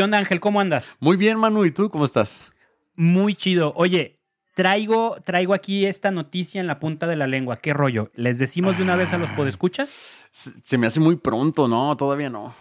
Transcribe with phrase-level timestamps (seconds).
[0.00, 0.40] ¿Qué onda, Ángel?
[0.40, 0.96] ¿Cómo andas?
[0.98, 1.66] Muy bien, Manu.
[1.66, 2.50] ¿Y tú cómo estás?
[2.94, 3.74] Muy chido.
[3.76, 4.18] Oye,
[4.54, 7.58] traigo, traigo aquí esta noticia en la punta de la lengua.
[7.58, 8.10] ¿Qué rollo?
[8.14, 10.26] ¿Les decimos de una vez a los podescuchas?
[10.30, 11.94] Se, se me hace muy pronto, ¿no?
[11.98, 12.54] Todavía no.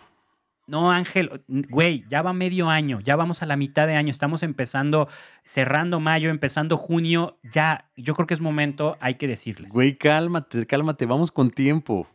[0.67, 4.43] No, Ángel, güey, ya va medio año, ya vamos a la mitad de año, estamos
[4.43, 5.07] empezando,
[5.45, 9.71] cerrando mayo, empezando junio, ya, yo creo que es momento, hay que decirles.
[9.71, 12.05] Güey, cálmate, cálmate, vamos con tiempo.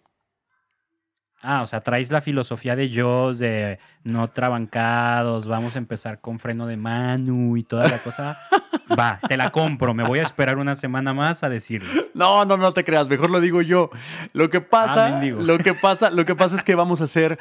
[1.45, 6.38] Ah, o sea, traes la filosofía de Joss, de no trabancados, vamos a empezar con
[6.38, 8.38] freno de Manu y toda la cosa.
[8.98, 12.10] Va, te la compro, me voy a esperar una semana más a decirles.
[12.14, 13.91] No, no, no te creas, mejor lo digo yo.
[14.33, 17.38] Lo que pasa, Ah, lo que pasa, lo que pasa es que vamos a hacer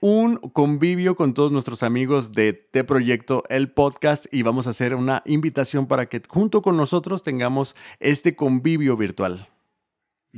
[0.00, 4.94] un convivio con todos nuestros amigos de T Proyecto, el podcast, y vamos a hacer
[4.94, 9.48] una invitación para que junto con nosotros tengamos este convivio virtual.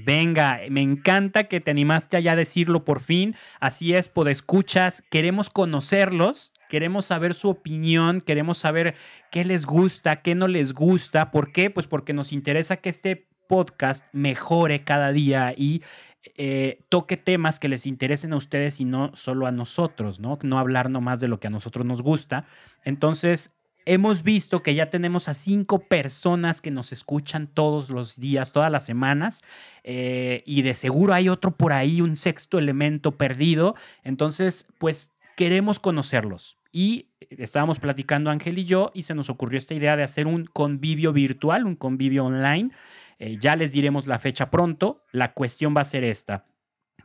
[0.05, 3.35] Venga, me encanta que te animaste a ya decirlo por fin.
[3.59, 8.95] Así es, podescuchas, queremos conocerlos, queremos saber su opinión, queremos saber
[9.33, 11.33] qué les gusta, qué no les gusta.
[11.33, 11.71] ¿Por qué?
[11.71, 15.83] Pues porque nos interesa que este podcast mejore cada día y
[16.37, 20.39] eh, toque temas que les interesen a ustedes y no solo a nosotros, ¿no?
[20.43, 22.47] No hablar nomás de lo que a nosotros nos gusta.
[22.85, 23.58] Entonces,
[23.89, 28.71] hemos visto que ya tenemos a cinco personas que nos escuchan todos los días, todas
[28.71, 29.43] las semanas,
[29.83, 33.75] eh, y de seguro hay otro por ahí, un sexto elemento perdido.
[34.05, 36.59] Entonces, pues queremos conocerlos.
[36.71, 40.45] Y estábamos platicando Ángel y yo y se nos ocurrió esta idea de hacer un
[40.45, 42.71] convivio virtual, un convivio online.
[43.19, 45.03] Eh, ya les diremos la fecha pronto.
[45.13, 46.45] La cuestión va a ser esta.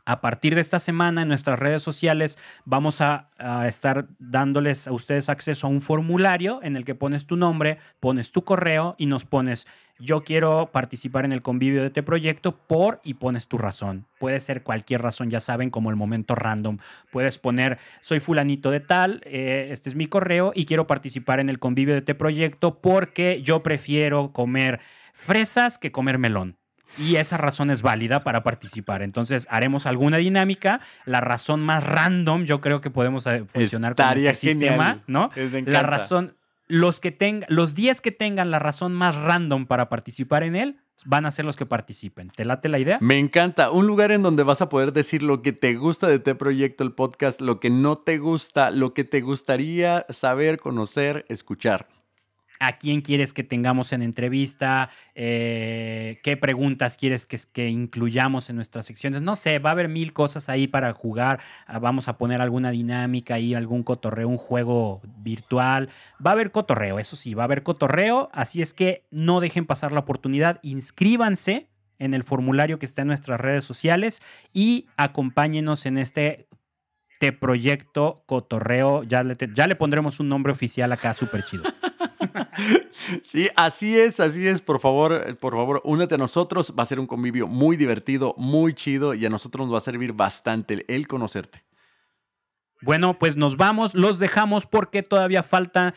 [0.06, 3.30] A partir de esta semana en nuestras redes sociales vamos a,
[3.66, 8.30] estar dándoles a ustedes acceso a un formulario en el que pones tu nombre, pones
[8.30, 9.66] tu correo y nos pones
[9.98, 14.06] yo quiero participar en el convivio de este proyecto por y pones tu razón.
[14.18, 16.78] Puede ser cualquier razón, ya saben, como el momento random.
[17.12, 21.48] Puedes poner soy fulanito de tal, eh, este es mi correo y quiero participar en
[21.48, 24.80] el convivio de este proyecto porque yo prefiero comer
[25.14, 26.58] fresas que comer melón
[26.98, 29.02] y esa razón es válida para participar.
[29.02, 30.80] Entonces haremos alguna dinámica.
[31.04, 35.02] La razón más random, yo creo que podemos eh, funcionar Estaría con este sistema.
[35.06, 35.30] ¿no?
[35.66, 40.42] La razón, los que tengan, los 10 que tengan la razón más random para participar
[40.42, 42.30] en él, van a ser los que participen.
[42.30, 42.98] ¿Te late la idea?
[43.00, 43.70] Me encanta.
[43.70, 46.84] Un lugar en donde vas a poder decir lo que te gusta de T Proyecto,
[46.84, 51.88] el podcast, lo que no te gusta, lo que te gustaría saber, conocer, escuchar.
[52.60, 58.86] A quién quieres que tengamos en entrevista, eh, qué preguntas quieres que, incluyamos en nuestras
[58.86, 59.22] secciones.
[59.22, 61.40] No sé, va a haber mil cosas ahí para jugar.
[61.66, 65.90] Ah, Vamos a poner alguna dinámica ahí, algún cotorreo, un juego virtual.
[66.24, 68.30] Va a haber cotorreo, eso sí, va a haber cotorreo.
[68.32, 70.60] Así es que no dejen pasar la oportunidad.
[70.62, 74.20] Inscríbanse en el formulario que está en nuestras redes sociales
[74.52, 76.48] y acompáñenos en este
[77.20, 79.02] te proyecto cotorreo.
[79.04, 81.64] Ya le, ya le pondremos un nombre oficial acá, súper chido.
[83.22, 84.60] Sí, así es, así es.
[84.60, 86.74] Por favor, por favor, únete a nosotros.
[86.78, 89.82] Va a ser un convivio muy divertido, muy chido y a nosotros nos va a
[89.82, 91.64] servir bastante el conocerte.
[92.82, 95.94] Bueno, pues nos vamos, los dejamos porque todavía falta,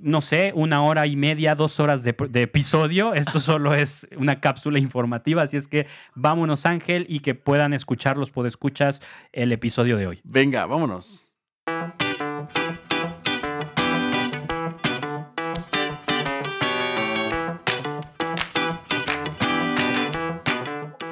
[0.00, 3.14] no sé, una hora y media, dos horas de, de episodio.
[3.14, 8.16] Esto solo es una cápsula informativa, así es que vámonos, Ángel, y que puedan escuchar
[8.16, 10.20] los podescuchas el episodio de hoy.
[10.24, 11.26] Venga, vámonos.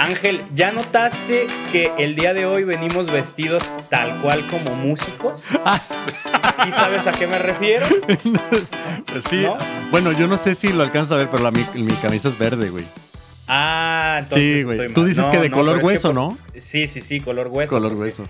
[0.04, 5.44] Ángel, ¿ya notaste que el día de hoy venimos vestidos tal cual como músicos?
[6.62, 7.86] ¿Sí sabes a qué me refiero?
[9.06, 9.42] Pues sí.
[9.42, 9.56] ¿No?
[9.90, 12.36] Bueno, yo no sé si lo alcanzas a ver, pero la, mi, mi camisa es
[12.38, 12.84] verde, güey.
[13.48, 14.80] Ah, entonces Sí, güey.
[14.80, 16.38] estoy Tú dices No, que de no, color hueso, por- ¿no?
[16.56, 17.72] Sí, sí, sí, color hueso.
[17.74, 18.24] Color hueso.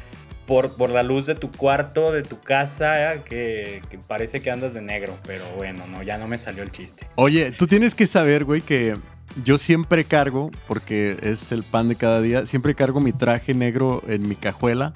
[0.47, 4.75] Por, por la luz de tu cuarto, de tu casa, que, que parece que andas
[4.75, 7.07] de negro, pero bueno, no, ya no me salió el chiste.
[7.17, 8.97] Oye, tú tienes que saber, güey, que
[9.43, 14.03] yo siempre cargo, porque es el pan de cada día, siempre cargo mi traje negro
[14.07, 14.93] en mi cajuela.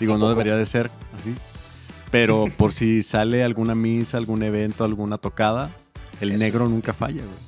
[0.00, 1.34] Digo, no debería de ser así.
[2.10, 5.70] Pero por si sale alguna misa, algún evento, alguna tocada,
[6.20, 7.46] el Eso negro es- nunca falla, güey.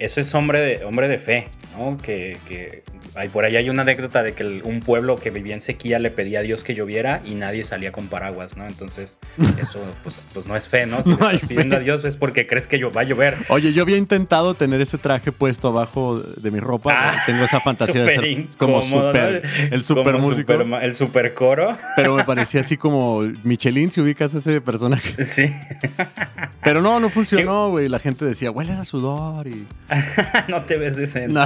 [0.00, 1.48] Eso es hombre de, hombre de fe,
[1.78, 1.96] ¿no?
[1.98, 2.82] Que, que
[3.16, 5.98] hay, por ahí hay una anécdota de que el- un pueblo que vivía en sequía
[5.98, 8.66] le pedía a Dios que lloviera y nadie salía con paraguas, ¿no?
[8.66, 9.18] Entonces,
[9.60, 11.02] eso pues, pues no es fe, ¿no?
[11.02, 11.80] Si No le hay estás pidiendo fe.
[11.80, 13.36] a Dios es porque crees que va a llover.
[13.48, 16.92] Oye, yo había intentado tener ese traje puesto abajo de mi ropa.
[16.94, 19.74] Ah, Tengo esa fantasía de ser como incómodo, super, ¿no?
[19.76, 20.52] el super Como músico.
[20.52, 21.76] el super coro.
[21.96, 25.22] Pero me parecía así como Michelin, si ubicas a ese personaje.
[25.24, 25.50] Sí.
[26.62, 27.88] Pero no, no funcionó, güey.
[27.88, 29.66] La gente decía, hueles a sudor y...
[30.48, 31.32] no te ves decente.
[31.32, 31.44] No.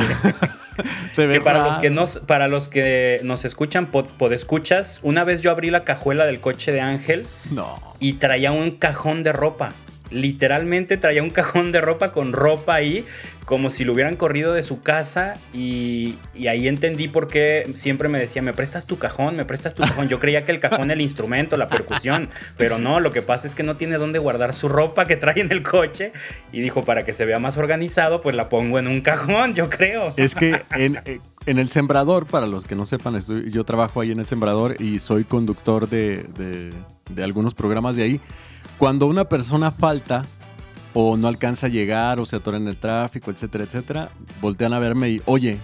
[1.16, 5.50] que para los que, nos, para los que nos escuchan, pod, escuchas, una vez yo
[5.50, 7.80] abrí la cajuela del coche de Ángel no.
[8.00, 9.72] y traía un cajón de ropa.
[10.10, 13.04] Literalmente traía un cajón de ropa con ropa ahí,
[13.44, 15.36] como si lo hubieran corrido de su casa.
[15.52, 16.16] Y,
[16.48, 20.08] ahí entendí por qué siempre me decía: Me prestas tu cajón, me prestas tu cajón.
[20.08, 23.46] Yo creía que el cajón era el instrumento, la percusión, pero no, lo que pasa
[23.46, 26.12] es que no tiene dónde guardar su ropa que trae en el coche.
[26.52, 29.68] Y dijo: Para que se vea más organizado, pues la pongo en un cajón, yo
[29.68, 30.14] creo.
[30.16, 31.00] Es que en.
[31.04, 33.18] Eh, el sembrador, para los que no sepan,
[33.50, 36.26] yo trabajo ahí en el sembrador y soy conductor de,
[37.08, 38.20] de algunos programas de ahí.
[38.78, 40.24] Cuando una persona falta
[40.94, 44.10] o no alcanza a llegar o se atora en el tráfico, etcétera, etcétera,
[44.40, 45.58] voltean a verme y, oye,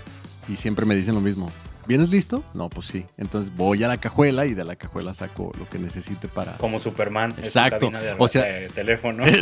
[0.48, 1.50] y siempre me dicen lo mismo.
[1.86, 2.42] ¿Vienes listo?
[2.54, 3.06] No, pues sí.
[3.16, 6.56] Entonces voy a la cajuela y de la cajuela saco lo que necesite para.
[6.56, 7.34] Como Superman.
[7.38, 7.92] Exacto.
[8.18, 8.44] o sea,
[8.74, 9.22] teléfono.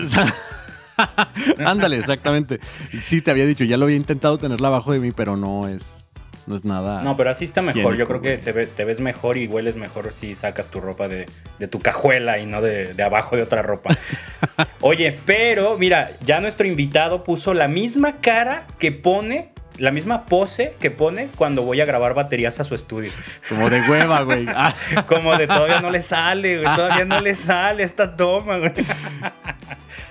[1.65, 2.61] Ándale, exactamente.
[2.99, 6.02] Sí, te había dicho, ya lo había intentado tenerla abajo de mí, pero no es
[6.47, 7.03] no es nada.
[7.03, 7.97] No, pero así está mejor.
[7.97, 11.09] Yo creo que se ve, te ves mejor y hueles mejor si sacas tu ropa
[11.09, 11.27] de,
[11.71, 13.95] tu cajuela y no de, abajo de otra ropa.
[14.81, 20.77] Oye, pero mira, ya nuestro invitado puso la misma cara que pone la misma pose
[20.79, 23.11] que pone cuando voy a grabar baterías a su estudio.
[23.49, 24.47] Como de hueva, güey.
[25.09, 26.77] Como de todavía no le sale, güey.
[26.77, 28.71] Todavía no le sale esta toma, güey.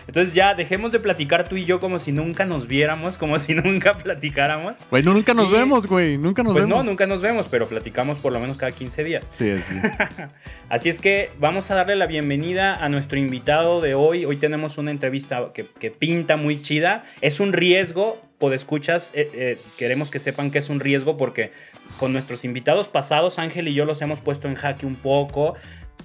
[0.08, 3.56] Entonces ya dejemos de platicar tú y yo como si nunca nos viéramos, como si
[3.56, 4.86] nunca platicáramos.
[4.90, 6.18] Güey, nunca nos vemos, güey.
[6.18, 6.84] Nunca nos pues vemos.
[6.84, 9.26] no, nunca nos vemos, pero platicamos por lo menos cada 15 días.
[9.30, 9.76] Sí, sí.
[10.70, 14.26] Así es que vamos a darle la bienvenida a nuestro invitado de hoy.
[14.26, 17.04] Hoy tenemos una entrevista que, que pinta muy chida.
[17.22, 21.52] Es un riesgo, podescuchas, eh, eh, queremos que sepan que es un riesgo porque
[22.00, 25.54] con nuestros invitados pasados, Ángel y yo los hemos puesto en jaque un poco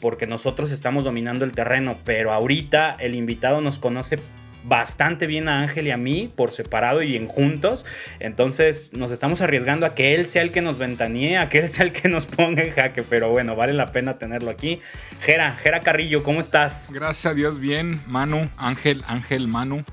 [0.03, 4.19] porque nosotros estamos dominando el terreno, pero ahorita el invitado nos conoce
[4.65, 7.87] bastante bien a Ángel y a mí por separado y en juntos.
[8.21, 11.69] Entonces nos estamos arriesgando a que él sea el que nos ventanee, a que él
[11.69, 13.03] sea el que nos ponga en jaque.
[13.03, 14.81] Pero bueno, vale la pena tenerlo aquí.
[15.23, 16.91] Jera, Jera Carrillo, ¿cómo estás?
[16.93, 17.99] Gracias a Dios, bien.
[18.06, 19.85] Manu, Ángel, Ángel, Manu.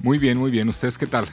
[0.00, 0.68] Muy bien, muy bien.
[0.68, 1.26] ¿Ustedes qué tal?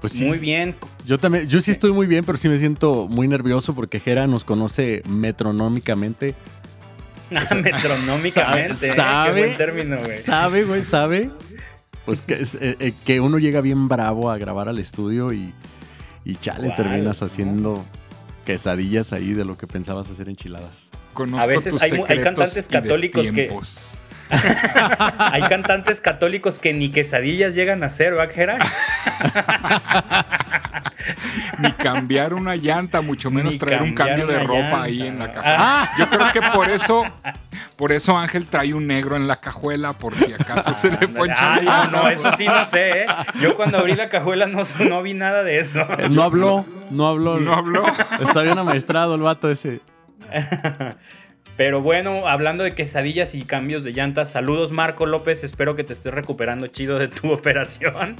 [0.00, 0.24] Pues sí.
[0.24, 0.76] Muy bien.
[1.06, 4.26] Yo también, yo sí estoy muy bien, pero sí me siento muy nervioso porque Jera
[4.26, 6.34] nos conoce metronómicamente.
[7.34, 8.94] Ah, metronómicamente.
[8.94, 9.34] ¿Sabe?
[9.34, 10.18] Qué buen término, güey.
[10.18, 11.30] Sabe, güey, sabe.
[12.06, 15.52] Pues que, eh, eh, que uno llega bien bravo a grabar al estudio y,
[16.24, 17.84] y chale, terminas haciendo
[18.46, 20.90] quesadillas ahí de lo que pensabas hacer enchiladas.
[21.38, 23.54] a veces hay, hay, cantantes católicos que
[25.18, 28.28] Hay cantantes católicos que ni quesadillas llegan a hacer, ¿va,
[31.58, 35.56] Ni cambiar una llanta, mucho menos traer un cambio de ropa ahí en la cajuela.
[35.58, 35.90] Ah.
[35.98, 37.04] Yo creo que por eso,
[37.76, 41.60] por eso Ángel trae un negro en la cajuela, por si acaso se le poncha.
[41.66, 43.06] Ah, no, eso sí no sé, ¿eh?
[43.40, 45.86] Yo cuando abrí la cajuela no, no vi nada de eso.
[46.10, 47.38] No habló, no habló.
[47.38, 47.86] No habló.
[48.20, 49.80] Está bien amaestrado el vato ese.
[51.56, 55.92] Pero bueno, hablando de quesadillas y cambios de llantas, saludos Marco López, espero que te
[55.92, 58.16] estés recuperando chido de tu operación.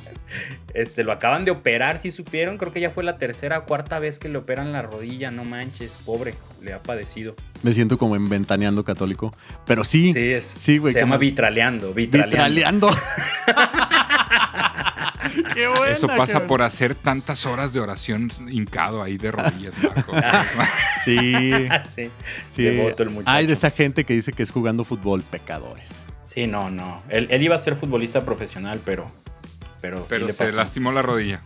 [0.75, 3.99] Este, lo acaban de operar, si supieron, creo que ya fue la tercera o cuarta
[3.99, 7.37] vez que le operan la rodilla, no manches, pobre, le ha padecido.
[7.63, 9.35] Me siento como en ventaneando católico,
[9.67, 10.13] pero sí.
[10.13, 12.89] Sí, es, sí, güey, se llama vitraleando, vitraleando.
[12.89, 12.91] vitraleando.
[15.89, 20.13] Eso pasa por hacer tantas horas de oración hincado ahí de rodillas, Marco.
[21.05, 21.67] sí.
[21.95, 22.11] sí.
[22.49, 22.67] sí.
[22.67, 26.07] el Hay de esa gente que dice que es jugando fútbol pecadores.
[26.23, 27.03] Sí, no, no.
[27.09, 29.11] Él, iba a ser futbolista profesional, pero.
[29.81, 31.43] Pero, sí le se lastimó la rodilla.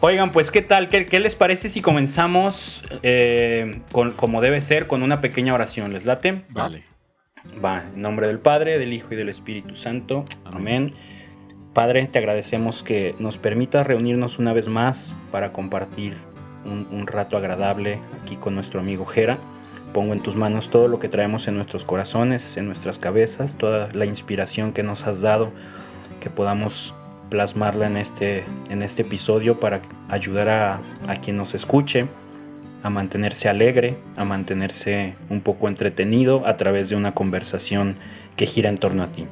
[0.00, 0.88] Oigan, pues, ¿qué tal?
[0.88, 5.92] ¿Qué, les parece si comenzamos eh, con, como debe ser, con una pequeña oración?
[5.92, 6.44] ¿Les late?
[6.50, 6.84] Vale.
[7.64, 10.24] Va, en nombre del Padre, del Hijo y del Espíritu Santo.
[10.44, 10.94] Amén.
[11.78, 16.16] Padre, te agradecemos que nos permitas reunirnos una vez más para compartir
[16.64, 19.38] un, rato agradable aquí con nuestro amigo Jera.
[19.94, 23.90] Pongo en tus manos todo lo que traemos en nuestros corazones, en nuestras cabezas, toda
[23.92, 25.52] la inspiración que nos has dado,
[26.18, 26.96] que podamos
[27.30, 32.08] plasmarla en este, en este episodio para ayudar a, a quien nos escuche
[32.82, 37.98] a mantenerse alegre, a mantenerse un poco entretenido a través de una conversación
[38.34, 39.28] que gira en torno a ti.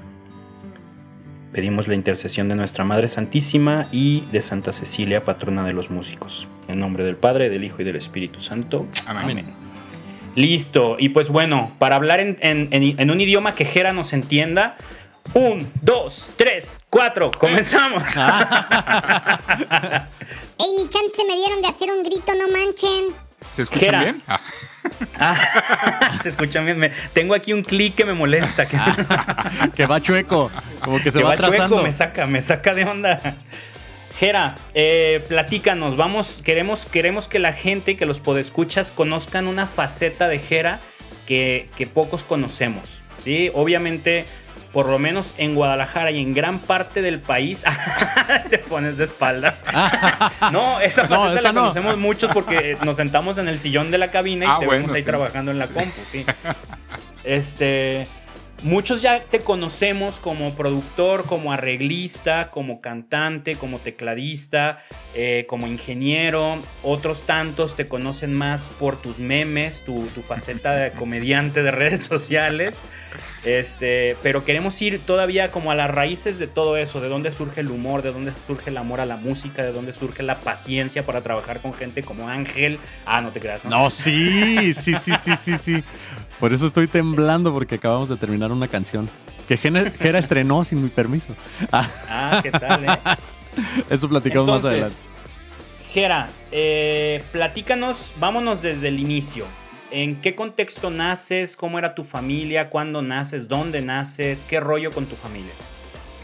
[1.56, 6.48] Pedimos la intercesión de nuestra Madre Santísima y de Santa Cecilia, patrona de los músicos.
[6.68, 8.86] En nombre del Padre, del Hijo y del Espíritu Santo.
[9.06, 9.46] Amén.
[10.34, 10.96] Listo.
[10.98, 14.76] Y pues bueno, para hablar en, un idioma que Jera nos entienda,
[15.32, 18.02] un, dos, tres, cuatro, comenzamos.
[20.58, 23.25] Ey, ni chance me dieron de hacer un grito, no manchen.
[23.52, 24.22] ¿Se escucha bien?
[24.26, 24.40] Ah.
[25.18, 26.92] Ah, se escucha bien.
[27.12, 28.66] tengo aquí un clic que me molesta.
[28.66, 30.50] Que, va chueco.
[30.80, 33.36] Como que se va, chueco, me saca, me saca de onda.
[34.18, 40.26] Jera, eh, platícanos, vamos, queremos, queremos que la gente, que los podescuchas, conozcan una faceta
[40.28, 40.80] de Jera
[41.26, 43.02] que, que pocos conocemos.
[43.18, 43.50] ¿sí?
[43.52, 44.24] Obviamente
[44.76, 47.64] por lo menos en Guadalajara y en gran parte del país,
[48.50, 49.62] te pones de espaldas.
[50.52, 54.44] no, esa faceta la conocemos muchos porque nos sentamos en el sillón de la cabina
[54.44, 56.26] y ah, te vemos ahí trabajando en la compu, sí.
[57.24, 58.06] Este,
[58.62, 64.78] Muchos ya te conocemos como productor, como arreglista, como cantante, como tecladista,
[65.14, 66.62] eh, como ingeniero.
[66.82, 72.86] Otros tantos te conocen más por tus memes, tu, faceta de comediante de redes sociales.
[73.46, 77.60] Este, pero queremos ir todavía como a las raíces de todo eso, de dónde surge
[77.60, 81.06] el humor, de dónde surge el amor a la música, de dónde surge la paciencia
[81.06, 82.80] para trabajar con gente como Ángel.
[83.04, 83.64] Ah, no te creas.
[83.64, 85.84] No, no sí, sí, sí, sí, sí, sí.
[86.40, 89.08] Por eso estoy temblando porque acabamos de terminar una canción
[89.46, 91.28] que Jera estrenó sin mi permiso.
[91.70, 92.98] Ah, ¿qué tal, eh?
[93.88, 94.96] Eso platicamos más adelante.
[95.92, 99.46] Jera, eh, platícanos, vámonos desde el inicio.
[99.96, 101.56] ¿En qué contexto naces?
[101.56, 102.68] ¿Cómo era tu familia?
[102.68, 103.48] ¿Cuándo naces?
[103.48, 104.44] ¿Dónde naces?
[104.44, 105.54] ¿Qué rollo con tu familia?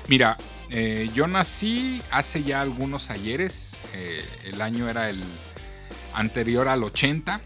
[0.08, 0.36] Mira,
[0.68, 3.74] eh, yo nací hace ya algunos ayeres.
[3.94, 5.24] Eh, el año era el
[6.12, 7.40] anterior al 80.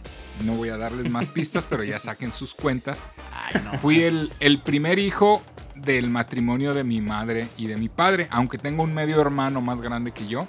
[0.44, 2.98] No voy a darles más pistas, pero ya saquen sus cuentas.
[3.80, 5.44] Fui el, el, primer hijo
[5.76, 9.80] del matrimonio de mi madre y de mi padre, aunque tengo un medio hermano más
[9.80, 10.48] grande que yo.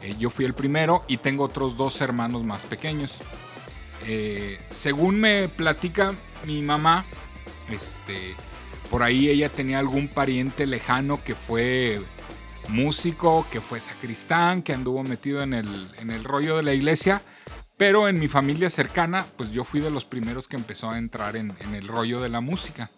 [0.00, 3.18] Eh, yo fui el primero y tengo otros dos hermanos más pequeños.
[4.10, 6.14] Eh, según me platica
[6.46, 7.04] mi mamá,
[7.70, 8.34] este,
[8.90, 12.00] por ahí ella tenía algún pariente lejano que fue
[12.68, 17.20] músico, que fue sacristán, que anduvo metido en el, rollo de la iglesia
[17.76, 21.36] pero en mi familia cercana, pues yo fui de los primeros que empezó a entrar
[21.36, 22.90] en, el rollo de la música.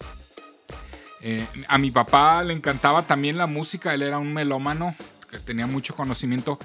[1.21, 4.95] Eh, a mi papá le encantaba también la música, él era un melómano,
[5.31, 6.59] que tenía mucho conocimiento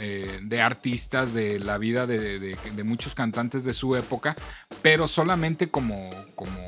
[0.00, 4.36] eh, de artistas, de la vida de, muchos cantantes de su época,
[4.82, 6.58] pero solamente como, como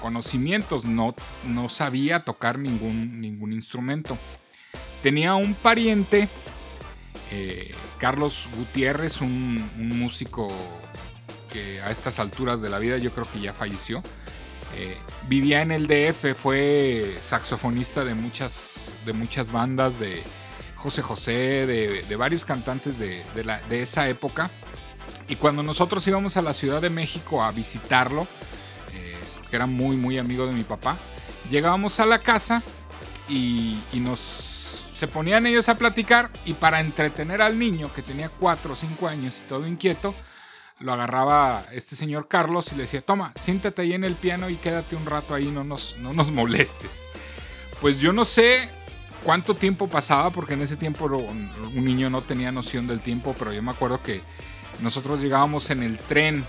[0.00, 1.14] conocimientos, no,
[1.46, 4.16] no sabía tocar ningún, ningún instrumento.
[5.02, 6.28] Tenía un pariente
[7.30, 10.50] eh, Carlos Gutiérrez, un, músico
[11.52, 14.02] que a estas alturas de la vida yo creo que ya falleció.
[14.76, 14.96] Eh,
[15.28, 20.22] vivía en el DF, fue saxofonista de muchas, de muchas bandas, de
[20.82, 23.22] José José, de, varios cantantes de,
[23.70, 24.50] esa época.
[25.28, 28.26] Y cuando nosotros íbamos a la Ciudad de México a visitarlo,
[28.94, 30.96] eh, porque era muy, muy amigo de mi papá,
[31.48, 32.62] llegábamos a la casa
[33.28, 34.60] y nos
[35.00, 39.08] se ponían ellos a platicar y para entretener al niño que tenía 4 o 5
[39.08, 40.14] años y todo inquieto,
[40.78, 44.56] lo agarraba este señor Carlos y le decía, toma, siéntate ahí en el piano y
[44.56, 47.00] quédate un rato ahí, no nos, no nos molestes.
[47.80, 48.68] Pues yo no sé
[49.22, 53.52] cuánto tiempo pasaba, porque en ese tiempo un niño no tenía noción del tiempo, pero
[53.52, 54.22] yo me acuerdo que
[54.80, 56.44] nosotros llegábamos en el tren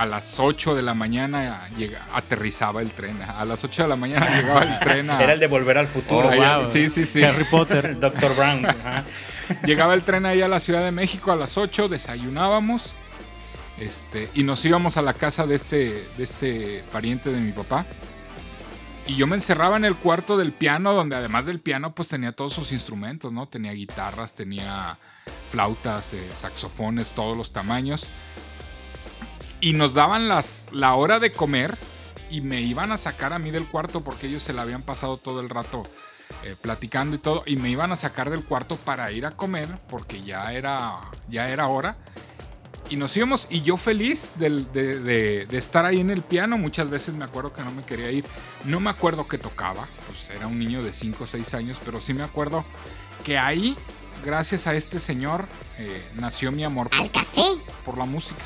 [0.00, 3.20] a las 8 de la mañana llega, aterrizaba el tren.
[3.20, 5.10] A las 8 de la mañana llegaba el tren.
[5.10, 6.30] Era el de volver al futuro.
[6.30, 7.22] Oh, sí, sí, sí.
[7.22, 8.00] Harry Potter.
[8.00, 8.66] Doctor Brown.
[9.64, 12.94] Llegaba el tren ahí a la Ciudad de México a las 8, desayunábamos.
[13.78, 17.84] Este, y nos íbamos a la casa de este, de este pariente de mi papá.
[19.10, 22.30] Y yo me encerraba en el cuarto del piano, donde además del piano, pues tenía
[22.30, 23.48] todos sus instrumentos, ¿no?
[23.48, 24.96] Tenía guitarras, tenía
[25.50, 28.06] flautas, eh, saxofones, todos los tamaños
[29.60, 31.76] y nos daban las, la hora de comer
[32.30, 35.16] y me iban a sacar a mí del cuarto porque ellos se la habían pasado
[35.16, 35.82] todo el rato
[36.44, 39.68] eh, platicando y todo y me iban a sacar del cuarto para ir a comer
[39.88, 41.96] porque ya era, ya era hora.
[42.90, 46.58] Y nos íbamos y yo feliz de, de, de, estar ahí en el piano.
[46.58, 48.24] Muchas veces me acuerdo que no me quería ir.
[48.64, 52.00] No me acuerdo que tocaba, pues era un niño de 5 o 6 años, pero
[52.00, 52.64] sí me acuerdo
[53.24, 53.76] que ahí,
[54.24, 55.46] gracias a este señor,
[55.78, 57.44] eh, nació mi amor por, café?
[57.84, 58.42] por la música.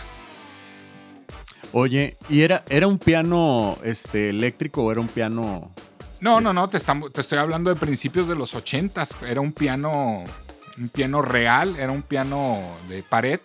[1.72, 5.72] Oye, ¿y era, era un piano este, eléctrico o era un piano...?
[6.20, 9.16] No, no, no, te, te estoy hablando de principios de los ochentas.
[9.26, 10.22] Era un piano,
[10.76, 12.60] un piano real, era un piano
[12.90, 13.40] de pared.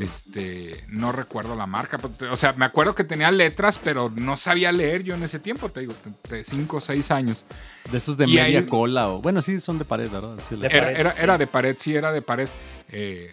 [0.00, 1.98] Este, no recuerdo la marca.
[2.30, 5.70] O sea, me acuerdo que tenía letras, pero no sabía leer yo en ese tiempo,
[5.70, 5.94] te digo,
[6.28, 7.44] de 5 o 6 años.
[7.90, 9.22] De esos de media cola o.
[9.22, 10.38] Bueno, sí, son de pared, ¿verdad?
[10.64, 12.48] era, era, de pared, sí, era de pared.
[12.88, 13.32] Eh,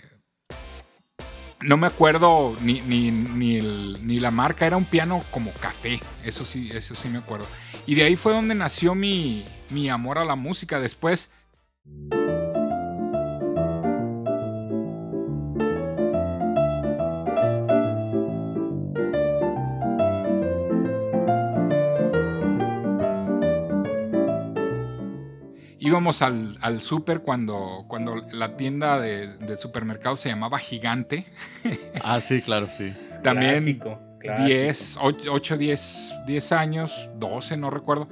[1.61, 6.69] no me acuerdo ni, ni, ni, la marca, era un piano como café, eso sí,
[6.71, 7.47] eso sí me acuerdo.
[7.87, 10.79] Y de ahí fue donde nació mi, mi amor a la música.
[10.79, 11.31] Después...
[25.83, 31.25] íbamos al, al súper cuando, cuando la tienda de, de, supermercado se llamaba Gigante.
[32.05, 33.19] ah, sí, claro, sí.
[33.21, 33.99] También clásico,
[34.45, 38.07] 10, 8, 10, 10 años, 12, no recuerdo.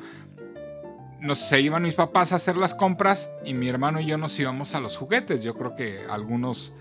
[1.21, 4.37] Nos, se iban mis papás a hacer las compras y mi hermano y yo nos
[4.37, 5.41] íbamos a los juguetes.
[5.41, 6.73] Yo creo que algunos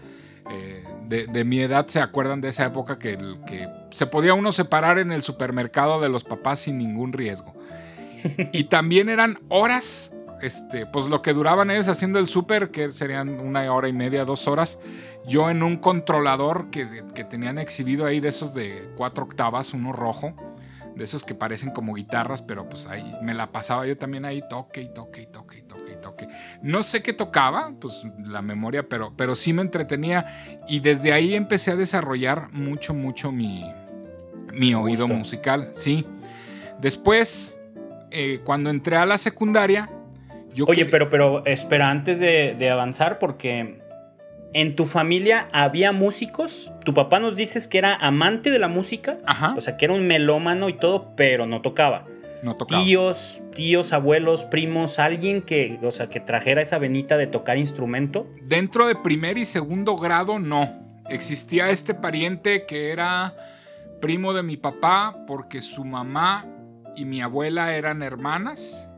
[0.50, 3.16] eh, de, de, mi edad se acuerdan de esa época que,
[3.47, 7.54] que se podía uno separar en el supermercado de los papás sin ningún riesgo.
[8.52, 10.11] y también eran horas
[10.42, 14.25] este, pues lo que duraban ellos haciendo el súper, que serían una hora y media,
[14.25, 14.78] dos horas,
[15.26, 16.87] yo en un controlador que,
[17.28, 20.35] tenían exhibido ahí de esos de cuatro octavas, uno rojo,
[20.94, 24.42] de esos que parecen como guitarras, pero pues ahí me la pasaba yo también ahí,
[24.49, 26.28] toque y toque y toque y toque y toque.
[26.62, 31.35] No sé qué tocaba, pues la memoria, pero, pero sí me entretenía y desde ahí
[31.35, 33.64] empecé a desarrollar mucho, mucho mi,
[34.52, 36.06] mi oído musical, sí.
[36.80, 37.59] Después,
[38.11, 39.90] eh, cuando entré a la secundaria,
[40.66, 43.78] Oye, pero, pero espera, antes de, avanzar, porque
[44.52, 46.73] en tu familia había músicos.
[46.85, 49.19] Tu papá nos dices que era amante de la música.
[49.57, 52.07] O sea, que era un melómano y todo, pero no tocaba.
[52.42, 52.83] No tocaba.
[52.83, 58.26] Tíos, tíos, abuelos, primos, alguien que, o sea, que trajera esa venita de tocar instrumento.
[58.42, 60.69] Dentro de primer y segundo grado, no.
[61.09, 63.35] Existía este pariente que era
[64.00, 66.47] primo de mi papá porque su mamá
[66.97, 68.89] y mi abuela eran hermanas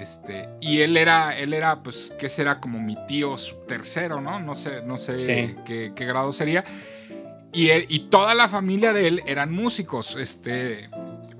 [0.00, 2.60] este, y él era, él era, pues, ¿qué será?
[2.60, 3.36] Como mi tío
[3.66, 4.40] tercero, ¿no?
[4.40, 6.64] No sé, no sé qué, grado sería.
[7.52, 10.90] Y, y, toda la familia de él eran músicos, este,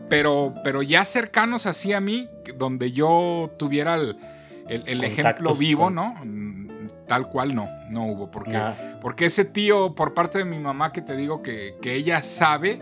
[0.08, 4.16] pero, pero ya cercanos así a mí, donde yo tuviera el,
[4.68, 6.14] el, ejemplo vivo, ¿no?
[7.06, 8.30] Tal cual no, no hubo.
[8.30, 8.58] Porque,
[9.00, 12.80] porque ese tío, por parte de mi mamá, que te digo que, que ella sabe,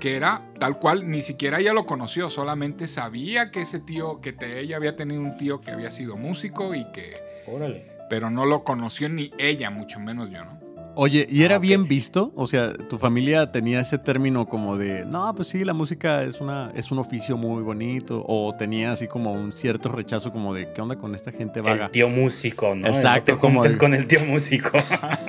[0.00, 4.34] que era tal cual, ni siquiera ella lo conoció, solamente sabía que ese tío, que
[4.58, 7.14] ella había tenido un tío que había sido músico y que...
[7.46, 7.86] Órale.
[8.08, 10.58] Pero no lo conoció ni ella, mucho menos yo, ¿no?
[10.96, 12.32] Oye, ¿y era ah, bien visto?
[12.34, 16.40] O sea, ¿tu familia tenía ese término como de, no, pues sí, la música es,
[16.40, 18.24] una, es un oficio muy bonito?
[18.26, 21.86] ¿O tenía así como un cierto rechazo como de, ¿qué onda con esta gente vaga?
[21.86, 22.88] El tío músico, ¿no?
[22.88, 23.38] Exacto.
[23.38, 24.72] como con el tío músico.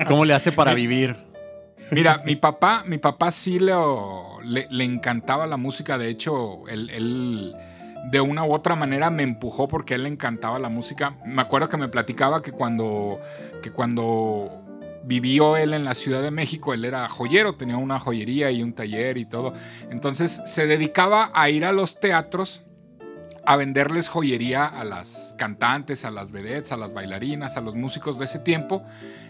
[0.08, 1.16] ¿Cómo le hace para vivir?
[1.92, 3.74] Mira, mi papá, mi papá sí le,
[4.42, 5.98] le, encantaba la música.
[5.98, 7.54] De hecho, él,
[8.10, 11.18] de una u otra manera me empujó porque él le encantaba la música.
[11.26, 13.20] Me acuerdo que me platicaba que cuando,
[13.62, 14.62] que cuando
[15.04, 18.72] vivió él en la Ciudad de México, él era joyero, tenía una joyería y un
[18.72, 19.52] taller y todo.
[19.90, 22.62] Entonces se dedicaba a ir a los teatros
[23.44, 28.18] a venderles joyería a las cantantes, a las vedettes, a las bailarinas, a los músicos
[28.18, 28.82] de ese tiempo.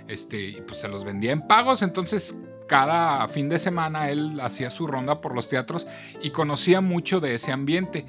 [0.07, 4.87] Este, pues se los vendía en pagos, entonces cada fin de semana él hacía su
[4.87, 5.87] ronda por los teatros
[6.23, 8.07] y conocía mucho de ese ambiente.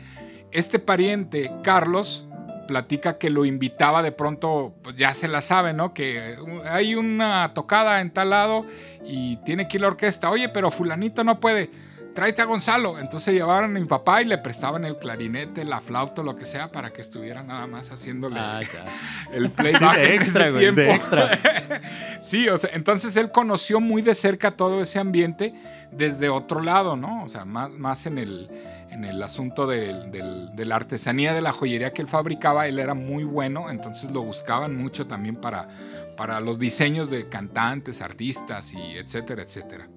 [0.51, 2.27] Este pariente, Carlos,
[2.67, 5.93] platica que lo invitaba de pronto, pues ya se la sabe, ¿no?
[5.93, 8.65] Que hay una tocada en tal lado
[9.05, 10.29] y tiene que ir la orquesta.
[10.29, 11.69] Oye, pero fulanito no puede
[12.13, 12.99] tráete a Gonzalo.
[12.99, 16.71] Entonces llevaron a mi papá y le prestaban el clarinete, la flauta, lo que sea,
[16.71, 18.61] para que estuviera nada más haciéndole ah,
[19.33, 19.97] el playback.
[19.97, 21.39] de extra, güey, de extra.
[22.21, 25.53] sí, o sea, entonces él conoció muy de cerca todo ese ambiente
[25.91, 27.23] desde otro lado, ¿no?
[27.23, 28.49] O sea, más, más en el
[28.93, 33.23] en el asunto de la artesanía de la joyería que él fabricaba, él era muy
[33.23, 35.67] bueno, entonces lo buscaban mucho también para,
[36.15, 39.87] para los diseños de cantantes, artistas y etcétera, etcétera.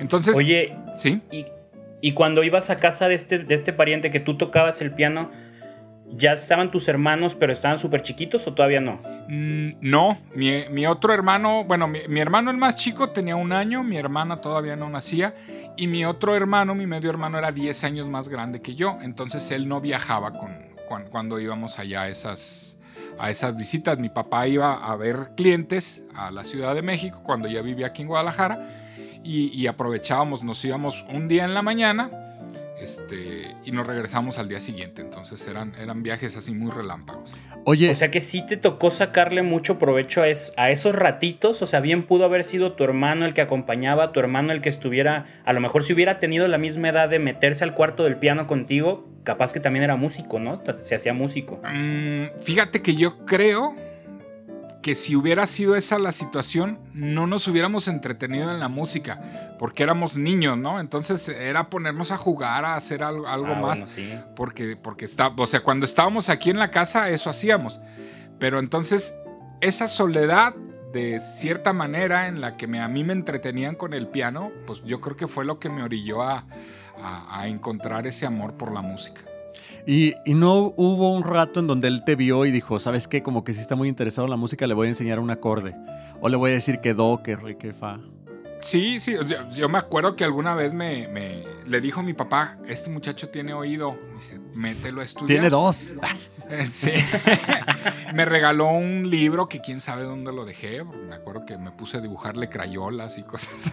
[0.00, 0.36] Entonces.
[0.36, 1.22] Oye, ¿sí?
[2.00, 5.30] Y, cuando ibas a casa de este, de este pariente que tú tocabas el piano,
[6.08, 9.02] ¿ya estaban tus hermanos, pero estaban súper chiquitos o todavía no?
[9.28, 13.98] Mm, no, mi, otro hermano, bueno, mi, hermano el más chico tenía un año, mi
[13.98, 15.34] hermana todavía no nacía,
[15.76, 19.50] y mi otro hermano, mi medio hermano, era 10 años más grande que yo, entonces
[19.50, 20.56] él no viajaba con,
[21.10, 22.78] cuando, íbamos allá a esas,
[23.18, 23.98] a esas visitas.
[23.98, 28.02] Mi papá iba a ver clientes a la Ciudad de México cuando ya vivía aquí
[28.02, 28.79] en Guadalajara
[29.22, 32.10] y, aprovechábamos, nos íbamos un día en la mañana
[32.80, 35.02] este, y nos regresamos al día siguiente.
[35.02, 37.36] Entonces eran, eran viajes así muy relámpagos.
[37.64, 37.90] Oye.
[37.90, 41.60] O sea que sí te tocó sacarle mucho provecho a, a, esos ratitos.
[41.60, 44.70] O sea, bien pudo haber sido tu hermano el que acompañaba, tu hermano el que
[44.70, 45.26] estuviera.
[45.44, 48.46] A lo mejor si hubiera tenido la misma edad de meterse al cuarto del piano
[48.46, 50.62] contigo, capaz que también era músico, ¿no?
[50.80, 51.60] Se hacía músico.
[51.70, 53.76] Mm, fíjate que yo creo
[54.82, 59.82] que si hubiera sido esa la situación, no nos hubiéramos entretenido en la música, porque
[59.82, 60.80] éramos niños, ¿no?
[60.80, 63.90] Entonces era ponernos a jugar, a hacer algo, algo ah, más.
[63.90, 64.14] sí.
[64.34, 67.80] Porque, porque está, o sea, cuando estábamos aquí en la casa, eso hacíamos.
[68.38, 69.14] Pero entonces,
[69.60, 70.54] esa soledad
[70.92, 74.82] de cierta manera en la que me, a mí me entretenían con el piano, pues
[74.84, 76.46] yo creo que fue lo que me orilló a,
[77.02, 79.20] a encontrar ese amor por la música.
[79.86, 83.22] Y, no hubo un rato en donde él te vio y dijo, ¿sabes qué?
[83.22, 85.74] Como que si está muy interesado en la música, le voy a enseñar un acorde.
[86.20, 87.98] O le voy a decir que do, que re, que fa.
[88.60, 89.14] Sí, sí,
[89.52, 91.08] yo, me acuerdo que alguna vez me,
[91.70, 95.28] le dijo mi papá, este muchacho tiene oído, dice, mételo a estudiar.
[95.28, 95.94] Tiene dos.
[96.66, 96.90] sí.
[98.14, 101.98] me regaló un libro que quién sabe dónde lo dejé, me acuerdo que me puse
[101.98, 103.72] a dibujarle crayolas y cosas.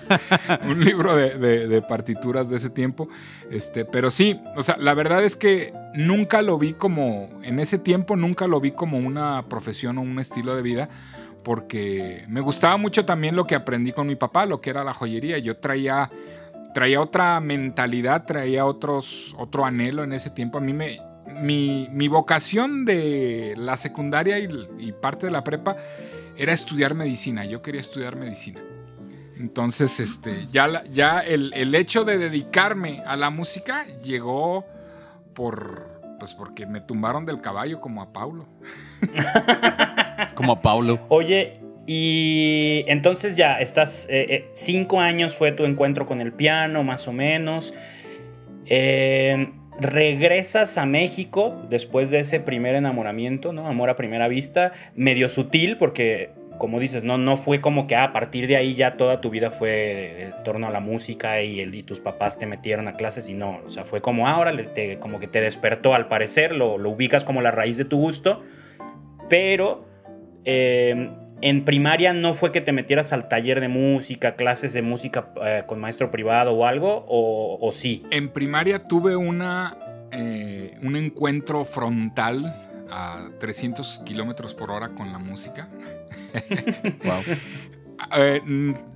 [0.62, 3.06] un libro de, partituras de ese tiempo.
[3.50, 7.78] Este, pero sí, o sea, la verdad es que nunca lo vi como, en ese
[7.78, 10.88] tiempo nunca lo vi como una profesión o un estilo de vida
[11.46, 14.92] porque me gustaba mucho también lo que aprendí con mi papá, lo que era la
[14.92, 15.38] joyería.
[15.38, 16.10] Yo traía,
[16.76, 20.58] traía otra mentalidad, traía otros, otro anhelo en ese tiempo.
[20.58, 21.00] A mí me,
[21.40, 25.78] mi, vocación de la secundaria y, parte de la prepa
[26.36, 27.46] era estudiar medicina.
[27.46, 28.60] Yo quería estudiar medicina.
[29.38, 34.66] Entonces, este, ya, ya el, el hecho de dedicarme a la música llegó
[35.32, 38.48] por, pues porque me tumbaron del caballo como a Paulo.
[40.34, 41.06] como a Paulo.
[41.08, 41.54] Oye,
[41.86, 47.06] y entonces ya estás, eh, eh, cinco años fue tu encuentro con el piano, más
[47.06, 47.74] o menos.
[48.66, 53.68] Eh, regresas a México después de ese primer enamoramiento, ¿no?
[53.68, 58.04] Amor a primera vista, medio sutil porque como dices, no, no fue como que ah,
[58.04, 61.60] a partir de ahí ya toda tu vida fue en torno a la música y,
[61.60, 64.52] el, y tus papás te metieron a clases y no, o sea, fue como ahora,
[64.98, 68.40] como que te despertó al parecer, lo, lo, ubicas como la raíz de tu gusto,
[69.28, 69.84] pero
[70.44, 71.10] em,
[71.42, 75.64] en primaria no fue que te metieras al taller de música, clases de música eh,
[75.66, 78.04] con maestro privado o algo, o, sí.
[78.10, 79.76] En primaria tuve una,
[80.12, 85.68] eh, un encuentro frontal a 300 kilómetros por hora con la música.
[87.04, 87.22] wow.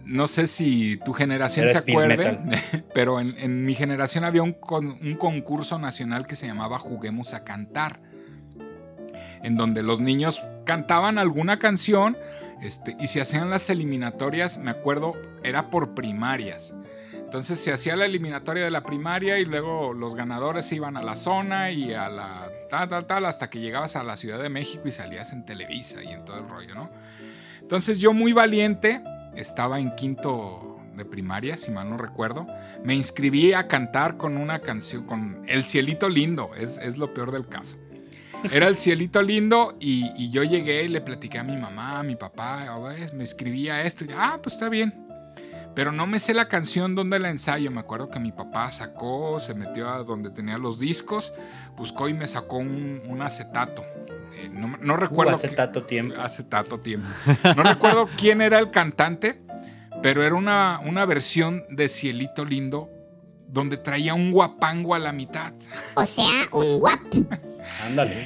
[0.07, 2.39] no sé si tu generación se acuerde,
[2.95, 8.01] pero en, mi generación había un, un, concurso nacional que se llamaba Juguemos a Cantar,
[9.43, 12.17] en donde los niños cantaban alguna canción
[12.63, 16.73] este, y se hacían las eliminatorias, me acuerdo, era por primarias.
[17.13, 21.17] Entonces se hacía la eliminatoria de la primaria y luego los ganadores iban a la
[21.17, 24.87] zona y a la tal, tal, tal, hasta que llegabas a la Ciudad de México
[24.87, 26.89] y salías en Televisa y en todo el rollo, ¿no?
[27.61, 29.03] Entonces yo muy valiente,
[29.35, 32.47] estaba en quinto de primaria, si mal no recuerdo,
[32.85, 37.33] me inscribí a cantar con una canción, con El Cielito Lindo, es, es lo peor
[37.33, 37.77] del caso.
[38.53, 42.17] Era el cielito lindo y, yo llegué y le platiqué a mi mamá, a mi
[42.17, 42.67] papá,
[43.13, 44.05] me escribía esto.
[44.05, 45.07] Y, ah, pues está bien.
[45.75, 47.71] Pero no me sé la canción donde la ensayo.
[47.71, 51.33] Me acuerdo que mi papá sacó, se metió a donde tenía los discos,
[51.77, 53.85] buscó y me sacó un, acetato.
[54.35, 55.33] Eh, no, recuerdo.
[55.33, 56.21] Uh, acetato tiempo.
[56.21, 57.09] Acetato tiempo.
[57.57, 59.41] No recuerdo quién era el cantante,
[60.03, 62.91] pero era una, una versión de Cielito Lindo
[63.47, 65.53] donde traía un guapango a la mitad.
[65.95, 67.01] O sea, un guap.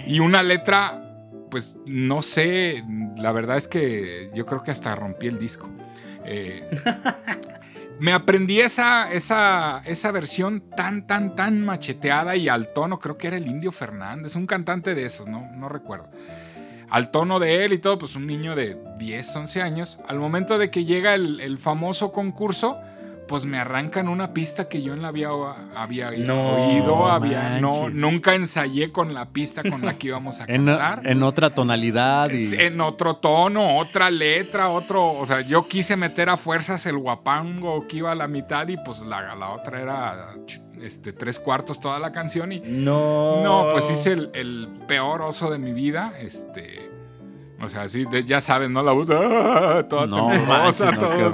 [0.07, 1.03] Y una letra,
[1.51, 2.85] pues no sé,
[3.17, 5.69] la verdad es que yo creo que hasta rompí el disco.
[6.25, 6.69] Eh,
[7.99, 13.29] me aprendí esa, esa, esa versión tan, tan, tan macheteada y al tono, creo que
[13.29, 16.11] era el Indio Fernández, un cantante de esos, no, no recuerdo.
[16.91, 20.01] Al tono de él y todo, pues un niño de 10, 11 años.
[20.07, 22.79] Al momento de que llega el famoso concurso,
[23.27, 25.29] pues me arrancan una pista que yo en la había,
[25.75, 31.07] había oído, había, no, nunca ensayé con la pista con la que íbamos a cantar.
[31.07, 32.31] en, otra tonalidad.
[32.31, 32.55] Y...
[32.55, 37.87] En otro tono, otra letra, otro, o sea, yo quise meter a fuerzas el guapango
[37.87, 40.35] que iba a la mitad y pues la, la otra era
[40.81, 42.61] este, tres cuartos toda la canción y...
[42.61, 43.43] No.
[43.43, 46.94] No, pues hice el, el peor oso de mi vida, este
[47.61, 48.83] o sea, sí, ya saben, ¿no?
[48.83, 49.87] La voz ¡ah!
[49.89, 50.31] toda no,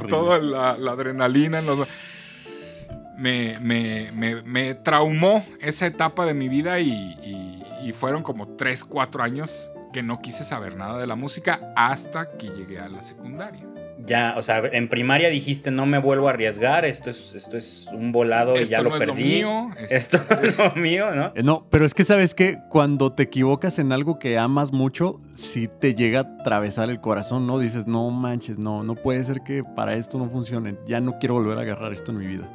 [0.09, 2.89] toda la, adrenalina en los...
[3.17, 8.85] Me, me, me, me, traumó esa etapa de mi vida y, y fueron como 3,
[8.85, 13.03] 4 años que no quise saber nada de la música hasta que llegué a la
[13.03, 13.67] secundaria
[14.07, 17.89] ya, o sea, en primaria dijiste no me vuelvo a arriesgar, esto es, esto es
[17.93, 19.23] un volado y ya lo perdí.
[19.23, 21.33] mío, esto es lo mío, ¿no?
[21.35, 25.19] Eh, no, pero es que sabes que cuando te equivocas en algo que amas mucho,
[25.35, 27.59] si te llega a atravesar el corazón, ¿no?
[27.59, 30.77] Dices, no manches, no, no puede ser que para esto no funcione.
[30.87, 32.49] Ya no quiero volver a agarrar esto en mi vida.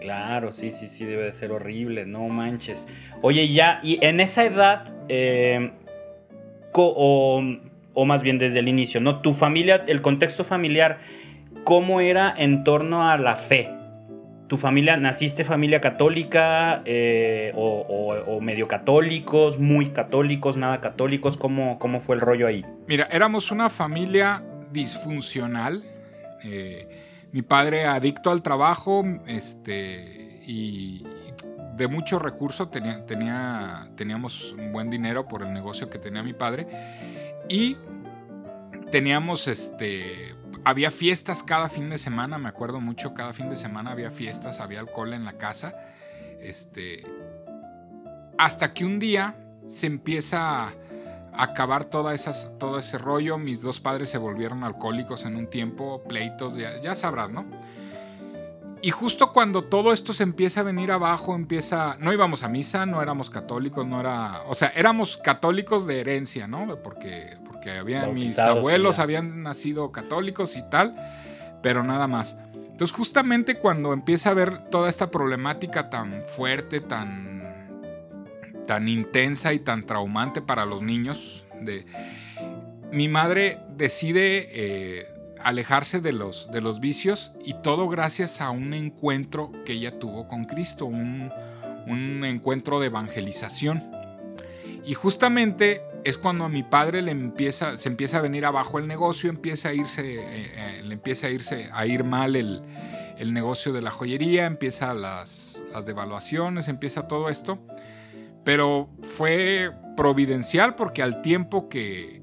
[0.00, 2.88] Claro, sí, sí, sí, debe de ser horrible, no manches.
[3.20, 5.72] Oye, ya, y en esa edad, eh,
[6.72, 7.42] o,
[7.94, 9.20] o más bien desde el inicio, ¿no?
[9.20, 10.98] Tu familia, el contexto familiar,
[11.64, 13.70] ¿cómo era en torno a la fe?
[14.48, 21.36] ¿Tu familia, naciste familia católica eh, o, medio católicos, muy católicos, nada católicos?
[21.36, 22.64] ¿Cómo, ¿Cómo fue el rollo ahí?
[22.86, 25.82] Mira, éramos una familia disfuncional.
[26.44, 26.86] Eh,
[27.32, 31.02] mi padre adicto al trabajo, este, y
[31.76, 36.34] de mucho recurso, tenía, tenía, teníamos un buen dinero por el negocio que tenía mi
[36.34, 36.66] padre
[37.48, 37.76] y
[38.90, 43.90] teníamos este había fiestas cada fin de semana, me acuerdo mucho, cada fin de semana
[43.90, 45.74] había fiestas, había alcohol en la casa.
[46.40, 47.04] Este
[48.38, 50.72] hasta que un día se empieza a
[51.36, 53.38] acabar toda esas, todo ese rollo.
[53.38, 57.46] Mis dos padres se volvieron alcohólicos en un tiempo, pleitos, ya, ya sabrás, ¿no?
[58.84, 61.96] Y justo cuando todo esto se empieza a venir abajo, empieza.
[62.00, 64.42] No íbamos a misa, no éramos católicos, no era.
[64.48, 66.66] O sea, éramos católicos de herencia, ¿no?
[66.82, 70.96] Porque, porque había, mis abuelos habían nacido católicos y tal,
[71.62, 72.36] pero nada más.
[72.54, 77.68] Entonces, justamente cuando empieza a ver toda esta problemática tan fuerte, tan.
[78.66, 81.86] tan intensa y tan traumante para los niños, de.
[82.90, 85.11] Mi madre decide eh,
[85.44, 90.28] alejarse de los, de los vicios y todo gracias a un encuentro que ella tuvo
[90.28, 91.30] con Cristo, un,
[92.24, 93.82] encuentro de evangelización.
[94.84, 98.86] Y justamente es cuando a mi padre le empieza, se empieza a venir abajo el
[98.86, 102.62] negocio, empieza a irse, eh, eh, le empieza a irse a ir mal el,
[103.32, 107.58] negocio de la joyería, empieza las, las devaluaciones, empieza todo esto.
[108.44, 112.21] Pero fue providencial porque al tiempo que,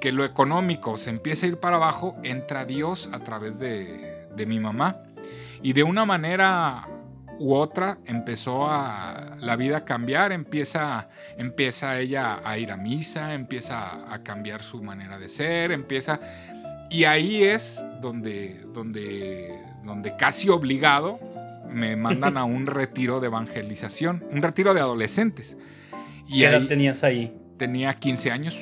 [0.00, 4.58] que lo económico se empieza a ir para abajo, entra Dios a través de, mi
[4.58, 5.02] mamá.
[5.62, 6.88] Y de una manera
[7.38, 13.34] u otra empezó a la vida a cambiar, empieza, empieza ella a ir a misa,
[13.34, 16.18] empieza a cambiar su manera de ser, empieza...
[16.88, 21.20] Y ahí es donde, donde, donde casi obligado
[21.68, 25.56] me mandan a un retiro de evangelización, un retiro de adolescentes.
[26.26, 27.36] Y ¿Qué edad tenías ahí?
[27.58, 28.58] Tenía 15 años.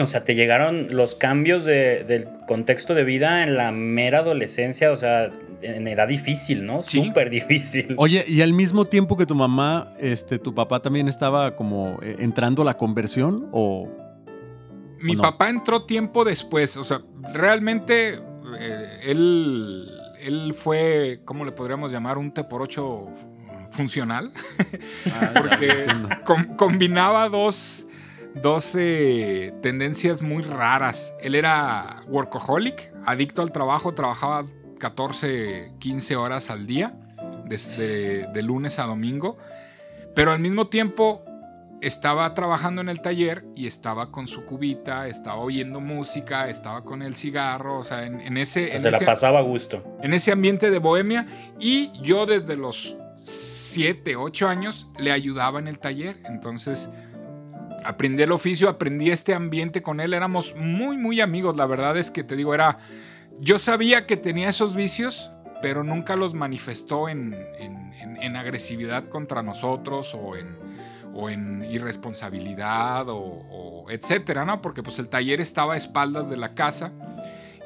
[0.00, 4.96] O sea, te llegaron los cambios del contexto de vida en la mera adolescencia, o
[4.96, 5.30] sea,
[5.62, 6.82] en edad difícil, ¿no?
[6.82, 7.94] Súper difícil.
[7.98, 12.16] Oye, y al mismo tiempo que tu mamá, este, tu papá también estaba como eh,
[12.18, 13.88] entrando a la conversión o...
[15.00, 17.02] Mi papá entró tiempo después, o sea,
[17.34, 18.20] realmente
[18.58, 19.86] eh, él,
[20.18, 22.16] él fue, ¿cómo le podríamos llamar?
[22.16, 23.08] Un T por ocho
[23.70, 24.32] funcional,
[25.12, 25.86] ah, porque
[26.56, 27.83] combinaba dos
[28.34, 31.14] 12 tendencias muy raras.
[31.20, 34.46] Él era workaholic, adicto al trabajo, trabajaba
[34.78, 36.94] 14, 15 horas al día,
[37.46, 39.38] desde de lunes a domingo,
[40.14, 41.24] pero al mismo tiempo
[41.80, 47.02] estaba trabajando en el taller y estaba con su cubita, estaba oyendo música, estaba con
[47.02, 48.78] el cigarro, o sea, en, ese...
[48.78, 49.84] se la pasaba a gusto.
[50.02, 51.26] En ese ambiente de bohemia
[51.58, 56.88] y yo desde los 7, 8 años le ayudaba en el taller, entonces
[57.84, 62.10] aprendí el oficio, aprendí este ambiente con él, éramos muy, muy amigos, la verdad es
[62.10, 62.78] que te digo, era,
[63.40, 65.30] yo sabía que tenía esos vicios,
[65.62, 67.34] pero nunca los manifestó en,
[68.36, 70.58] agresividad contra nosotros o en,
[71.14, 74.60] o en irresponsabilidad o, o, etcétera, ¿no?
[74.60, 76.90] Porque pues el taller estaba a espaldas de la casa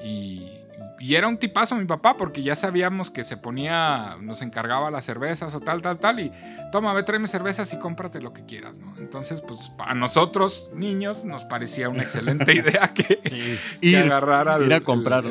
[0.05, 0.58] y,
[0.99, 5.05] y era un tipazo mi papá, porque ya sabíamos que se ponía, nos encargaba las
[5.05, 6.33] cervezas o tal, tal, tal, y
[6.73, 8.97] toma, ve, tráeme cervezas y cómprate lo que quieras, ¿no?
[8.99, 13.59] Entonces, pues a nosotros, niños, nos parecía una excelente idea que, sí.
[13.81, 15.25] ir, agarrar ir a comprar.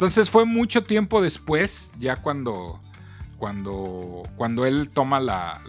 [0.00, 2.80] Entonces fue mucho tiempo después, ya cuando,
[3.36, 5.60] cuando, cuando él toma la,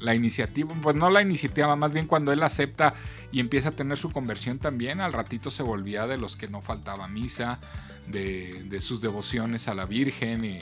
[0.00, 2.94] la, iniciativa, pues no la iniciativa, más bien cuando él acepta
[3.30, 6.62] y empieza a tener su conversión también, al ratito se volvía de los que no
[6.62, 7.60] faltaba misa,
[8.08, 10.60] de, sus devociones a la Virgen y,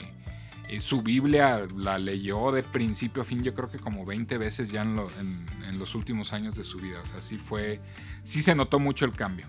[0.81, 4.83] su Biblia la leyó de principio a fin, yo creo que como 20 veces ya
[4.83, 4.99] en,
[5.67, 6.99] en, los últimos años de su vida.
[7.03, 7.79] O sea, sí fue,
[8.23, 9.47] sí se notó mucho el cambio.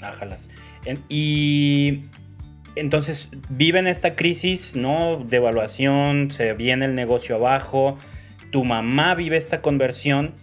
[0.00, 0.50] Ájalas.
[1.08, 2.02] y
[2.76, 5.16] entonces viven esta crisis, ¿no?
[5.16, 7.96] De evaluación, se viene el negocio abajo,
[8.50, 10.34] tu mamá vive esta conversión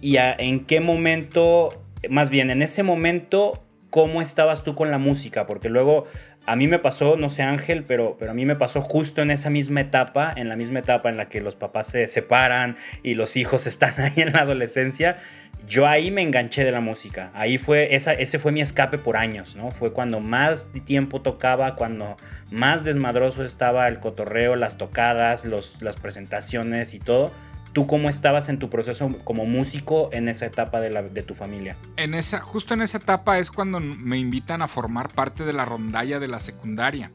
[0.00, 5.46] y en qué momento, más bien en ese momento, ¿cómo estabas tú con la música?
[5.46, 6.06] Porque luego
[6.46, 9.30] a mí me pasó, no sé Ángel, pero, pero a mí me pasó justo en
[9.30, 13.14] esa misma etapa, en la misma etapa en la que los papás se separan y
[13.14, 15.18] los hijos están ahí en la adolescencia.
[15.66, 17.30] Yo ahí me enganché de la música.
[17.34, 19.70] Ahí fue, ese fue mi escape por años, ¿no?
[19.70, 22.16] Fue cuando más tiempo tocaba, cuando
[22.50, 27.30] más desmadroso estaba el cotorreo, las tocadas, las presentaciones y todo.
[27.72, 31.76] ¿Tú cómo estabas en tu proceso como músico en esa etapa de, tu familia?
[31.96, 35.64] En esa, justo en esa etapa es cuando me invitan a formar parte de la
[35.64, 37.12] rondalla de la secundaria.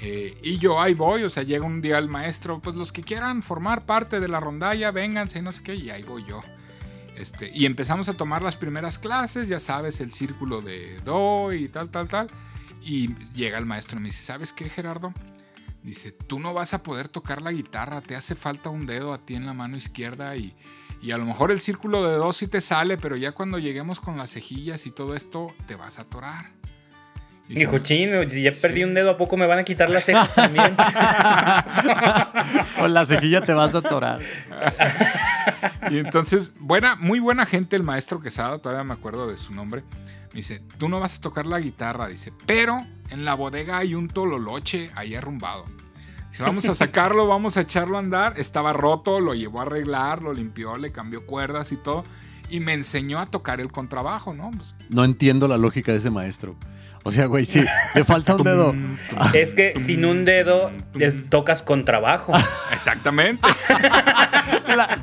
[0.00, 3.02] Eh, y yo ahí voy, o sea, llega un día el maestro, pues los que
[3.02, 6.40] quieran formar parte de la rondalla, vénganse, no sé qué, y ahí voy yo.
[7.16, 11.68] Este, y empezamos a tomar las primeras clases, ya sabes, el círculo de do y
[11.68, 12.26] tal, tal, tal.
[12.82, 15.12] Y llega el maestro y me dice, ¿sabes qué, Gerardo?
[15.82, 19.24] Dice, tú no vas a poder tocar la guitarra, te hace falta un dedo a
[19.24, 20.54] ti en la mano izquierda y,
[21.00, 24.00] y a lo mejor el círculo de dos sí te sale, pero ya cuando lleguemos
[24.00, 26.50] con las cejillas y todo esto, te vas a atorar.
[27.48, 30.26] Dijo, chino, si ya perdí un dedo, ¿a poco me van a quitar la ceja
[30.26, 30.74] también?
[32.78, 34.18] Con la cejilla te vas a atorar.
[35.90, 39.84] y entonces, buena, muy buena gente el maestro Quesada, todavía me acuerdo de su nombre.
[40.34, 42.80] Dice, tú no vas a tocar la guitarra, dice, pero
[43.10, 45.66] en la bodega hay un tololoche ahí arrumbado.
[46.30, 48.34] Dice, vamos a sacarlo, vamos a echarlo a andar.
[48.38, 52.02] Estaba roto, lo llevó a arreglar, lo limpió, le cambió cuerdas y todo.
[52.50, 54.50] Y me enseñó a tocar el contrabajo, ¿no?
[54.50, 56.56] Pues, no entiendo la lógica de ese maestro.
[57.06, 57.64] O sea, güey, sí,
[57.94, 58.74] le falta un dedo.
[59.32, 60.72] Es que sin un dedo
[61.28, 62.32] tocas con trabajo.
[62.72, 63.46] Exactamente.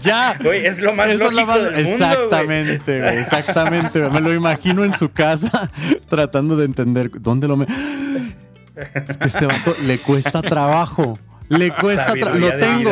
[0.02, 0.38] ya.
[0.44, 3.20] Güey, es lo más lógico del Exactamente, güey.
[3.20, 4.10] Exactamente.
[4.10, 5.72] Me lo imagino en su casa
[6.10, 7.68] tratando de entender dónde lo me.
[9.08, 11.18] Es que este vato le cuesta trabajo.
[11.48, 12.92] Le cuesta lo tengo.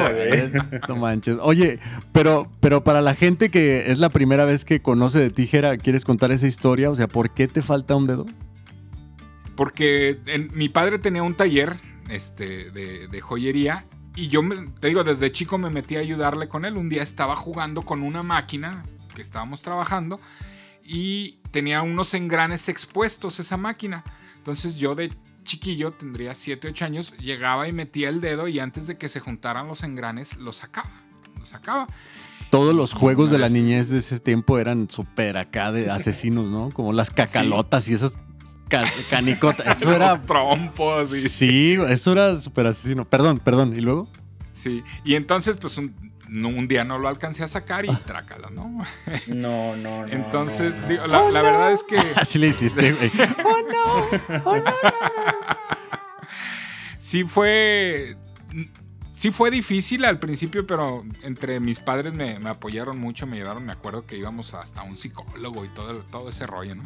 [0.88, 1.36] no manches.
[1.42, 1.80] Oye,
[2.14, 6.06] pero, pero para la gente que es la primera vez que conoce de tijera, ¿quieres
[6.06, 6.90] contar esa historia?
[6.90, 8.26] O sea, ¿por qué te falta un dedo?
[9.62, 10.18] Porque
[10.54, 11.78] mi padre tenía un taller
[12.10, 14.42] este, de, joyería y yo,
[14.80, 16.78] te digo, desde chico me metí a ayudarle con él.
[16.78, 20.20] Un día estaba jugando con una máquina que estábamos trabajando
[20.84, 24.04] y tenía unos engranes expuestos esa máquina.
[24.38, 28.88] Entonces yo de chiquillo, tendría 7, 8 años, llegaba y metía el dedo y antes
[28.88, 31.04] de que se juntaran los engranes, los sacaba.
[31.40, 31.86] Los sacaba.
[32.50, 36.72] Todos los juegos de la niñez de ese tiempo eran súper acá de asesinos, ¿no?
[36.72, 38.16] Como las cacalotas y esas
[39.10, 39.72] canicota.
[39.72, 40.22] Eso era.
[40.22, 41.10] trompos.
[41.10, 43.06] Sí, eso era súper asesino.
[43.06, 43.74] Perdón, perdón.
[43.76, 44.08] ¿Y luego?
[44.52, 44.84] Sí.
[45.04, 45.94] Y entonces, pues un,
[46.32, 48.02] un día no lo alcancé a sacar y ah.
[48.06, 48.84] trácala, ¿no?
[49.28, 50.08] No, no, no.
[50.08, 50.74] Entonces,
[51.08, 51.98] la, oh, verdad es que.
[52.16, 53.12] Así le hiciste, güey.
[53.46, 54.42] oh, no.
[54.46, 54.64] Oh, no.
[57.00, 58.16] sí fue.
[59.16, 63.64] Sí fue difícil al principio, pero entre mis padres me, me, apoyaron mucho, me llevaron,
[63.64, 66.84] me acuerdo que íbamos hasta un psicólogo y todo, todo ese rollo, ¿no?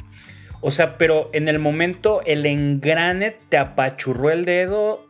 [0.62, 5.06] O sea, pero en el momento el engrane te apachurró el dedo.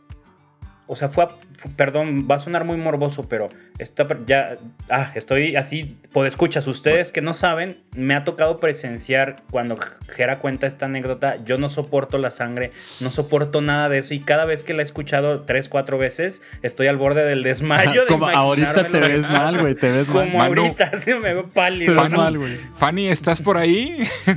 [0.87, 1.27] O sea, fue,
[1.75, 4.57] perdón, va a sonar muy morboso, pero está, ya,
[4.89, 9.77] ah, estoy así, por escuchas, ustedes que no saben, me ha tocado presenciar cuando
[10.09, 14.19] Jera cuenta esta anécdota, yo no soporto la sangre, no soporto nada de eso y
[14.19, 18.03] cada vez que la he escuchado tres, cuatro veces, estoy al borde del desmayo.
[18.07, 20.29] Como ahorita te ves mal, güey, te ves mal.
[20.29, 21.93] Como ahorita, se me ve pálido.
[21.93, 22.57] Te ves mal, güey.
[22.77, 24.07] Fanny, ¿estás por ahí?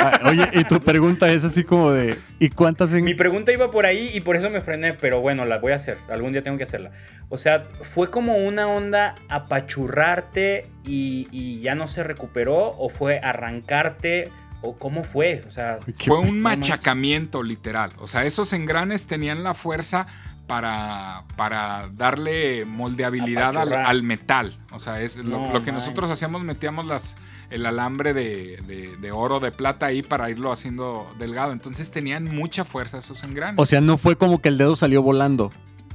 [0.00, 3.84] Ah, oye, y tu pregunta es así como de, ¿y cuántas Mi pregunta iba por
[3.84, 6.56] ahí y por eso me frené, pero bueno, la voy a hacer, algún día tengo
[6.56, 6.92] que hacerla.
[7.28, 14.30] O sea, fue como una onda apachurrarte y, ya no se recuperó o fue arrancarte
[14.62, 19.54] o cómo fue, o sea, fue un machacamiento literal, o sea, esos engranes tenían la
[19.54, 20.06] fuerza
[20.48, 27.14] para, para darle moldeabilidad al, metal, o sea, es lo, que nosotros hacíamos, metíamos las
[27.50, 31.52] el alambre de, de, oro, de plata ahí para irlo haciendo delgado.
[31.52, 33.54] Entonces tenían mucha fuerza esos engranes.
[33.58, 35.50] O sea, no fue como que el dedo salió volando.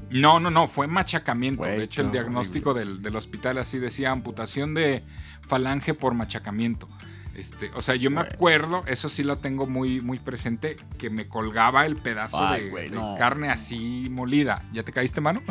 [0.09, 1.63] No, no, no, fue machacamiento.
[1.63, 5.03] de hecho, el diagnóstico del, hospital así decía amputación de
[5.47, 6.87] falange por machacamiento.
[7.35, 11.27] Este, o sea, yo me acuerdo, eso sí lo tengo muy, muy presente, que me
[11.27, 14.61] colgaba el pedazo de, carne así molida.
[14.71, 15.41] ¿Ya te caíste, mano?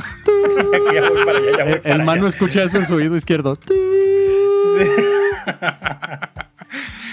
[1.85, 3.55] el, mano escucha eso en su oído izquierdo.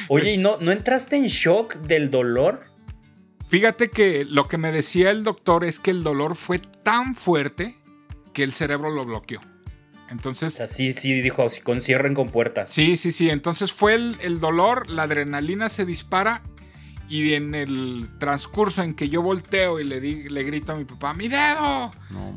[0.08, 2.69] Oye, ¿y no, no entraste en shock del dolor?
[3.50, 7.80] Fíjate que lo que me decía el doctor es que el dolor fue tan fuerte
[8.32, 9.40] que el cerebro lo bloqueó.
[10.12, 10.54] Entonces.
[10.54, 12.70] O sea, sí, sí, dijo, si concierren con puertas.
[12.70, 13.32] Sí, sí, sí.
[13.32, 16.44] Entonces fue el, dolor, la adrenalina se dispara
[17.08, 21.16] y en el transcurso en que yo volteo y le, le grito a mi papá,
[21.16, 21.90] ¡mi dedo!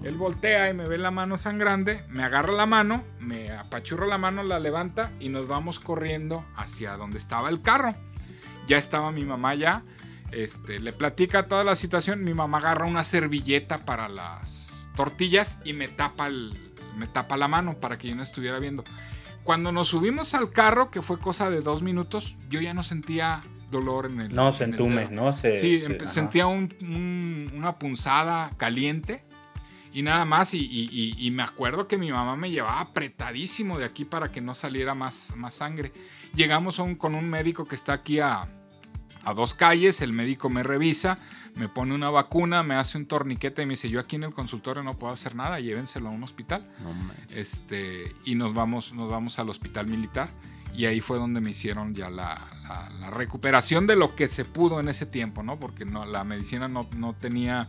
[0.04, 4.16] Él voltea y me ve la mano sangrante, me agarra la mano, me apachurra la
[4.16, 7.90] mano, la levanta y nos vamos corriendo hacia donde estaba el carro.
[8.66, 9.82] Ya estaba mi mamá ya
[10.33, 12.24] este, le platica toda la situación.
[12.24, 16.28] Mi mamá agarra una servilleta para las tortillas y me tapa,
[16.97, 18.85] me tapa la mano para que yo no estuviera viendo.
[19.45, 23.41] Cuando nos subimos al carro, que fue cosa de dos minutos, yo ya no sentía
[23.70, 24.35] dolor en el.
[24.35, 25.33] No, se entume, ¿no?
[25.33, 29.24] sí, sentía una punzada caliente
[29.93, 30.55] y nada más.
[30.55, 34.95] Y, me acuerdo que mi mamá me llevaba apretadísimo de aquí para que no saliera
[34.95, 35.93] más, más sangre.
[36.35, 38.47] Llegamos con un médico que está aquí a,
[39.24, 41.18] a dos calles, el médico me revisa,
[41.54, 44.32] me pone una vacuna, me hace un torniquete y me dice, yo aquí en el
[44.32, 46.66] consultorio no puedo hacer nada, llévenselo a un hospital.
[47.34, 50.30] este, y nos vamos, nos vamos al hospital militar.
[50.74, 52.48] Y ahí fue donde me hicieron ya la,
[53.10, 55.60] recuperación de lo que se pudo en ese tiempo, ¿no?
[55.60, 57.68] Porque no, la medicina no, no tenía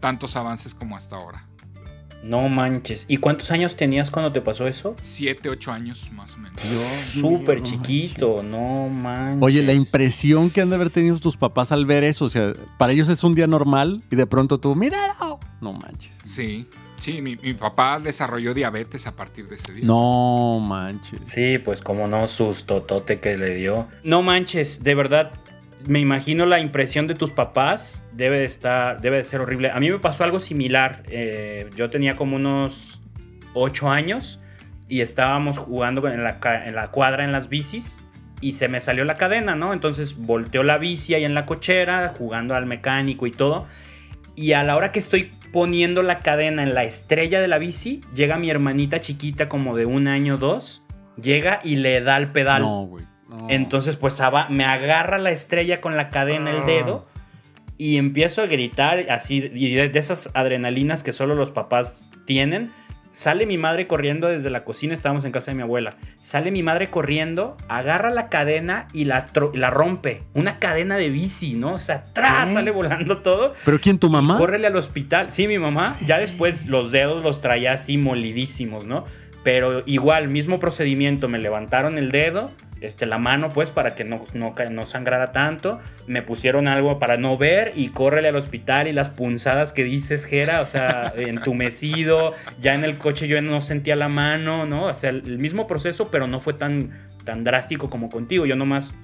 [0.00, 1.46] tantos avances como hasta ahora.
[2.22, 3.04] No manches.
[3.08, 4.94] ¿Y cuántos años tenías cuando te pasó eso?
[5.00, 6.60] Siete, ocho años más o menos.
[7.04, 9.42] Súper chiquito, no manches.
[9.42, 12.52] Oye, la impresión que han de haber tenido tus papás al ver eso, o sea,
[12.78, 14.98] para ellos es un día normal y de pronto tú, mira,
[15.62, 16.12] no manches.
[16.24, 19.84] Sí, sí, mi, mi, papá desarrolló diabetes a partir de ese día.
[19.84, 21.20] No manches.
[21.24, 23.86] Sí, pues como no, sustotote que le dio.
[24.02, 25.32] No manches, de verdad,
[25.86, 29.70] me imagino la impresión de tus papás debe de estar, debe de ser horrible.
[29.70, 31.02] A mí me pasó algo similar.
[31.08, 33.02] Eh, yo tenía como unos
[33.54, 34.40] 8 años
[34.88, 38.00] y estábamos jugando en la, cuadra en las bicis
[38.40, 39.72] y se me salió la cadena, ¿no?
[39.72, 43.66] Entonces volteó la bici ahí en la cochera, jugando al mecánico y todo.
[44.34, 48.00] Y a la hora que estoy poniendo la cadena en la estrella de la bici,
[48.14, 50.82] llega mi hermanita chiquita como de un año o dos,
[51.20, 52.62] llega y le da el pedal.
[52.62, 53.11] No, güey.
[53.48, 57.06] Entonces, pues me agarra la estrella con la cadena, el dedo,
[57.78, 62.70] y empiezo a gritar así, y de, esas adrenalinas que solo los papás tienen.
[63.14, 65.96] Sale mi madre corriendo desde la cocina, estábamos en casa de mi abuela.
[66.20, 70.22] Sale mi madre corriendo, agarra la cadena y la, la rompe.
[70.32, 71.74] Una cadena de bici, ¿no?
[71.74, 73.52] O sea, atrás sale volando todo.
[73.66, 74.38] ¿Pero quién, tu mamá?
[74.38, 75.30] córrele al hospital.
[75.30, 75.98] Sí, mi mamá.
[76.06, 79.04] Ya después los dedos los traía así molidísimos, ¿no?
[79.42, 82.50] Pero igual, mismo procedimiento, me levantaron el dedo,
[82.82, 85.78] este, la mano, pues, para que no, no, no, sangrara tanto.
[86.06, 90.24] Me pusieron algo para no ver y córrele al hospital y las punzadas que dices,
[90.24, 92.34] Jera, o sea, entumecido.
[92.60, 94.86] Ya en el coche yo no sentía la mano, ¿no?
[94.86, 96.90] O sea, el mismo proceso, pero no fue tan,
[97.24, 98.46] tan drástico como contigo.
[98.46, 98.94] Yo nomás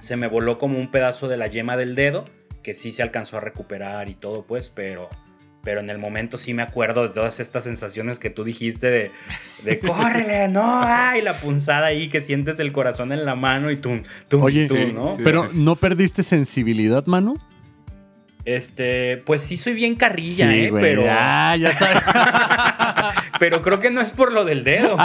[0.00, 2.24] se me voló como un pedazo de la yema del dedo,
[2.62, 5.08] que sí se alcanzó a recuperar y todo, pues, pero
[5.62, 9.10] pero en el momento sí me acuerdo de todas estas sensaciones que tú dijiste de,
[9.62, 13.76] de córrele, no, ay, la punzada ahí que sientes el corazón en la mano y
[13.76, 15.16] tú, tú, Oye, tú, ¿no?
[15.22, 17.36] pero ¿no perdiste sensibilidad, mano?
[18.44, 20.70] Este, pues sí soy bien carrilla, ¿eh?
[20.72, 21.04] pero.
[21.04, 22.02] Ya, ya sabes.
[23.38, 24.96] pero creo que no es por lo del dedo.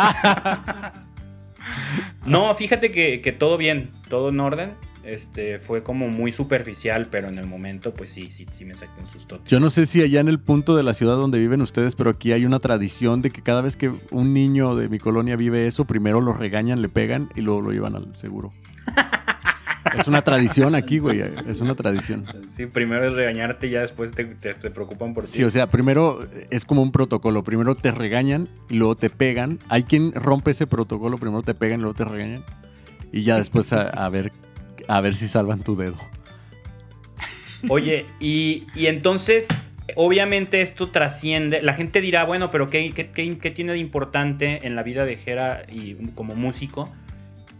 [2.25, 4.73] no, fíjate que, que todo bien, todo en orden.
[5.05, 8.99] Este, fue como muy superficial, pero en el momento, pues sí, sí, sí me saqué
[8.99, 9.39] un susto.
[9.45, 12.09] Yo no sé si allá en el punto de la ciudad donde viven ustedes, pero
[12.09, 15.67] aquí hay una tradición de que cada vez que un niño de mi colonia vive
[15.67, 18.51] eso, primero lo regañan, le pegan y luego lo llevan al seguro.
[19.95, 21.21] Es una tradición aquí, güey.
[21.47, 22.25] Es una tradición.
[22.47, 25.31] Sí, primero es regañarte y ya después te, preocupan por ti.
[25.31, 27.43] Sí, o sea, primero es como un protocolo.
[27.43, 29.59] Primero te regañan y luego te pegan.
[29.69, 32.43] Hay quien rompe ese protocolo, primero te pegan y luego te regañan.
[33.11, 34.31] Y ya después a ver
[34.87, 35.97] a ver si salvan tu dedo.
[37.69, 39.47] Oye, y, entonces,
[39.95, 41.61] obviamente esto trasciende.
[41.61, 45.63] La gente dirá, bueno, pero ¿qué, qué, tiene de importante en la vida de Jera
[45.69, 46.91] y como músico?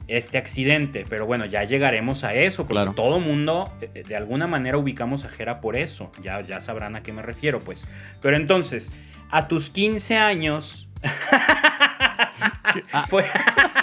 [0.07, 1.03] este accidente.
[1.09, 5.29] Pero bueno, ya llegaremos a eso, porque todo mundo eh, de alguna manera ubicamos a
[5.29, 6.11] Jera por eso.
[6.21, 7.87] Ya, ya sabrán a qué me refiero, pues.
[8.21, 8.91] Pero entonces,
[9.31, 10.87] a tus 15 años.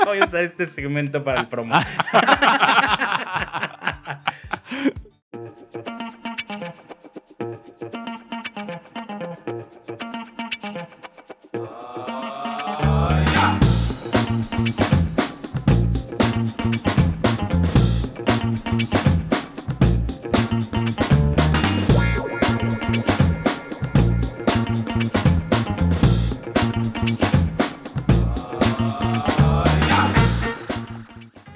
[0.05, 1.75] Voy a usar este segmento para el promo.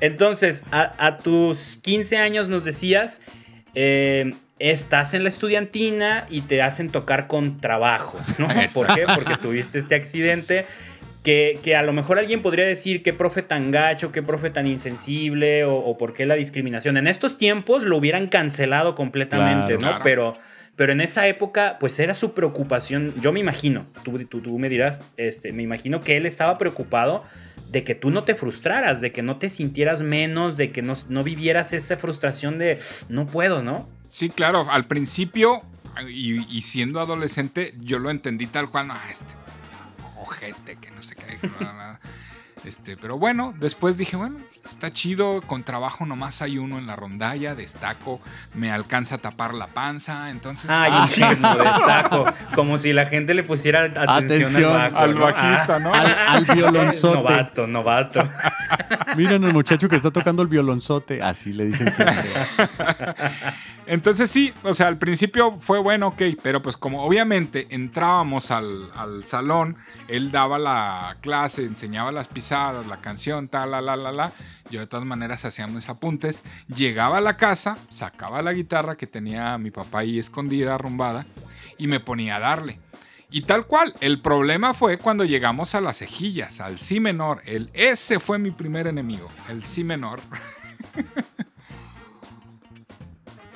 [0.00, 3.22] Entonces, a, tus 15 años nos decías,
[3.74, 8.48] eh, estás en la estudiantina y te hacen tocar con trabajo, ¿no?
[8.74, 9.04] ¿Por qué?
[9.14, 10.66] Porque tuviste este accidente.
[11.26, 15.64] Que, a lo mejor alguien podría decir qué profe tan gacho, qué profe tan insensible
[15.64, 16.96] o, por qué la discriminación.
[16.96, 19.98] En estos tiempos lo hubieran cancelado completamente, ¿no?
[20.04, 20.38] Pero,
[20.76, 23.12] pero en esa época, pues era su preocupación.
[23.20, 27.24] Yo me imagino, tú, tú, tú me dirás, este, me imagino que él estaba preocupado
[27.70, 30.94] de que tú no te frustraras, de que no te sintieras menos, de que no,
[31.24, 33.88] vivieras esa frustración de no puedo, ¿no?
[34.08, 35.62] Sí, claro, al principio
[36.08, 39.24] y, siendo adolescente yo lo entendí tal cual, no, este
[40.26, 41.38] ojete, que no sé qué.
[42.64, 46.96] Este, pero bueno, después dije, bueno, está chido, con trabajo nomás hay uno en la
[46.96, 48.18] rondalla, destaco,
[48.54, 50.68] me alcanza a tapar la panza, entonces...
[50.68, 52.24] Ay, ah, chingo, destaco.
[52.54, 55.94] Como si la gente le pusiera atención, al, bajo, al bajista, ¿no?
[55.94, 57.16] Al, al, violonzote.
[57.16, 58.28] Novato, novato.
[59.16, 62.24] Miren el muchacho que está tocando el violonzote, así le dicen siempre.
[63.86, 68.90] Entonces sí, o sea, al principio fue bueno, ok, pero pues como obviamente entrábamos al,
[68.96, 69.76] al, salón,
[70.08, 74.32] él daba la clase, enseñaba las pisadas, la canción, tal, la, la, la, la.
[74.70, 76.42] Yo de todas maneras hacía mis apuntes.
[76.66, 81.24] Llegaba a la casa, sacaba la guitarra que tenía mi papá ahí escondida, arrumbada,
[81.78, 82.80] y me ponía a darle.
[83.30, 87.42] Y tal cual, el problema fue cuando llegamos a las cejillas, al si menor.
[87.44, 90.20] El ese fue mi primer enemigo, el si menor.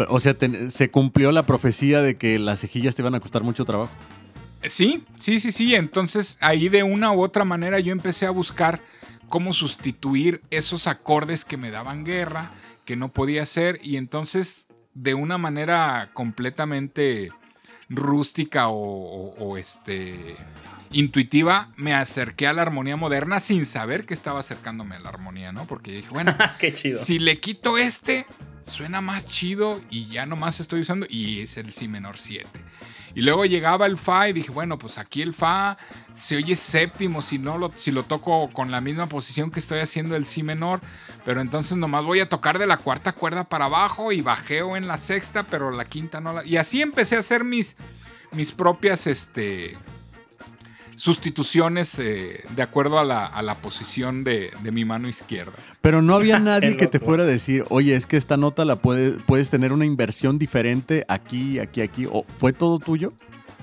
[0.09, 0.37] O sea,
[0.71, 3.93] se cumplió la profecía de que las cejillas te iban a costar mucho trabajo.
[4.67, 5.75] Sí, sí, sí, sí.
[5.75, 8.81] Entonces ahí de una u otra manera yo empecé a buscar
[9.29, 12.51] cómo sustituir esos acordes que me daban guerra,
[12.85, 13.81] que no podía hacer.
[13.83, 17.31] Y entonces de una manera completamente
[17.89, 20.37] rústica o este
[20.93, 25.53] intuitiva me acerqué a la armonía moderna sin saber que estaba acercándome a la armonía,
[25.53, 25.67] ¿no?
[25.67, 27.03] Porque dije, bueno, Qué chido.
[27.03, 28.27] si le quito este,
[28.63, 32.49] suena más chido y ya nomás estoy usando y es el si menor 7.
[33.15, 35.77] Y luego llegaba el fa y dije, bueno, pues aquí el fa
[36.15, 39.81] se oye séptimo si no lo, si lo toco con la misma posición que estoy
[39.81, 40.81] haciendo el si menor,
[41.25, 44.87] pero entonces nomás voy a tocar de la cuarta cuerda para abajo y bajeo en
[44.87, 46.45] la sexta, pero la quinta no la...
[46.45, 47.75] Y así empecé a hacer mis,
[48.31, 49.77] mis propias, este,
[51.01, 55.55] sustituciones eh, de acuerdo a la, a la posición de, de, mi mano izquierda.
[55.81, 58.77] Pero no había nadie que te fuera a decir, oye, es que esta nota la
[58.77, 62.05] puede, puedes tener una inversión diferente aquí, aquí, aquí.
[62.05, 63.15] ¿O ¿Fue todo tuyo?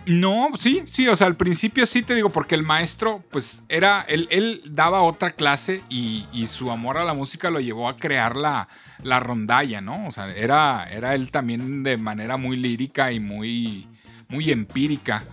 [0.07, 4.03] No, sí, sí, o sea, al principio sí te digo, porque el maestro, pues era,
[4.07, 7.97] él, él daba otra clase y, y, su amor a la música lo llevó a
[7.97, 8.67] crear la,
[9.03, 10.07] la rondalla, ¿no?
[10.07, 13.85] O sea, era, era él también de manera muy lírica y muy,
[14.27, 15.23] muy empírica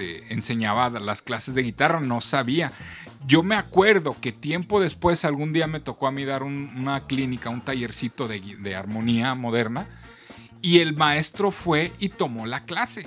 [0.00, 2.72] este, enseñaba las clases de guitarra, no sabía.
[3.26, 7.06] Yo me acuerdo que tiempo después, algún día me tocó a mí dar un, una
[7.06, 9.86] clínica, un tallercito de, de, armonía moderna,
[10.62, 13.06] y el maestro fue y tomó la clase.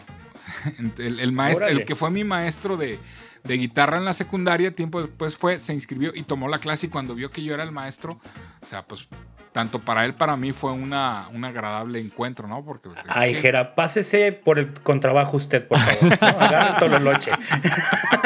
[0.97, 2.99] El, el maestro, el que fue mi maestro de,
[3.43, 6.89] de guitarra en la secundaria, tiempo después fue, se inscribió y tomó la clase y
[6.89, 8.19] cuando vio que yo era el maestro,
[8.61, 9.07] o sea, pues
[9.53, 12.65] tanto para él, para mí fue una, un agradable encuentro, ¿no?
[12.65, 16.17] Porque, pues, Ay, Jera, pásese por el contrabajo usted, por favor.
[16.19, 16.27] ¿no?
[16.27, 17.31] Agarra todo el loche.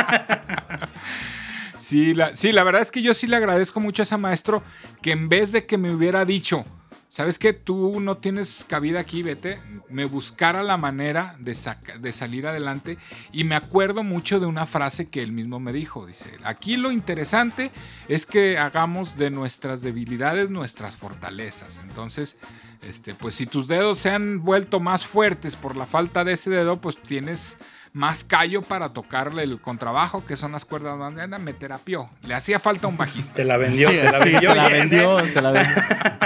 [1.77, 4.63] sí, la, sí, la verdad es que yo sí le agradezco mucho a ese maestro
[5.01, 6.65] que en vez de que me hubiera dicho,
[7.09, 7.53] ¿sabes qué?
[7.53, 9.59] Tú no tienes cabida aquí, vete.
[9.89, 11.55] Me buscara la manera de,
[11.99, 12.97] de, salir adelante.
[13.31, 16.05] Y me acuerdo mucho de una frase que él mismo me dijo.
[16.05, 17.71] Dice, aquí lo interesante
[18.07, 21.79] es que hagamos de nuestras debilidades nuestras fortalezas.
[21.83, 22.35] Entonces,
[22.81, 26.49] este, pues si tus dedos se han vuelto más fuertes por la falta de ese
[26.49, 27.57] dedo, pues tienes
[27.93, 32.09] más callo para tocarle el contrabajo, que son las cuerdas más grandes, me terapió.
[32.23, 33.33] Le hacía falta un bajista.
[33.33, 34.49] Te la vendió, Sí, te la sí, vendió.
[34.51, 35.31] te la bien, vendió, ¿eh?
[35.33, 35.73] te la vendió.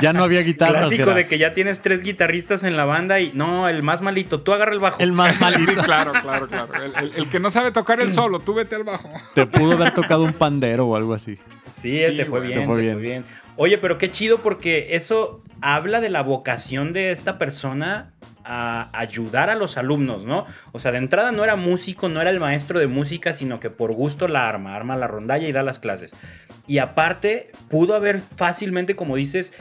[0.02, 0.80] Ya no había guitarra.
[0.80, 4.42] Clásico de que ya tienes tres guitarristas en la banda y no, el más malito,
[4.42, 5.00] tú agarra el bajo.
[5.02, 5.84] El más Sí, malito.
[5.84, 6.74] claro, claro, claro.
[6.84, 9.10] El, el- el que no sabe tocar el solo, tú vete al bajo.
[9.34, 11.38] Te pudo haber tocado un pandero o algo así.
[11.68, 12.48] Sí, Sí, te fue güey.
[12.54, 12.94] bien, Te fue te bien.
[12.96, 13.26] fue bien.
[13.58, 18.12] Oye, pero qué chido porque eso habla de la vocación de esta persona
[18.54, 20.46] a ayudar a los alumnos, ¿no?
[20.74, 23.70] O sea, de entrada no era músico, no era el maestro de música, sino que
[23.70, 26.14] por gusto la arma, arma la rondalla y da las clases.
[26.68, 29.54] Y aparte, pudo haber fácilmente, como dices,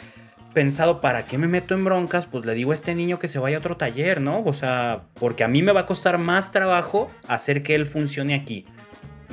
[0.52, 2.26] pensado, ¿para qué me meto en broncas?
[2.26, 4.42] Pues le digo a este niño que se vaya a otro taller, ¿no?
[4.44, 8.34] O sea, porque a mí me va a costar más trabajo hacer que él funcione
[8.34, 8.66] aquí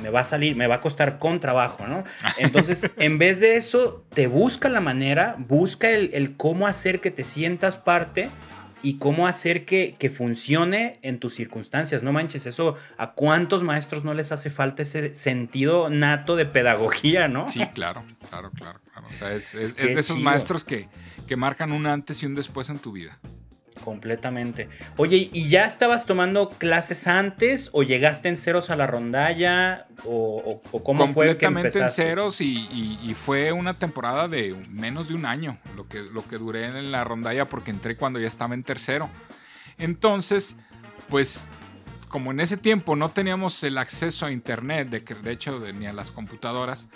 [0.00, 2.04] me va a salir, me va a costar con trabajo, ¿no?
[2.38, 7.10] Entonces, en vez de eso, te busca la manera, busca el, el cómo hacer que
[7.10, 8.30] te sientas parte
[8.82, 12.02] y cómo hacer que, que, funcione en tus circunstancias.
[12.02, 17.28] No manches, eso a cuántos maestros no les hace falta ese sentido nato de pedagogía,
[17.28, 17.48] ¿no?
[17.48, 18.80] Sí, claro, claro, claro.
[18.92, 19.02] claro.
[19.02, 20.18] O sea, es, es- de esos chido.
[20.20, 20.88] maestros que,
[21.26, 23.18] que marcan un antes y un después en tu vida.
[23.84, 24.68] Completamente.
[24.96, 30.60] Oye, ¿y ya estabas tomando clases antes o llegaste en ceros a la rondalla o,
[30.84, 32.02] cómo fue que Completamente en empezaste?
[32.02, 36.26] ceros y, y- y fue una temporada de menos de un año lo que, lo
[36.26, 39.08] que duré en la rondalla porque entré cuando ya estaba en tercero.
[39.78, 40.56] Entonces,
[41.08, 41.46] pues
[42.08, 45.72] como en ese tiempo no teníamos el acceso a internet, de, que- de hecho de-
[45.72, 46.86] ni a las computadoras,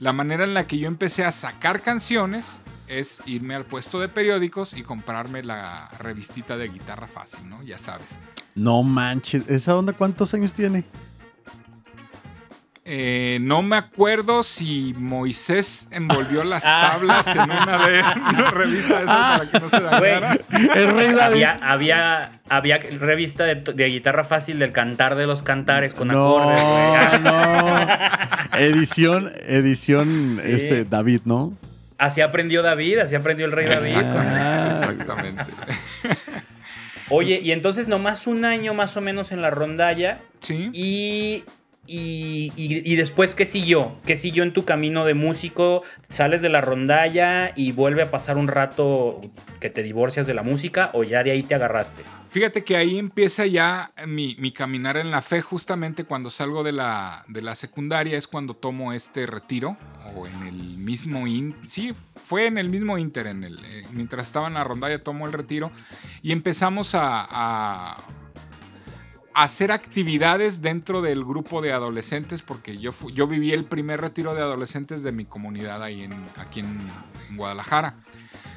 [0.00, 2.46] la manera en la que yo empecé a sacar canciones
[2.88, 7.62] es irme al puesto de periódicos y comprarme la revistita de guitarra fácil, ¿no?
[7.62, 8.06] Ya sabes.
[8.54, 9.46] No manches.
[9.48, 10.84] ¿Esa onda cuántos años tiene?
[12.92, 16.90] Eh, no me acuerdo si Moisés envolvió las ah.
[16.90, 21.60] tablas en una de una revista para que no se dañara.
[21.62, 27.20] Había, había revista de, guitarra fácil del cantar de los cantares con acordes.
[27.20, 27.78] No,
[28.58, 31.54] edición, edición este David, ¿no?
[31.96, 33.98] Así aprendió David, así aprendió el rey David.
[33.98, 35.44] Exactamente.
[37.08, 40.18] Oye, y entonces nomás un año más o menos en la rondalla.
[40.40, 40.70] Sí.
[40.72, 41.44] Y
[41.92, 43.96] y, después, ¿qué siguió?
[44.06, 45.82] ¿Qué siguió en tu camino de músico?
[46.08, 49.20] ¿Sales de la rondalla y vuelve a pasar un rato
[49.58, 52.02] que te divorcias de la música o ya de ahí te agarraste?
[52.30, 57.24] Fíjate que ahí empieza ya mi, caminar en la fe, justamente cuando salgo de la,
[57.26, 59.76] de la secundaria es cuando tomo este retiro,
[60.14, 61.24] o en el mismo,
[61.66, 65.26] sí, fue en el mismo Inter, en el, eh, mientras estaba en la rondalla tomo
[65.26, 65.72] el retiro
[66.22, 67.96] y empezamos a
[69.34, 74.42] hacer actividades dentro del grupo de adolescentes, porque yo, yo viví el primer retiro de
[74.42, 76.78] adolescentes de mi comunidad ahí en, aquí en,
[77.36, 77.94] Guadalajara.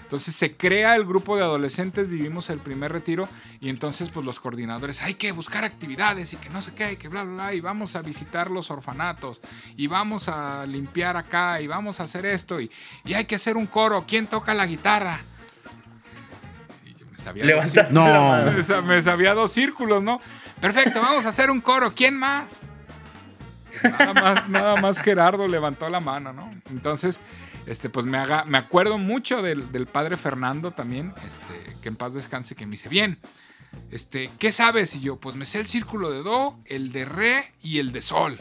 [0.02, 3.28] Entonces se crea el grupo de adolescentes, vivimos el primer retiro
[3.60, 6.98] y entonces pues los coordinadores, hay que buscar actividades y que no sé qué, y
[6.98, 9.42] que bla, bla, bla, y vamos a visitar los orfanatos
[9.78, 12.70] y vamos a limpiar acá y vamos a hacer esto y,
[13.06, 15.20] y hay que hacer un coro, ¿quién toca la guitarra?
[16.86, 18.82] Y me sabía Levantaste no.
[18.86, 20.20] Me sabía dos círculos, ¿no?
[20.64, 21.92] Perfecto, vamos a hacer un coro.
[21.94, 22.46] ¿Quién más?
[24.48, 26.50] Nada más, Gerardo levantó la mano, ¿no?
[26.70, 27.20] Entonces,
[27.66, 32.14] este, pues me, haga, me acuerdo mucho del, padre Fernando también, este, que en paz
[32.14, 33.20] descanse, que me dice, bien,
[33.92, 34.96] este, ¿qué sabes?
[34.96, 38.02] Y yo, pues me sé el círculo de Do, el de Re y el de
[38.02, 38.40] Sol.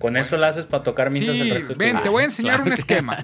[0.00, 2.72] Con eso lo haces para tocar misas sí, el Ven, te voy a enseñar un
[2.72, 3.16] esquema.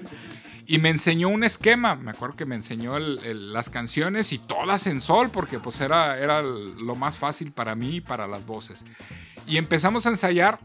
[0.67, 4.99] Y me enseñó un esquema, me acuerdo que me enseñó las canciones y todas en
[4.99, 8.83] sol, porque pues era, era lo más fácil para mí y para las voces.
[9.45, 10.59] Y empezamos a ensayar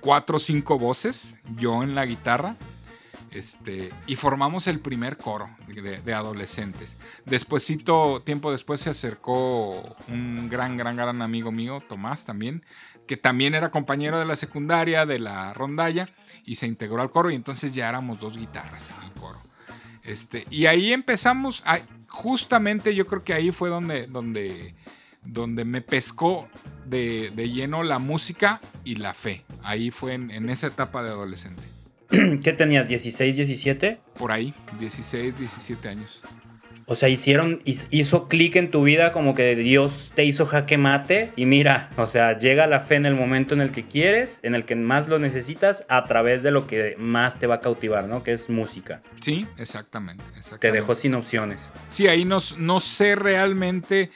[0.00, 2.56] cuatro o cinco voces, yo en la guitarra,
[3.30, 6.96] este, y formamos el primer coro de, de, adolescentes.
[7.24, 12.64] Despuésito, tiempo después se acercó un gran, gran, gran amigo mío, Tomás también,
[13.06, 16.08] que también era compañero de la secundaria, de la rondalla,
[16.44, 19.40] y se integró al coro, y entonces ya éramos dos guitarras en el coro.
[20.02, 21.64] Este, y ahí empezamos,
[22.08, 24.74] justamente yo creo que ahí fue donde, donde,
[25.22, 26.48] donde me pescó
[26.84, 29.44] de, lleno la música y la fe.
[29.62, 31.62] Ahí fue en, en esa etapa de adolescente.
[32.42, 32.90] ¿Qué tenías?
[32.90, 34.00] ¿16, 17?
[34.18, 36.20] Por ahí, 16, 17 años.
[36.86, 41.32] O sea, hicieron, hizo clic en tu vida como que Dios te hizo jaque mate
[41.36, 44.54] y mira, o sea, llega la fe en el momento en el que quieres, en
[44.54, 48.04] el que más lo necesitas, a través de lo que más te va a cautivar,
[48.04, 48.22] ¿no?
[48.22, 49.02] Que es música.
[49.20, 50.24] Sí, exactamente.
[50.60, 51.72] Te dejó sin opciones.
[51.88, 54.10] Sí, ahí no, no sé realmente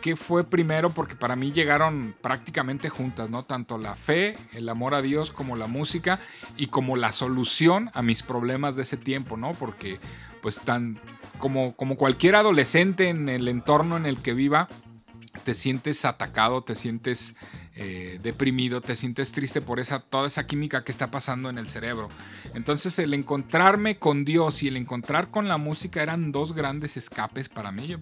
[0.00, 3.44] qué fue primero, porque para mí llegaron prácticamente juntas, ¿no?
[3.44, 6.20] Tanto la fe, el amor a Dios, como la música
[6.56, 9.52] y como la solución a mis problemas de ese tiempo, ¿no?
[9.52, 9.98] Porque
[10.42, 10.98] pues tan
[11.40, 14.68] como, como cualquier adolescente en el entorno en el que viva,
[15.44, 17.34] te sientes atacado, te sientes
[17.74, 21.68] eh, deprimido, te sientes triste por esa, toda esa química que está pasando en el
[21.68, 22.08] cerebro.
[22.54, 27.48] Entonces el encontrarme con Dios y el encontrar con la música eran dos grandes escapes
[27.48, 27.96] para mí.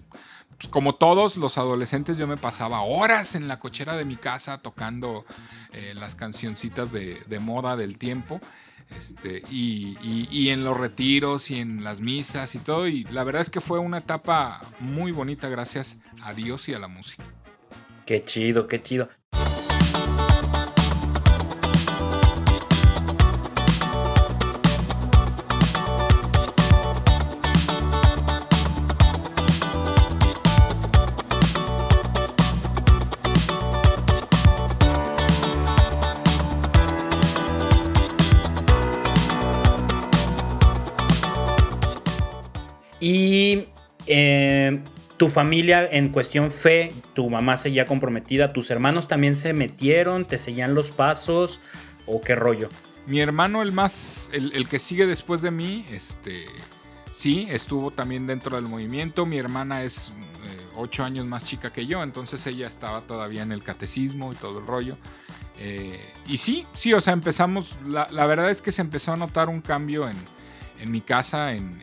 [0.57, 4.57] Pues, como todos los adolescentes yo me pasaba horas en la cochera de mi casa
[4.57, 5.25] tocando
[5.71, 8.41] eh, las cancioncitas de, de moda del tiempo.
[8.97, 12.87] Este, y, en los retiros y en las misas y todo.
[12.87, 16.79] Y la verdad es que fue una etapa muy bonita gracias a Dios y a
[16.79, 17.23] la música.
[18.05, 19.09] Qué chido, qué chido.
[44.09, 44.79] Eh,
[45.17, 50.39] tu familia en cuestión fe, tu mamá seguía comprometida, tus hermanos también se metieron, te
[50.39, 51.61] seguían los pasos
[52.07, 52.69] o qué rollo.
[53.05, 56.45] Mi hermano, el más, el, que sigue después de mí, este,
[57.11, 59.25] sí, estuvo también dentro del movimiento.
[59.25, 63.51] Mi hermana es eh, ocho años más chica que yo, entonces ella estaba todavía en
[63.51, 64.97] el catecismo y todo el rollo.
[65.59, 69.49] Eh, y sí, sí, o sea, empezamos, la verdad es que se empezó a notar
[69.49, 70.15] un cambio en,
[70.79, 71.79] en mi casa en,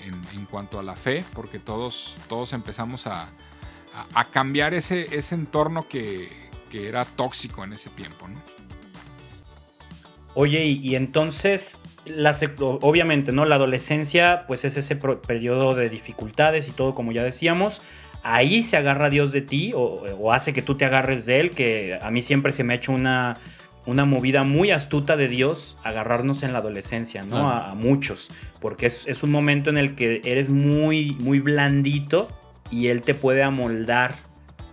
[0.51, 3.29] cuanto a la fe, porque todos, todos empezamos a,
[4.31, 8.29] cambiar ese, ese entorno que, era tóxico en ese tiempo.
[8.29, 8.39] ¿no?
[10.35, 13.47] Oye, y, entonces, la, obviamente, ¿no?
[13.47, 17.81] La adolescencia, pues es ese periodo de dificultades y todo, como ya decíamos.
[18.23, 21.99] Ahí se agarra Dios de ti o, hace que tú te agarres de él, que
[22.03, 23.39] a mí siempre se me ha hecho una
[23.87, 27.49] una movida muy astuta de Dios agarrarnos en la adolescencia, ¿no?
[27.49, 28.31] A, a, muchos,
[28.61, 32.29] porque es, es, un momento en el que eres muy, muy blandito
[32.71, 34.15] y Él te puede amoldar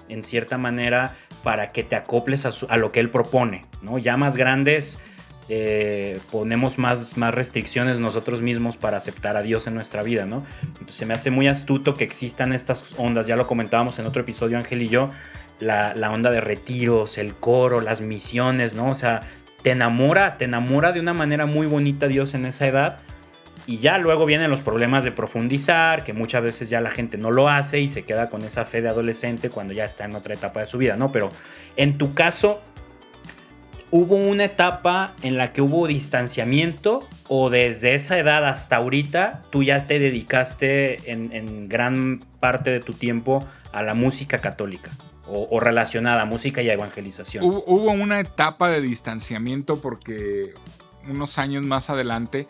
[0.09, 3.97] en cierta manera para que te acoples a, su, a lo que Él propone, ¿no?
[3.97, 4.99] Ya más grandes
[5.49, 10.45] eh, ponemos más, más restricciones nosotros mismos para aceptar a Dios en nuestra vida, ¿no?
[10.63, 14.21] Entonces se me hace muy astuto que existan estas ondas, ya lo comentábamos en otro
[14.21, 15.11] episodio Ángel y yo,
[15.59, 18.89] la, la, onda de retiros, el coro, las misiones, ¿no?
[18.89, 19.21] O sea,
[19.63, 22.99] te enamora, te enamora de una manera muy bonita Dios en esa edad.
[23.65, 27.31] Y ya luego vienen los problemas de profundizar, que muchas veces ya la gente no
[27.31, 30.33] lo hace y se queda con esa fe de adolescente cuando ya está en otra
[30.33, 31.13] etapa de su vida, ¿no?
[31.13, 31.31] Pero
[31.77, 32.61] en tu caso,
[33.89, 39.63] ¿hubo una etapa en la que hubo distanciamiento o desde esa edad hasta ahorita tú
[39.63, 44.91] ya te dedicaste en, en gran parte de tu tiempo a la música católica?
[45.27, 47.43] O, o, relacionada a música y a evangelización.
[47.43, 50.53] Hubo, hubo, una etapa de distanciamiento porque
[51.09, 52.47] unos años más adelante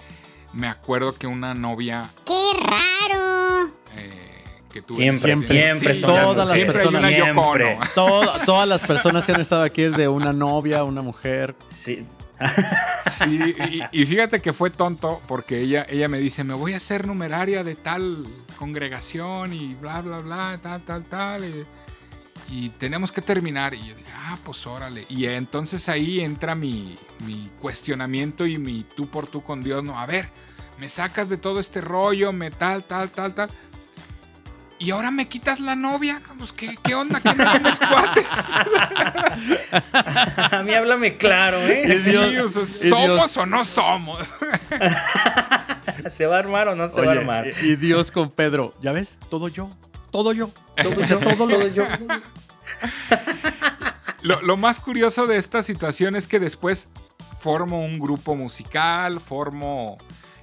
[0.53, 2.09] me acuerdo que una novia...
[2.25, 3.71] ¡Qué raro!
[3.97, 7.79] Eh, que tuve siempre, siempre, sí, son todas las siempre personas, Yoko Ono.
[7.95, 11.55] Todas, todas las personas que han estado aquí es de una novia, una mujer.
[11.69, 12.05] Sí.
[13.19, 13.55] Sí,
[13.91, 17.07] y, y, fíjate que fue tonto porque ella, ella me dice, me voy a hacer
[17.07, 18.25] numeraria de tal
[18.57, 21.45] congregación y bla, bla, bla, tal, tal, tal.
[21.45, 21.65] Y,
[22.49, 23.73] y tenemos que terminar.
[23.73, 25.05] Y yo dije, ah, pues órale.
[25.09, 29.83] Y entonces ahí entra mi, mi, cuestionamiento y mi tú por tú con Dios.
[29.83, 30.29] No, a ver,
[30.79, 33.49] me sacas de todo este rollo, me tal, tal, tal, tal.
[34.79, 36.21] Y ahora me quitas la novia.
[36.37, 37.21] Pues, ¿qué, qué onda?
[37.21, 37.45] ¿Qué no
[37.89, 38.25] cuates?
[40.51, 41.97] a mí háblame claro, ¿eh?
[41.97, 43.37] Sí, Dios, o sea, ¿Somos Dios.
[43.37, 44.27] o no somos?
[46.07, 47.45] ¿Se va a armar o no se Oye, va a armar?
[47.61, 49.17] Y Dios con Pedro, ¿ya ves?
[49.29, 49.69] Todo yo,
[50.13, 50.49] todo yo.
[50.75, 51.85] Todo yo, todo, todo yo.
[54.21, 56.87] Lo, lo, más curioso de esta situación es que después
[57.39, 59.97] formo un grupo musical, formo,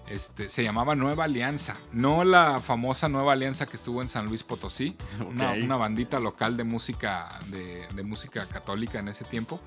[0.07, 4.43] este, se llamaba Nueva Alianza, no la famosa Nueva Alianza que estuvo en San Luis
[4.45, 5.27] Potosí, okay.
[5.27, 9.61] una, una, bandita local de música, de, de, música católica en ese tiempo.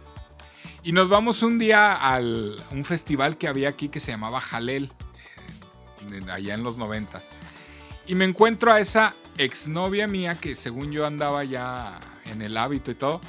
[0.83, 4.91] Y nos vamos un día a un festival que había aquí que se llamaba Jalel,
[6.11, 7.23] eh, allá en los noventas.
[8.05, 12.91] Y me encuentro a esa exnovia mía que según yo andaba ya en el hábito
[12.91, 13.21] y todo,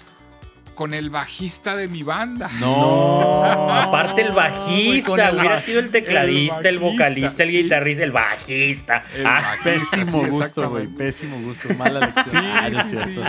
[0.75, 2.51] con el bajista de mi banda.
[2.59, 7.63] No, aparte el bajista, el hubiera sido el tecladista, el, el vocalista, el sí.
[7.63, 9.03] guitarrista, el bajista.
[9.17, 12.27] El ah, bajista pésimo sí, gusto, güey, pésimo gusto, mala lección.
[12.27, 13.23] Sí, ah, no es cierto.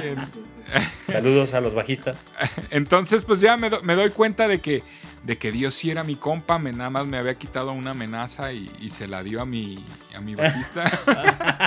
[1.08, 2.26] Saludos a los bajistas.
[2.72, 4.84] Entonces, pues ya me, do, me doy cuenta de que
[5.26, 8.54] de que Dios sí era mi compa, me nada más me había quitado una amenaza
[8.54, 9.84] y, y se la dio a mi,
[10.16, 10.92] a mi bajista.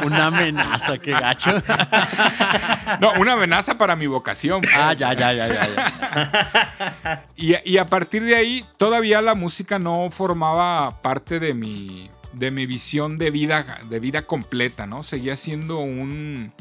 [0.04, 1.50] una amenaza, qué gacho.
[3.00, 4.62] no, una amenaza para mi vocación.
[4.72, 5.66] Ah, ya, ya, ya, ya.
[5.66, 7.24] ya.
[7.36, 12.52] y, y, a partir de ahí, todavía la música no formaba parte de mi, de
[12.52, 15.02] mi visión de vida, de vida completa, ¿no?
[15.02, 16.52] Seguía siendo un,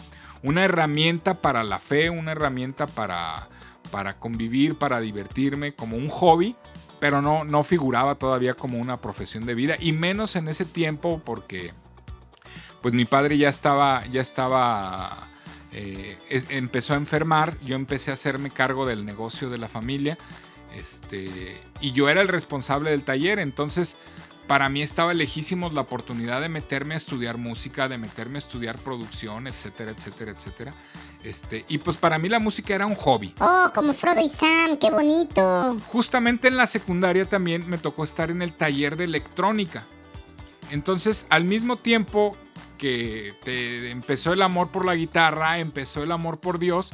[0.41, 3.49] una herramienta para la fe, una herramienta para,
[3.91, 6.55] para convivir, para divertirme, como un hobby
[6.99, 11.21] pero no, no figuraba todavía como una profesión de vida y menos en ese tiempo
[11.23, 11.71] porque
[12.81, 15.27] pues mi padre ya estaba ya estaba
[15.71, 16.17] eh,
[16.49, 20.17] empezó a enfermar yo empecé a hacerme cargo del negocio de la familia
[20.75, 23.95] este y yo era el responsable del taller entonces
[24.47, 28.79] para mí estaba lejísimos la oportunidad de meterme a estudiar música, de meterme a estudiar
[28.79, 30.73] producción, etcétera, etcétera, etcétera.
[31.23, 33.33] Este, y pues para mí la música era un hobby.
[33.39, 35.77] Oh, como Frodo y Sam, qué bonito.
[35.87, 39.85] Justamente en la secundaria también me tocó estar en el taller de electrónica.
[40.71, 42.37] Entonces, al mismo tiempo
[42.77, 46.91] que te empezó el amor por la guitarra, empezó el amor por Dios,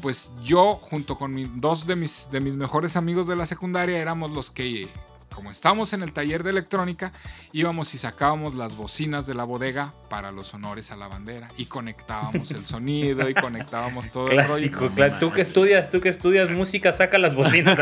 [0.00, 3.98] pues yo junto con mi, dos de mis, de mis mejores amigos de la secundaria
[3.98, 4.88] éramos los que
[5.36, 7.12] como estábamos en el taller de electrónica,
[7.52, 11.66] íbamos y sacábamos las bocinas de la bodega para los honores a la bandera y
[11.66, 15.18] conectábamos el sonido y conectábamos todo Clásico, el rollo.
[15.18, 17.78] Tú que estudias, tú que estudias música, saca las bocinas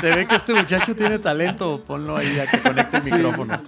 [0.00, 3.12] Se ve que este muchacho tiene talento, ponlo ahí a que conecte el sí.
[3.12, 3.60] micrófono.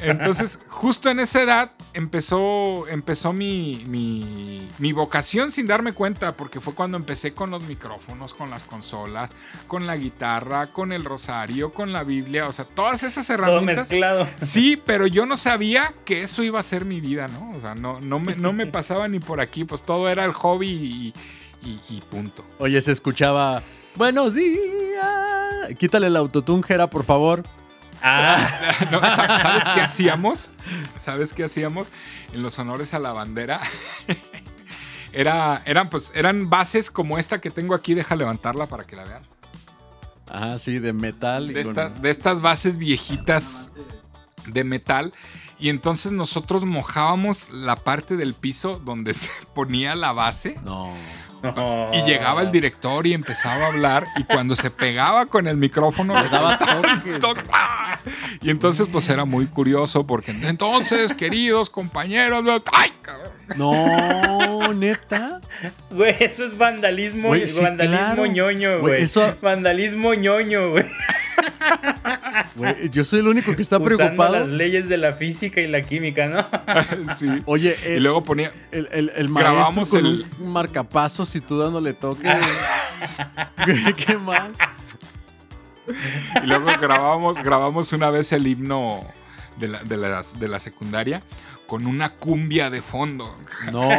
[0.00, 6.60] Entonces, justo en esa edad empezó, empezó mi, mi, mi, vocación sin darme cuenta, porque
[6.60, 9.30] fue cuando empecé con los micrófonos, con las consolas,
[9.66, 13.74] con la guitarra, con el rosario, con la Biblia, o sea, todas esas herramientas.
[13.76, 14.28] Todo mezclado.
[14.42, 17.52] Sí, pero yo no sabía que eso iba a ser mi vida, ¿no?
[17.56, 20.32] O sea, no, no, me, no me pasaba ni por aquí, pues todo era el
[20.32, 21.14] hobby y,
[21.66, 22.44] y, y punto.
[22.58, 23.58] Oye, se escuchaba,
[23.96, 25.74] buenos días.
[25.78, 27.42] Quítale el autotune, Jera, por favor.
[28.04, 28.36] Ah.
[28.90, 30.50] No, ¿Sabes qué hacíamos?
[30.98, 31.88] ¿Sabes qué hacíamos?
[32.32, 33.60] En los honores a la bandera.
[35.12, 37.94] Era, eran, pues, eran bases como esta que tengo aquí.
[37.94, 39.22] Deja levantarla para que la vean.
[40.26, 41.46] Ah, sí, de metal.
[41.46, 43.68] De, de estas bases viejitas
[44.46, 45.14] de metal.
[45.60, 50.58] Y entonces nosotros mojábamos la parte del piso donde se ponía la base.
[50.64, 50.94] No.
[51.92, 56.20] Y llegaba el director y empezaba a hablar y cuando se pegaba con el micrófono
[56.22, 56.58] le daba
[57.20, 57.44] toques.
[58.40, 62.92] Y entonces pues era muy curioso porque entonces, queridos compañeros, ¡ay,
[63.56, 65.40] No, neta.
[65.90, 69.02] Güey, eso es vandalismo, vandalismo ñoño, güey.
[69.02, 69.34] Eso...
[69.40, 70.84] Vandalismo ñoño, güey.
[72.90, 74.32] Yo soy el único que está Usando preocupado.
[74.38, 76.46] las leyes de la física y la química, ¿no?
[77.14, 77.28] sí.
[77.46, 78.52] Oye, y luego ponía.
[78.70, 80.26] El, el, el maestro con el...
[80.38, 82.28] un marcapasos y tú dándole toque.
[83.96, 84.54] Qué mal.
[86.42, 89.04] Y luego grabamos, grabamos una vez el himno
[89.58, 91.22] de la, de la, de la secundaria
[91.74, 93.36] con una cumbia de fondo.
[93.72, 93.90] No.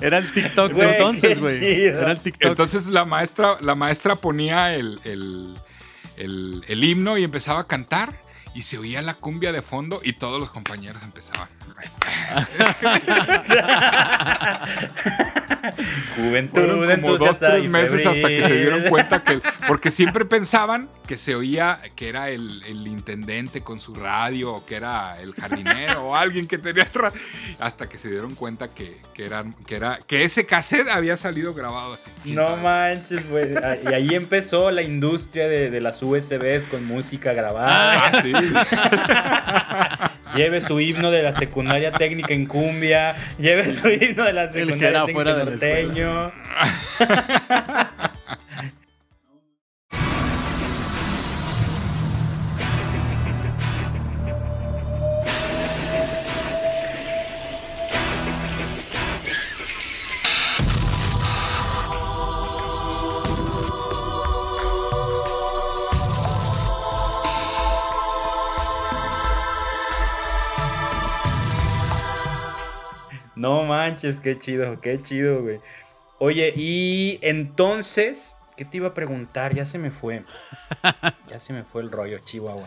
[0.00, 1.86] Era el TikTok de entonces, güey.
[1.86, 2.50] Era el TikTok.
[2.50, 5.56] Entonces la maestra, la maestra ponía el, el,
[6.16, 8.22] el, el himno y empezaba a cantar
[8.54, 11.48] y se oía la cumbia de fondo y todos los compañeros empezaban.
[16.16, 19.40] Juventud, Fueron como dos, tres meses hasta que se dieron cuenta que.
[19.66, 24.66] Porque siempre pensaban que se oía que era el, el intendente con su radio, o
[24.66, 27.20] que era el jardinero, o alguien que tenía radio.
[27.58, 31.54] Hasta que se dieron cuenta que, que, eran, que, era, que ese cassette había salido
[31.54, 32.32] grabado así.
[32.32, 33.54] No manches, güey.
[33.56, 38.06] Ah, y ahí empezó la industria de, de las USBs con música grabada.
[38.06, 38.32] Ah, sí.
[40.34, 43.16] Lleve su himno de la secundaria técnica en cumbia.
[43.38, 46.32] Lleve su himno de la secundaria técnica en norteño.
[73.44, 75.60] No manches, qué chido, qué chido, güey.
[76.18, 79.54] Oye, y entonces, ¿qué te iba a preguntar?
[79.54, 80.22] Ya se me fue.
[81.28, 82.66] Ya se me fue el rollo, Chihuahua.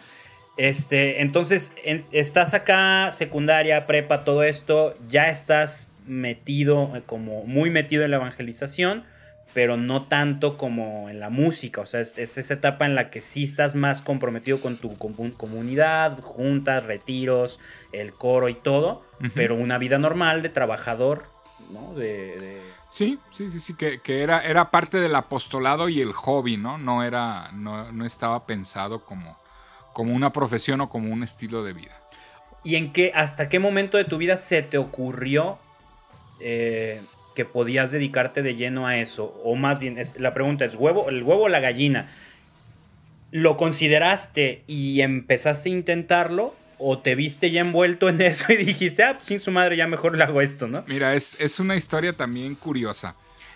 [0.56, 1.72] Este, entonces,
[2.12, 8.18] estás acá, secundaria, prepa, todo esto, ya estás metido, eh, como muy metido en la
[8.18, 9.04] evangelización
[9.54, 11.82] pero no tanto como en la música.
[11.82, 16.20] O sea, es, esa etapa en la que sí estás más comprometido con tu comunidad,
[16.22, 17.60] juntas, retiros,
[17.92, 21.26] el coro y todo, pero una vida normal de trabajador,
[21.72, 21.94] ¿no?
[21.94, 26.78] De, Sí, sí, sí, sí, que, era, era parte del apostolado y el hobby, ¿no?
[26.78, 29.38] No era, no, no estaba pensado como,
[29.92, 32.02] como una profesión o como un estilo de vida.
[32.64, 35.60] ¿Y en qué, hasta qué momento de tu vida se te ocurrió
[36.40, 37.02] eh,
[37.38, 39.40] que podías dedicarte de lleno a eso?
[39.44, 42.10] O más bien, es, la pregunta es, ¿huevo, ¿el huevo o la gallina?
[43.30, 46.56] ¿Lo consideraste y empezaste a intentarlo?
[46.80, 49.86] ¿O te viste ya envuelto en eso y dijiste, ah, pues sin su madre, ya
[49.86, 50.84] mejor le hago esto, ¿no?
[50.88, 53.16] Mira, es, es una historia también curiosa.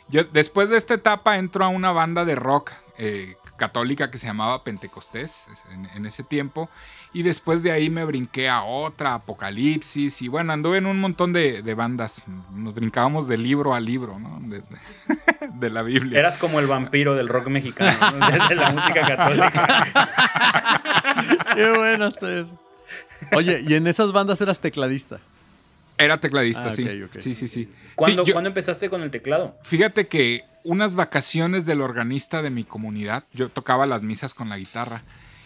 [0.09, 4.25] Yo después de esta etapa entro a una banda de rock eh, católica que se
[4.25, 5.45] llamaba Pentecostés
[5.95, 6.67] en, ese tiempo.
[7.13, 10.23] Y después de ahí me brinqué a otra, Apocalipsis.
[10.23, 12.23] Y bueno, anduve en un montón de, bandas.
[12.51, 14.41] Nos brincábamos de libro a libro, ¿no?
[15.53, 16.17] De, la Biblia.
[16.17, 17.97] Eras como el vampiro del rock mexicano,
[18.49, 19.85] de la música católica.
[21.55, 22.59] Qué bueno está eso.
[23.33, 25.19] Oye, ¿y en esas bandas eras tecladista?
[26.01, 26.87] Era tecladista, ah, sí.
[27.19, 27.69] Sí, sí, sí.
[27.95, 29.57] ¿Cuándo, empezaste con el teclado?
[29.63, 34.57] Fíjate que unas vacaciones del organista de mi comunidad, yo tocaba las misas con la
[34.57, 35.03] guitarra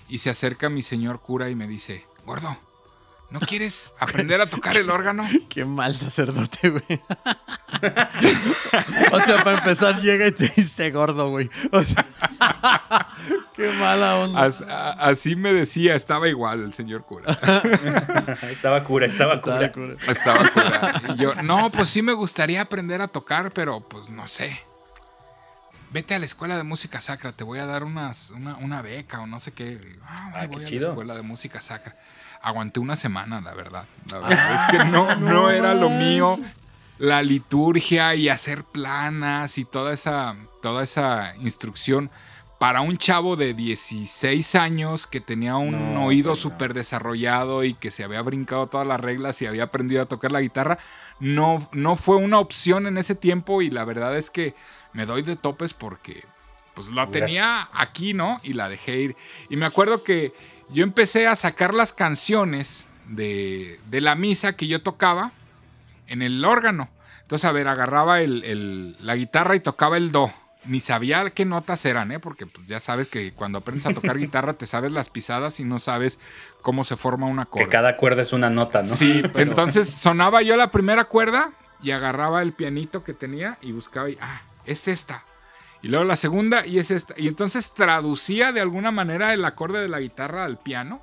[0.07, 2.57] y se acerca mi señor cura y me dice, gordo,
[3.29, 5.23] ¿no quieres aprender a tocar el órgano?
[5.49, 6.83] Qué mal sacerdote, güey.
[9.11, 11.49] o sea, para empezar llega y te dice gordo, güey.
[11.71, 12.05] O sea,
[13.55, 14.45] qué mala onda.
[14.99, 17.37] así me decía, estaba igual el señor cura.
[18.49, 19.71] estaba cura, estaba, cura.
[20.07, 21.01] Estaba cura.
[21.09, 24.57] Y yo, no, pues sí me gustaría aprender a tocar, pero pues no sé
[25.95, 29.27] vete a la escuela de música sacra, te voy a dar unas, una, beca o
[29.27, 29.79] no sé qué.
[30.03, 31.95] Ah, ah voy a la escuela de música sacra.
[32.45, 33.85] Aguanté una semana, la verdad.
[34.11, 36.39] La verdad es que no, no, era lo mío.
[36.99, 42.11] La liturgia y hacer planas y toda esa, toda esa instrucción
[42.59, 48.03] para un chavo de 16 años que tenía un oído súper desarrollado y que se
[48.03, 50.77] había brincado todas las reglas y había aprendido a tocar la guitarra,
[51.19, 54.53] no, no fue una opción en ese tiempo y la verdad es que
[54.93, 56.23] me doy de topes porque
[56.75, 58.39] pues la tenía aquí, ¿no?
[58.43, 59.15] Y la dejé ir.
[59.49, 60.33] Y me acuerdo que
[60.69, 65.31] yo empecé a sacar las canciones de, de la misa que yo tocaba
[66.07, 66.89] en el órgano.
[67.21, 70.31] Entonces, a ver, agarraba el, la guitarra y tocaba el do.
[70.65, 72.19] ni sabía qué notas eran, ¿eh?
[72.19, 75.63] Porque pues, ya sabes que cuando aprendes a tocar guitarra te sabes las pisadas y
[75.63, 76.19] no sabes
[76.61, 77.65] cómo se forma una cuerda.
[77.65, 78.95] Que cada cuerda es una nota, ¿no?
[78.95, 81.51] Sí, entonces sonaba yo la primera cuerda
[81.81, 85.23] y agarraba el pianito que tenía y buscaba y, ah, es esta.
[85.85, 87.13] Y luego la segunda y es esta.
[87.15, 90.99] Y entonces traducía de alguna manera el acorde de la guitarra al piano.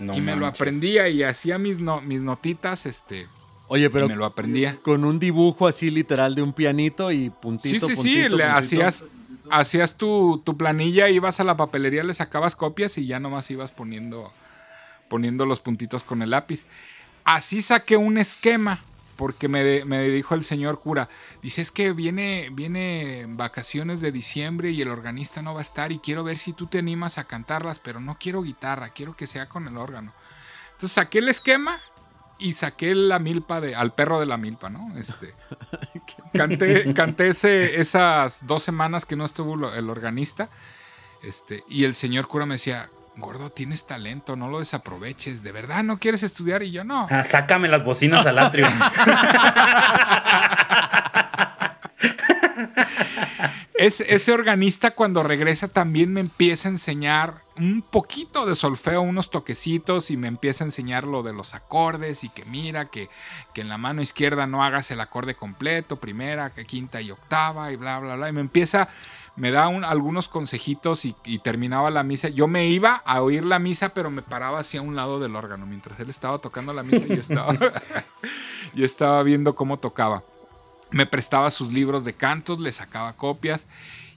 [0.00, 3.28] y me lo aprendía y hacía mis, mis notitas, este,
[3.68, 4.76] Oye, pero me lo aprendía.
[4.82, 9.04] Con un dibujo así literal de un pianito y puntito, sí, sí, sí, le hacías
[9.52, 13.70] hacías tu, tu, planilla, ibas a la papelería, le sacabas copias y ya nomás ibas
[13.70, 14.32] poniendo
[15.08, 16.66] poniendo los puntitos con el lápiz.
[17.22, 18.80] Así saqué un esquema
[19.16, 21.08] porque me, me, dijo el señor cura,
[21.42, 25.92] dice es que viene, viene vacaciones de diciembre y el organista no va a estar
[25.92, 29.26] y quiero ver si tú te animas a cantarlas, pero no quiero guitarra, quiero que
[29.26, 30.12] sea con el órgano.
[30.72, 31.80] Entonces saqué el esquema
[32.38, 34.96] y saqué la milpa de, al perro de la milpa, ¿no?
[34.98, 35.34] Este,
[36.34, 40.48] canté canté ese, esas dos semanas que no estuvo el organista.
[41.22, 45.42] Este, y el señor cura me decía, gordo, tienes talento, no lo desaproveches.
[45.42, 46.62] ¿De verdad no quieres estudiar?
[46.62, 47.06] Y yo no.
[47.10, 48.66] Ah, sácame las bocinas al atrio.
[53.76, 60.10] ese organista cuando regresa también me empieza a enseñar un poquito de solfeo, unos toquecitos
[60.10, 63.08] y me empieza a enseñar lo de los acordes y que mira que,
[63.52, 67.72] que en la mano izquierda no hagas el acorde completo, primera, que quinta y octava
[67.72, 68.28] y bla, bla, bla.
[68.28, 68.88] Y me empieza,
[69.36, 72.28] me da algunos consejitos y, terminaba la misa.
[72.28, 75.66] Yo me iba a oír la misa, pero me paraba hacia un lado del órgano.
[75.66, 77.14] Mientras él estaba tocando la misa, yo
[78.84, 80.22] estaba, viendo cómo tocaba
[80.90, 83.66] me prestaba sus libros de cantos, le sacaba copias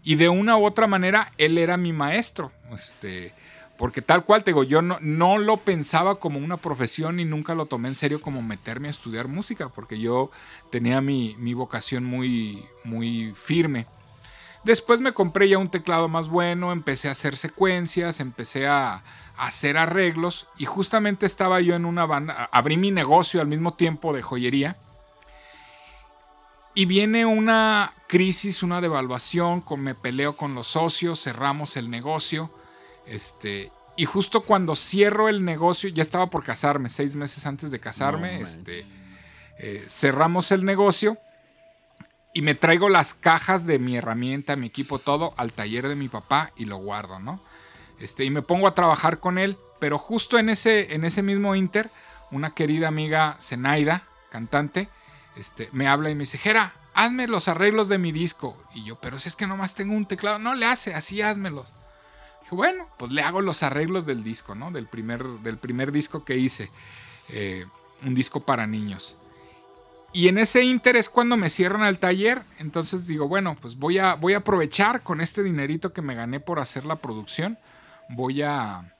[0.03, 2.51] y de una u otra manera él era mi maestro.
[2.72, 3.34] Este,
[3.78, 7.68] porque tal cual te digo, yo no, lo pensaba como una profesión y nunca lo
[7.68, 10.32] tomé en serio como meterme a estudiar música, porque yo
[10.72, 13.86] tenía mi, vocación muy, muy firme.
[14.64, 19.03] Después me compré ya un teclado más bueno, empecé a hacer secuencias, empecé a,
[19.38, 23.74] a hacer arreglos y justamente estaba yo en una banda, abrí mi negocio al mismo
[23.74, 24.78] tiempo de joyería
[26.78, 32.51] y viene una crisis, una devaluación, con, me peleo con los socios, cerramos el negocio.
[33.08, 37.80] Este, y justo cuando cierro el negocio, ya estaba por casarme, seis meses antes de
[37.80, 38.86] casarme, este,
[39.58, 41.18] eh, cerramos el negocio
[42.38, 46.07] y me traigo las cajas de mi herramienta, mi equipo, todo al taller de mi
[46.07, 47.39] papá y lo guardo, ¿no?
[47.97, 51.55] Este, y me pongo a trabajar con él, pero justo en ese, en ese mismo
[51.55, 51.89] inter,
[52.29, 54.88] una querida amiga, Zenaida, cantante,
[55.35, 58.55] este, me habla y me dice, Jera, hazme los arreglos de mi disco.
[58.75, 61.65] Y yo, pero si es que nomás tengo un teclado, no le hace, así házmelos.
[62.43, 64.69] Dije, bueno, pues le hago los arreglos del disco, ¿no?
[64.69, 66.69] Del primer, del primer disco que hice,
[67.29, 67.65] eh,
[68.03, 69.17] un disco para niños.
[70.18, 73.99] Y en ese inter es cuando me cierran el taller, entonces digo, bueno, pues voy
[73.99, 77.59] a, voy a aprovechar con este dinerito que me gané por hacer la producción,
[78.09, 78.95] voy a,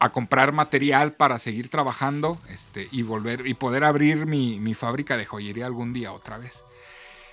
[0.00, 5.16] a comprar material para seguir trabajando este, y volver y poder abrir mi, mi fábrica
[5.16, 6.64] de joyería algún día otra vez.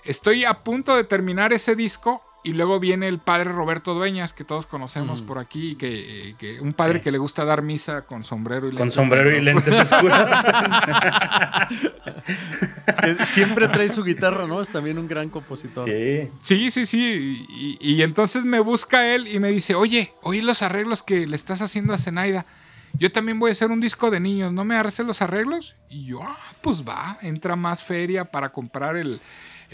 [0.05, 4.43] Estoy a punto de terminar ese disco y luego viene el padre Roberto Dueñas, que
[4.43, 8.67] todos conocemos por aquí, que, que un padre que le gusta dar misa con sombrero
[8.67, 8.79] y lentes.
[8.79, 10.17] Con sombrero y lentes oscuros.
[13.25, 14.61] siempre trae su guitarra, ¿no?
[14.61, 15.85] Es también un gran compositor.
[15.85, 16.29] Sí.
[16.41, 17.45] Sí, sí, sí.
[17.49, 21.35] Y, y, entonces me busca él y me dice, oye, oí los arreglos que le
[21.35, 22.45] estás haciendo a Zenaida
[22.93, 25.75] yo también voy a hacer un disco de niños, ¿no me haces los arreglos?
[25.89, 29.21] Y yo, ah, pues va, entra más feria para comprar el,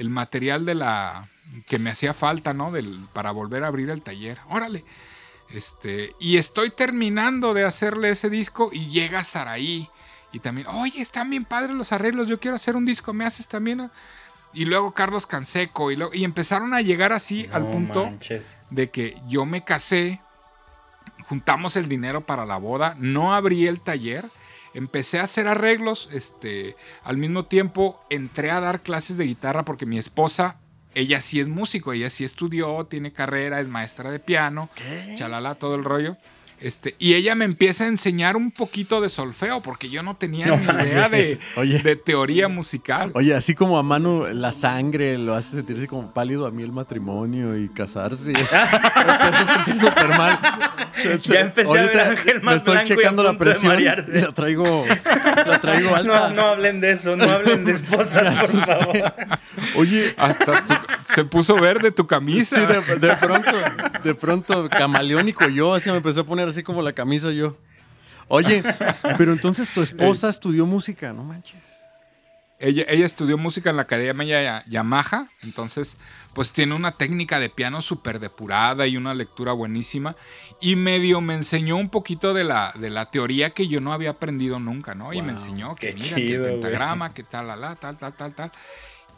[0.09, 1.27] material de la
[1.67, 2.71] que me hacía falta, ¿no?
[2.71, 4.39] Del, para volver a abrir el taller.
[4.49, 4.83] Órale.
[5.49, 9.89] Este, y estoy terminando de hacerle ese disco y llega Saraí.
[10.31, 13.47] Y también, oye, están bien padres los arreglos, yo quiero hacer un disco, ¿me haces
[13.47, 13.89] también?
[14.53, 15.91] Y luego Carlos Canseco.
[15.91, 18.11] Y, y empezaron a llegar así al punto
[18.69, 20.21] de que yo me casé
[21.27, 24.29] juntamos el dinero para la boda, no abrí el taller,
[24.73, 29.85] empecé a hacer arreglos, este, al mismo tiempo entré a dar clases de guitarra porque
[29.85, 30.57] mi esposa,
[30.95, 34.69] ella sí es músico, ella sí estudió, tiene carrera, es maestra de piano,
[35.15, 36.17] chalala, todo el rollo.
[36.61, 40.47] Este, y ella me empieza a enseñar un poquito de solfeo, porque yo no tenía
[40.47, 41.37] ni idea de,
[41.83, 43.11] de, teoría musical.
[43.13, 46.63] Oye, así como a mano la sangre lo hace sentir así como pálido, a mí
[46.63, 48.31] el matrimonio y casarse.
[48.31, 48.49] Es,
[49.53, 50.39] sentir súper mal.
[51.23, 53.79] Ya empecé a ver a Ángel más estoy checando la presión.
[53.79, 54.85] Y la traigo,
[55.45, 56.29] la traigo alta.
[56.29, 59.13] No, no hablen de eso, no hablen de esposas, por favor.
[59.75, 60.63] Oye, hasta
[61.13, 62.55] se puso verde tu camisa.
[62.55, 63.51] Sí, de, de pronto,
[64.03, 67.57] de pronto camaleónico yo, así me empezó a poner así como la camisa yo.
[68.27, 68.63] Oye,
[69.17, 71.63] pero entonces tu esposa estudió música, no manches.
[72.59, 75.97] ella, ella estudió música en la Academia Yamaha, entonces
[76.35, 80.17] pues tiene una técnica de piano súper depurada y una lectura buenísima.
[80.59, 84.11] Y medio me enseñó un poquito de la, de la teoría que yo no había
[84.11, 85.13] aprendido nunca, ¿no?
[85.13, 88.51] y me enseñó que mira, que pentagrama, que tal, la, tal, tal, tal, tal.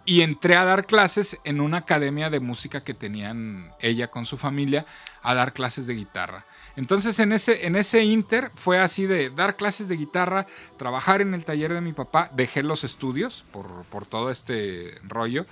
[0.05, 4.37] Y entré a dar clases en una academia de música que tenían ella con su
[4.37, 4.85] familia,
[5.23, 6.45] a dar clases de guitarra.
[6.77, 10.47] Entonces en ese, en ese inter fue así de dar clases de guitarra,
[10.77, 15.45] trabajar en el taller de mi papá, dejé los estudios por, por todo este rollo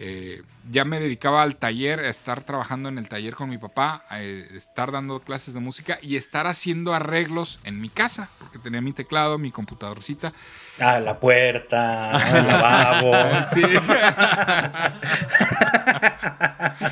[0.00, 4.04] eh, ya me dedicaba al taller, a estar trabajando en el taller con mi papá,
[4.08, 8.60] a eh, estar dando clases de música y estar haciendo arreglos en mi casa, porque
[8.60, 10.32] tenía mi teclado, mi computadorcita.
[10.80, 13.12] Ah, la puerta, el lavabo.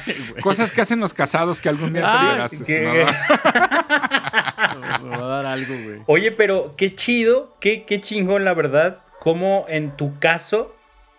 [0.43, 2.03] Cosas que hacen los casados que algún día
[2.67, 3.09] te ah,
[5.03, 6.03] Me va a dar algo, güey.
[6.07, 10.75] Oye, pero qué chido, qué, qué chingón, la verdad, cómo en tu caso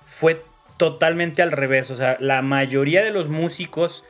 [0.05, 0.43] fue
[0.78, 1.89] totalmente al revés.
[1.91, 4.03] O sea, la mayoría de los músicos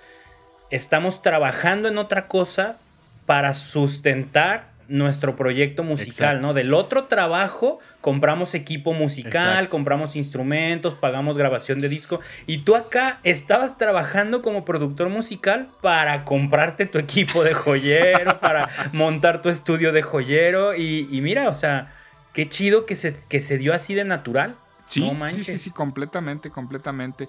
[0.70, 2.78] estamos trabajando en otra cosa
[3.26, 6.54] para sustentar nuestro proyecto musical, ¿no?
[6.54, 13.20] Del otro trabajo compramos equipo musical, compramos instrumentos, pagamos grabación de disco y tú acá
[13.24, 19.92] estabas trabajando como productor musical para comprarte tu equipo de joyero, para montar tu estudio
[19.92, 21.94] de joyero y, y, mira, o sea,
[22.34, 24.56] qué chido que se, que se dio así de natural.
[24.86, 27.28] Sí, sí, sí, sí, completamente, completamente.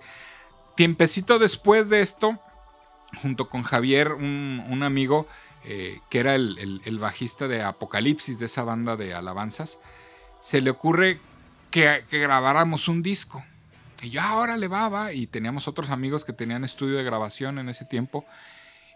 [0.76, 2.38] Tiempecito después de esto,
[3.20, 5.26] junto con Javier, un, amigo
[5.70, 9.78] eh, que era el, bajista de Apocalipsis, de esa banda de alabanzas,
[10.40, 11.20] se le ocurre
[11.70, 13.44] que, grabáramos un disco.
[14.00, 15.12] Y yo, ahora le va.
[15.12, 18.24] Y teníamos otros amigos que tenían estudio de grabación en ese tiempo.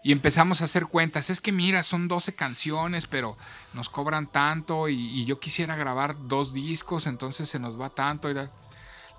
[0.01, 1.29] Y empezamos a hacer cuentas.
[1.29, 3.37] Es que mira, son 12 canciones, pero
[3.73, 8.31] nos cobran tanto y, yo quisiera grabar dos discos, entonces se nos va tanto.
[8.31, 8.33] Y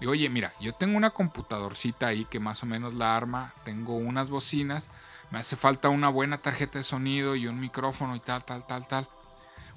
[0.01, 3.95] Digo, oye, mira, yo tengo una computadorcita ahí que más o menos la arma, tengo
[3.95, 4.91] unas bocinas,
[5.35, 8.87] me hace falta una buena tarjeta de sonido y un micrófono y tal, tal, tal,
[8.87, 9.09] tal.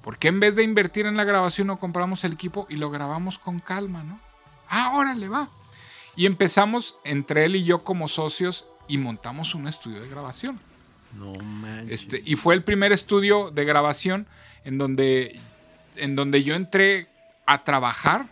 [0.03, 2.91] ¿Por qué en vez de invertir en la grabación no compramos el equipo y lo
[2.91, 4.19] grabamos con calma, no?
[4.69, 5.49] Ah, órale, va.
[6.15, 10.59] Y empezamos entre él y yo como socios y montamos un estudio de grabación.
[11.15, 12.03] No manches.
[12.03, 14.27] Este, y fue el primer estudio de grabación
[14.63, 15.39] en donde,
[15.95, 17.07] en donde yo entré
[17.47, 18.27] a trabajar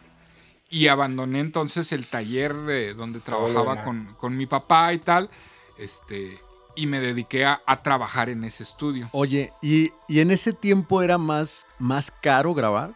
[0.69, 5.31] y abandoné entonces el taller de donde trabajaba con, mi papá y tal.
[5.79, 6.44] Este,
[6.75, 9.09] y me dediqué a, trabajar en ese estudio.
[9.11, 12.93] Oye, ¿y, en ese tiempo era más, más caro grabar?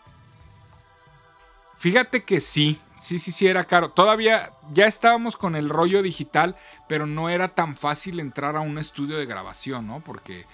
[1.77, 3.91] Fíjate que sí, sí, sí, sí era caro.
[3.91, 6.55] Todavía ya estábamos con el rollo digital,
[6.87, 10.01] pero no era tan fácil entrar a un estudio de grabación, ¿no?
[10.01, 10.45] Porque,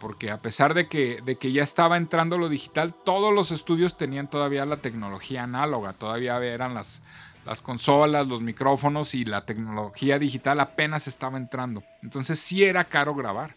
[0.00, 3.96] porque a pesar de que, de que ya estaba entrando lo digital, todos los estudios
[3.96, 7.00] tenían todavía la tecnología análoga, todavía eran las,
[7.44, 11.82] las consolas, los micrófonos y la tecnología digital apenas estaba entrando.
[12.02, 13.56] Entonces sí era caro grabar,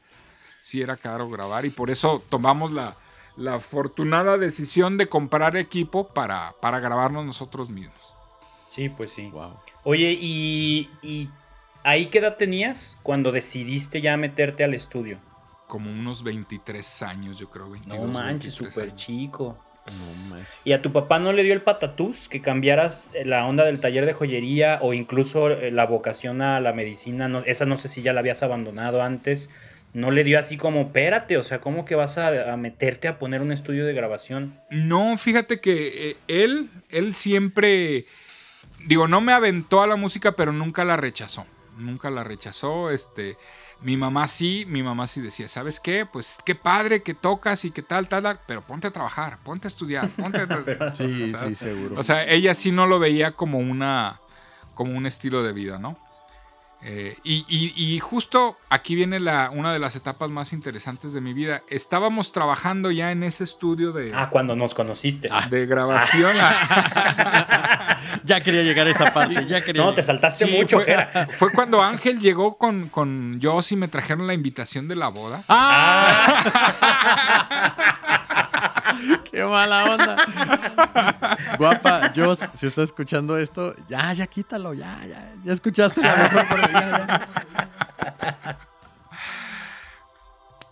[0.61, 2.95] sí era caro grabar y por eso tomamos la,
[3.37, 8.13] la afortunada decisión de comprar equipo para, para grabarnos nosotros mismos.
[8.67, 9.31] Sí, pues sí.
[9.83, 11.29] Oye, ¿y, ¿y
[11.83, 15.19] ahí qué edad tenías cuando decidiste ya meterte al estudio?
[15.67, 17.69] Como unos 23 años, yo creo.
[17.69, 19.57] 22, no manches, súper chico.
[19.87, 23.79] No ¿Y a tu papá no le dio el patatús que cambiaras la onda del
[23.79, 27.27] taller de joyería o incluso eh, la vocación a la medicina?
[27.27, 29.49] No, esa no sé si ya la habías abandonado antes.
[29.93, 33.41] ¿No le dio así como, espérate, o sea, ¿cómo que vas a, meterte a poner
[33.41, 34.59] un estudio de grabación?
[34.69, 38.05] No, fíjate que eh, él, él siempre
[38.85, 41.45] digo, no me aventó a la música, pero nunca la rechazó.
[41.77, 42.91] Nunca la rechazó.
[42.91, 43.37] Este,
[43.81, 46.05] mi mamá sí, mi mamá sí decía, ¿sabes qué?
[46.05, 49.67] Pues qué padre que tocas y qué tal, tal, tal, pero ponte a trabajar, ponte
[49.67, 50.95] a estudiar, ponte a...
[50.95, 51.99] sí, sí, seguro.
[51.99, 54.19] O sea, ella sí no lo veía como una,
[54.73, 55.97] como un estilo de vida, ¿no?
[56.83, 61.63] Eh, y, justo aquí viene la, una de las etapas más interesantes de mi vida.
[61.69, 64.11] Estábamos trabajando ya en ese estudio de...
[64.13, 65.29] Ah, cuando nos conociste.
[65.49, 66.35] De grabación.
[68.23, 69.45] ya quería llegar a esa parte.
[69.73, 74.27] no, te saltaste mucho, fue, fue, cuando Ángel llegó con, con Joss y me trajeron
[74.27, 75.43] la invitación de la boda.
[75.47, 76.43] ¡Ah!
[79.31, 80.17] Qué mala onda.
[81.57, 85.33] Guapa, Jos, si estás escuchando esto, ya, ya quítalo, ya, ya.
[85.43, 86.45] Ya escuchaste la mejor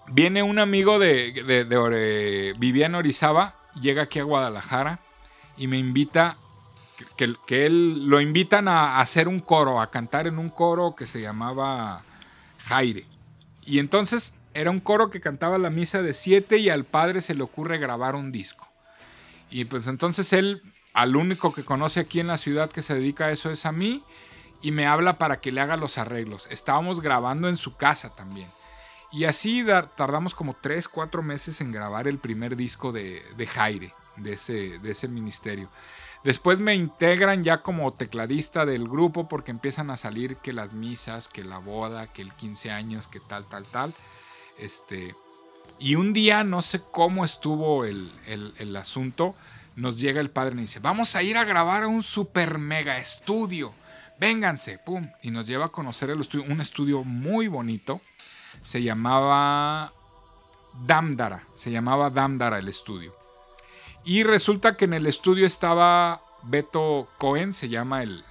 [0.07, 1.77] Viene un amigo de, de,
[2.95, 4.99] Orizaba, llega aquí a Guadalajara
[5.57, 6.37] y me invita,
[7.17, 11.21] que, él lo invitan a hacer un coro, a cantar en un coro que se
[11.21, 12.01] llamaba
[12.65, 13.05] Jaire.
[13.65, 17.35] Y entonces era un coro que cantaba la misa de siete y al padre se
[17.35, 18.67] le ocurre grabar un disco.
[19.49, 20.61] Y pues entonces él
[20.93, 23.73] al único que conoce aquí en la ciudad que se dedica a eso es a
[23.73, 24.03] mí
[24.61, 26.47] y me habla para que le haga los arreglos.
[26.49, 28.49] Estábamos grabando en su casa también.
[29.11, 29.63] Y así
[29.95, 34.79] tardamos como 3, 4 meses en grabar el primer disco de, de Jaire, de ese,
[34.79, 35.69] de ese ministerio.
[36.25, 41.27] Después me integran ya como tecladista del grupo porque empiezan a salir que las misas,
[41.27, 43.93] que la boda, que el 15 años, que tal, tal, tal.
[44.57, 45.15] Este,
[45.77, 49.35] y un día, no sé cómo estuvo el, el asunto,
[49.75, 52.97] nos llega el padre y dice, vamos a ir a grabar a un super mega
[52.97, 53.75] estudio.
[54.19, 55.07] Vénganse, pum.
[55.21, 58.01] Y nos lleva a conocer el estudio, un estudio muy bonito.
[58.63, 59.93] Se llamaba
[60.87, 63.24] Damdara, se llamaba Damdara el estudio.
[64.05, 68.23] Y resulta que en el estudio estaba Beto Cohen, se llama el,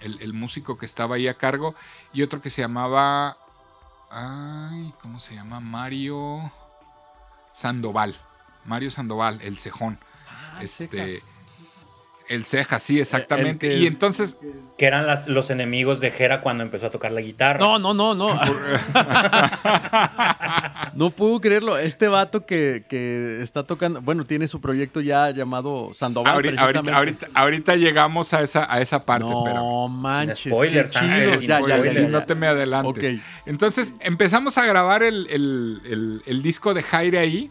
[0.00, 1.74] el, músico que estaba ahí a cargo,
[2.12, 3.38] y otro que se llamaba...
[4.10, 5.60] Ay, ¿cómo se llama?
[5.60, 6.52] Mario
[7.50, 8.14] Sandoval.
[8.66, 9.98] Mario Sandoval, el cejón.
[10.28, 11.22] Ah, este,
[12.30, 13.76] el ceja, sí, exactamente.
[13.76, 14.36] y entonces.
[14.78, 17.58] Que eran los enemigos de Jera cuando empezó a tocar la guitarra.
[17.58, 18.34] No, no, no, no.
[20.94, 21.76] no puedo creerlo.
[21.76, 22.84] Este vato que,
[23.42, 26.56] está tocando, bueno, tiene su proyecto ya llamado Sandoval.
[26.56, 29.26] Ahorita, ahorita, llegamos a esa, a esa parte.
[29.26, 30.54] No manches.
[30.54, 33.20] spoilers, ya, ya, ya, no te me adelantes.
[33.44, 37.50] Entonces empezamos a grabar el, el disco de Jaire ahí.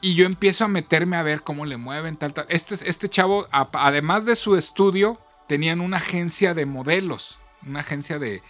[0.00, 2.46] Y yo empiezo a meterme a ver cómo le mueven, tal, tal.
[2.48, 8.42] Este, este chavo, además de su estudio, tenían una agencia de modelos, una agencia de,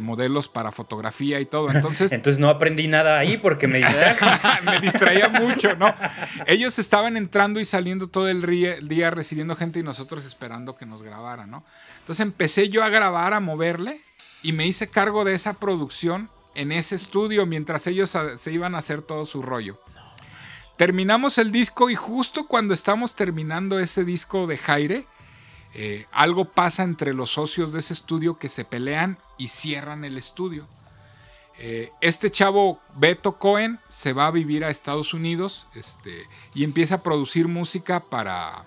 [0.00, 1.70] modelos para fotografía y todo.
[1.70, 4.60] Entonces, Entonces no aprendí nada ahí porque me distraía.
[4.64, 5.94] me distraía mucho, ¿no?
[6.46, 8.42] Ellos estaban entrando y saliendo todo el
[8.88, 11.64] día recibiendo gente y nosotros esperando que nos grabaran, ¿no?
[12.00, 14.00] Entonces empecé yo a grabar, a moverle
[14.42, 18.78] y me hice cargo de esa producción en ese estudio mientras ellos se iban a
[18.78, 19.80] hacer todo su rollo.
[20.80, 25.06] Terminamos el disco y justo cuando estamos terminando ese disco de Jaire,
[25.74, 30.16] eh, algo pasa entre los socios de ese estudio que se pelean y cierran el
[30.16, 30.66] estudio.
[31.58, 36.22] Eh, este chavo, Beto Cohen, se va a vivir a Estados Unidos este,
[36.54, 38.64] y empieza a producir música para,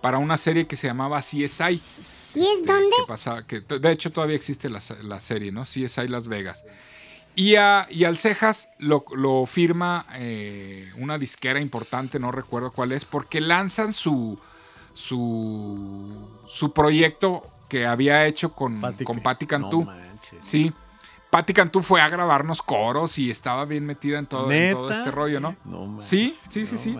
[0.00, 1.82] para una serie que se llamaba CSI.
[2.36, 2.96] ¿Y es dónde?
[3.48, 5.62] Que, de hecho, todavía existe la, la serie, ¿no?
[5.62, 6.62] CSI Las Vegas.
[7.40, 13.06] Y, a, y al Cejas lo, firma eh, una disquera importante, no recuerdo cuál es,
[13.06, 14.38] porque lanzan su,
[14.92, 19.88] su, su proyecto que había hecho con Patti, con Cantú.
[20.40, 20.70] sí.
[21.30, 25.56] Patti Cantú fue a grabarnos coros y estaba bien metida en todo, este rollo, ¿no?
[25.98, 26.94] sí, sí, sí, sí.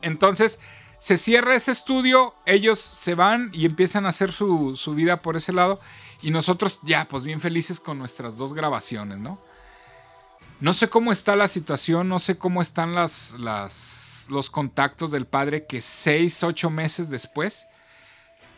[0.00, 0.60] Entonces,
[1.00, 5.36] se cierra ese estudio, ellos se van y empiezan a hacer su, su vida por
[5.36, 5.80] ese lado.
[6.22, 9.38] Y nosotros ya, pues bien felices con nuestras dos grabaciones, ¿no?
[10.60, 13.34] No sé cómo está la situación, no sé cómo están las,
[14.28, 17.66] los contactos del padre que seis, ocho meses después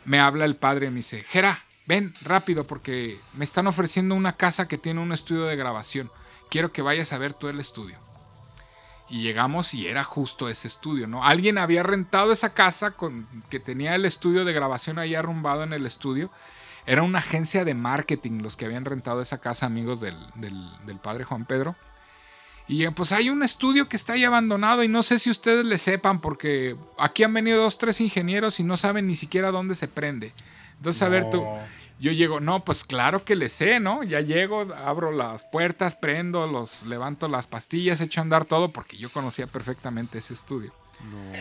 [0.05, 4.36] me habla el padre y me dice, Jera, ven rápido porque me están ofreciendo una
[4.36, 6.10] casa que tiene un estudio de grabación.
[6.51, 7.98] Quiero que vayas a ver tú el estudio.
[9.09, 11.24] Y llegamos y era justo ese estudio, ¿no?
[11.24, 15.72] Alguien había rentado esa casa con, que tenía el estudio de grabación ahí arrumbado en
[15.72, 16.30] el estudio
[16.87, 20.17] era una agencia de marketing los que habían rentado esa casa, amigos del,
[21.03, 21.77] padre Juan Pedro.
[22.69, 25.79] Y pues hay un estudio que está ahí abandonado y no sé si ustedes le
[25.79, 29.89] sepan porque aquí han venido dos, tres ingenieros y no saben ni siquiera dónde se
[29.89, 30.33] prende.
[30.77, 31.45] Entonces, a ver tú,
[32.01, 34.03] yo llego, no, pues claro que le sé, ¿no?
[34.03, 38.97] Ya llego, abro las puertas, prendo, los levanto las pastillas, echo a andar todo porque
[38.97, 40.73] yo conocía perfectamente ese estudio.
[41.11, 41.33] No,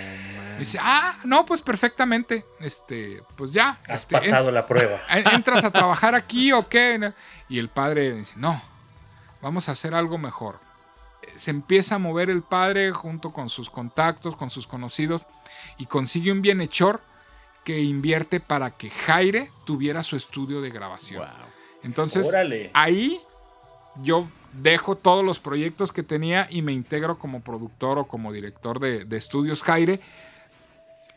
[0.62, 2.46] Dice, ah, no, pues perfectamente.
[2.60, 3.80] Este, pues ya.
[3.88, 4.98] Has este, pasado la prueba.
[5.34, 7.14] ¿Entras a trabajar aquí o qué?
[7.50, 8.62] Y el padre dice, no,
[9.42, 10.60] vamos a hacer algo mejor.
[11.36, 15.26] Se empieza a mover el padre junto con sus contactos, con sus conocidos,
[15.78, 17.02] y consigue un bienhechor
[17.64, 21.28] que invierte para que Jaire tuviera su estudio de grabación.
[21.84, 22.32] Entonces,
[22.74, 23.20] ahí
[24.02, 28.80] yo dejo todos los proyectos que tenía y me integro como productor o como director
[28.80, 30.00] de, estudios Jaire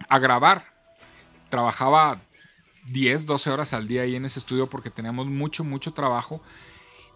[0.09, 0.65] a grabar.
[1.49, 2.21] Trabajaba
[2.87, 6.41] 10, 12 horas al día ahí en ese estudio porque teníamos mucho, mucho trabajo.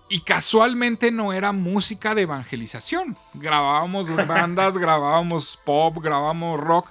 [0.08, 3.16] Y casualmente no era música de evangelización.
[3.34, 6.88] Grabábamos bandas, grabábamos pop, grabábamos rock.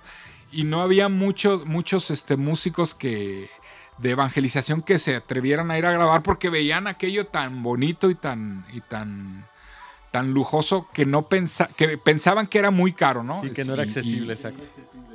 [0.52, 3.50] Y no había muchos, muchos este, músicos que,
[3.98, 8.16] de evangelización que se atrevieran a ir a grabar porque veían aquello tan bonito y
[8.16, 9.46] tan y tan
[10.18, 13.40] tan lujoso que no pensa, que pensaban que era muy caro, ¿no?
[13.40, 14.66] Sí, que no era accesible, exacto.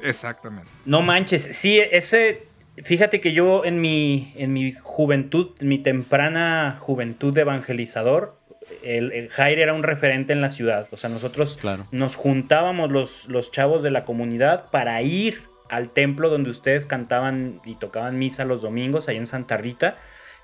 [0.01, 0.70] Exactamente.
[0.85, 2.47] No manches, sí, ese
[2.77, 8.39] fíjate que yo en mi en mi juventud, en mi temprana juventud de evangelizador,
[8.85, 10.87] el, Jair era un referente en la ciudad.
[10.93, 11.59] O sea, nosotros
[11.91, 17.61] nos juntábamos los, los chavos de la comunidad para ir al templo donde ustedes cantaban
[17.65, 19.97] y tocaban misa los domingos, ahí en Santa Rita,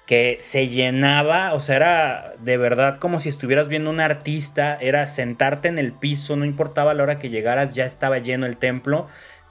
[0.09, 5.07] que se llenaba, o sea, era de verdad como si estuvieras viendo un artista, era
[5.07, 9.07] sentarte en el piso, no importaba la hora que llegaras, ya estaba lleno el templo.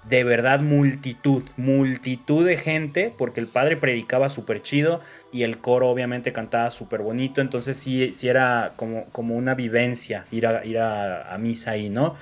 [0.09, 4.99] De verdad multitud, multitud de gente, porque el padre predicaba súper chido
[5.31, 10.25] y el coro obviamente cantaba súper bonito, entonces sí, sí era como, como una vivencia
[10.31, 12.15] ir, a, ir a, misa ahí, ¿no?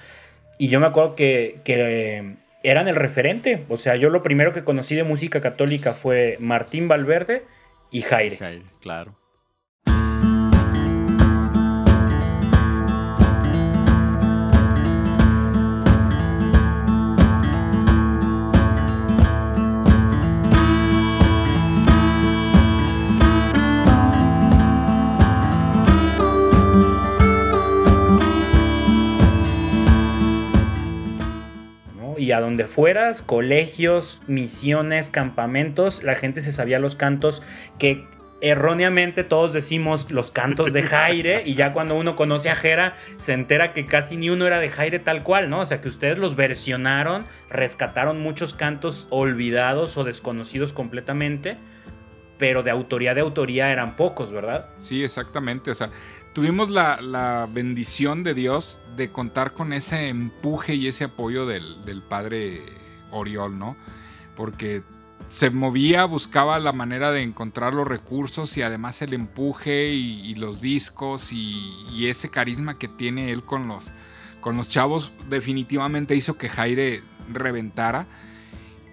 [0.57, 4.65] Y yo me acuerdo que, que eran el referente, o sea, yo lo primero que
[4.65, 7.43] conocí de música católica fue Martín Valverde
[7.95, 8.63] y Jaire.
[8.81, 9.15] Claro.
[32.25, 37.43] Y a donde fueras, colegios, misiones, campamentos, la gente se sabía los cantos
[37.77, 38.07] que
[38.41, 43.33] erróneamente todos decimos los cantos de Jaire y ya cuando uno conoce a Jera se
[43.33, 45.59] entera que casi ni uno era de Jaire tal cual, ¿no?
[45.59, 51.57] O sea que ustedes los versionaron, rescataron muchos cantos olvidados o desconocidos completamente,
[52.39, 54.69] pero de autoría de autoría eran pocos, ¿verdad?
[54.77, 55.91] Sí, exactamente, o sea,
[56.35, 62.61] tuvimos la, bendición de Dios de contar con ese empuje y ese apoyo del, padre
[63.09, 63.77] Oriol, ¿no?
[64.35, 64.83] Porque
[65.29, 70.59] se movía, buscaba la manera de encontrar los recursos y además el empuje y, los
[70.59, 73.93] discos y, ese carisma que tiene él con los,
[74.41, 77.01] con los chavos definitivamente hizo que Jaire
[77.31, 78.07] reventara.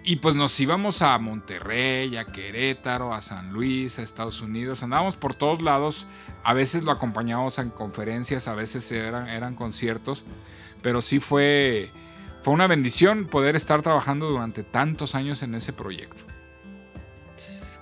[0.03, 5.15] Y pues nos íbamos a Monterrey, a Querétaro, a San Luis, a Estados Unidos, andábamos
[5.15, 6.05] por todos lados
[6.43, 10.23] a veces lo acompañábamos en conferencias, a veces eran, eran conciertos,
[10.81, 11.89] pero sí fue,
[12.41, 16.23] fue una bendición poder estar trabajando durante tantos años en ese proyecto.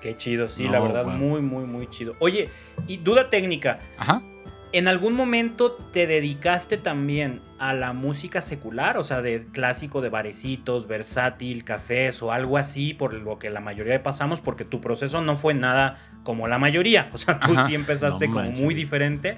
[0.01, 2.15] Qué chido, sí, la verdad, muy, muy, muy chido.
[2.19, 2.49] Oye,
[2.87, 3.79] y duda técnica.
[3.97, 4.21] Ajá.
[4.73, 8.97] ¿En algún momento te dedicaste también a la música secular?
[8.97, 13.59] O sea, de clásico de barecitos, versátil, cafés o algo así, por lo que la
[13.59, 17.09] mayoría pasamos, porque tu proceso no fue nada como la mayoría.
[17.11, 19.37] O sea, tú sí empezaste como muy diferente.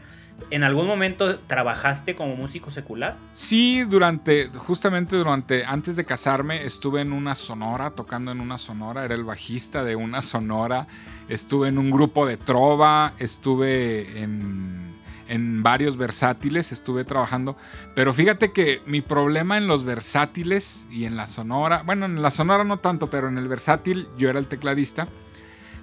[0.52, 3.18] ¿En algún momento trabajaste como músico secular?
[3.34, 9.04] Sí, durante, justamente durante, antes de casarme, estuve en una sonora, tocando en una sonora,
[9.04, 10.88] era el bajista de una sonora,
[11.28, 14.93] estuve en un grupo de trova, estuve en
[15.28, 17.56] en varios versátiles estuve trabajando,
[17.96, 22.32] pero fíjate que mi problema en los versátiles y en la sonora, bueno, en la
[22.32, 25.08] sonora no tanto, pero en el versátil yo era el tecladista,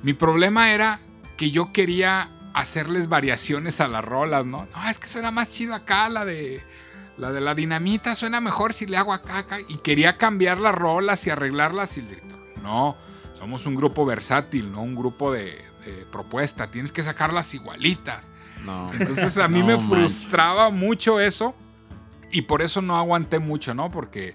[0.03, 1.01] mi problema era
[1.37, 4.67] que yo quería hacerles variaciones a las rolas, ¿no?
[4.75, 6.62] No, es que suena más chido acá, la de
[7.17, 10.75] la de la dinamita suena mejor si le hago acá, acá, y quería cambiar las
[10.75, 12.97] rolas y arreglarlas y el director, no,
[13.35, 18.27] somos un grupo versátil, no un grupo de, de propuesta, tienes que sacarlas igualitas.
[18.99, 21.55] Entonces a mí me frustraba mucho eso
[22.31, 23.91] y por eso no aguanté mucho, ¿no?
[23.91, 24.35] Porque,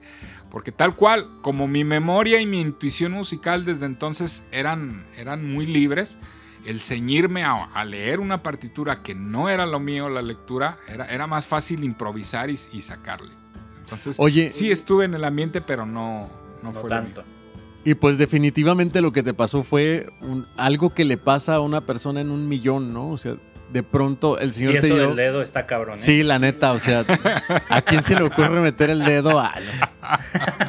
[0.51, 5.65] porque tal cual, como mi memoria y mi intuición musical desde entonces eran, eran muy
[5.65, 6.17] libres,
[6.65, 11.27] el ceñirme a, leer una partitura que no era lo mío, la lectura, era, era
[11.27, 13.31] más fácil improvisar y, sacarle.
[13.79, 16.27] Entonces, Oye, sí estuve en el ambiente, pero no,
[16.63, 17.23] no, fue tanto.
[17.83, 20.07] Y pues definitivamente lo que te pasó fue
[20.57, 23.09] algo que le pasa a una persona en un millón, ¿no?
[23.09, 23.35] O sea,
[23.71, 25.95] de pronto el señor sí, eso del dedo está cabrón.
[25.95, 26.01] ¿eh?
[26.01, 27.05] Sí, la neta, o sea,
[27.69, 29.39] ¿a quién se le ocurre meter el dedo?
[29.39, 29.53] A...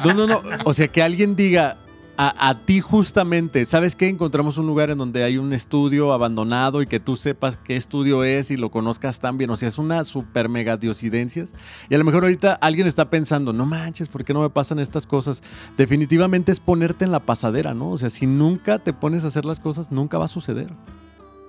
[0.05, 0.41] No, no, no.
[0.65, 1.77] O sea, que alguien diga
[2.19, 4.07] a, ti justamente, ¿sabes qué?
[4.07, 8.23] Encontramos un lugar en donde hay un estudio abandonado y que tú sepas qué estudio
[8.23, 9.51] es y lo conozcas tan bien.
[9.51, 11.53] O sea, es una super mega diosidencias.
[11.89, 14.79] Y a lo mejor ahorita alguien está pensando, no manches, ¿por qué no me pasan
[14.79, 15.43] estas cosas?
[15.77, 17.91] Definitivamente es ponerte en la pasadera, ¿no?
[17.91, 20.73] O sea, si nunca te pones a hacer las cosas, nunca va a suceder.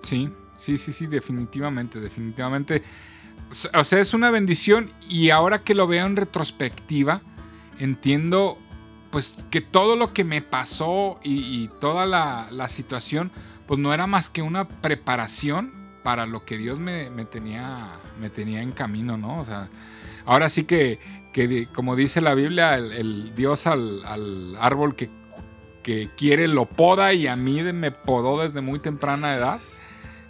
[0.02, 2.82] Sí, Sí, sí, sí, definitivamente, definitivamente.
[3.72, 7.22] O sea, es una bendición y ahora que lo veo en retrospectiva,
[7.78, 8.59] entiendo
[9.10, 13.30] pues que todo lo que me pasó y, toda la, situación,
[13.66, 15.72] pues no era más que una preparación
[16.02, 19.40] para lo que Dios me, tenía, me tenía en camino, ¿no?
[19.40, 19.68] O sea,
[20.26, 20.98] ahora sí que,
[21.32, 25.09] que como dice la Biblia, el, Dios al, al, árbol que,
[25.82, 29.59] que quiere lo poda y a mí me podó desde muy temprana edad.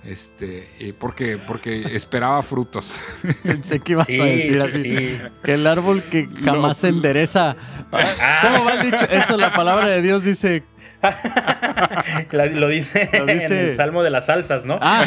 [0.08, 2.94] Este, porque, porque esperaba frutos.
[3.42, 5.18] Pensé que ibas a decir así.
[5.44, 7.54] Que el árbol que jamás se endereza.
[7.92, 8.40] Ah.
[8.40, 9.04] ¿Cómo va dicho?
[9.10, 10.64] Eso, la palabra de Dios dice.
[12.30, 14.78] lo, dice en el Salmo de las Salsas, ¿no?
[14.80, 15.04] Ah.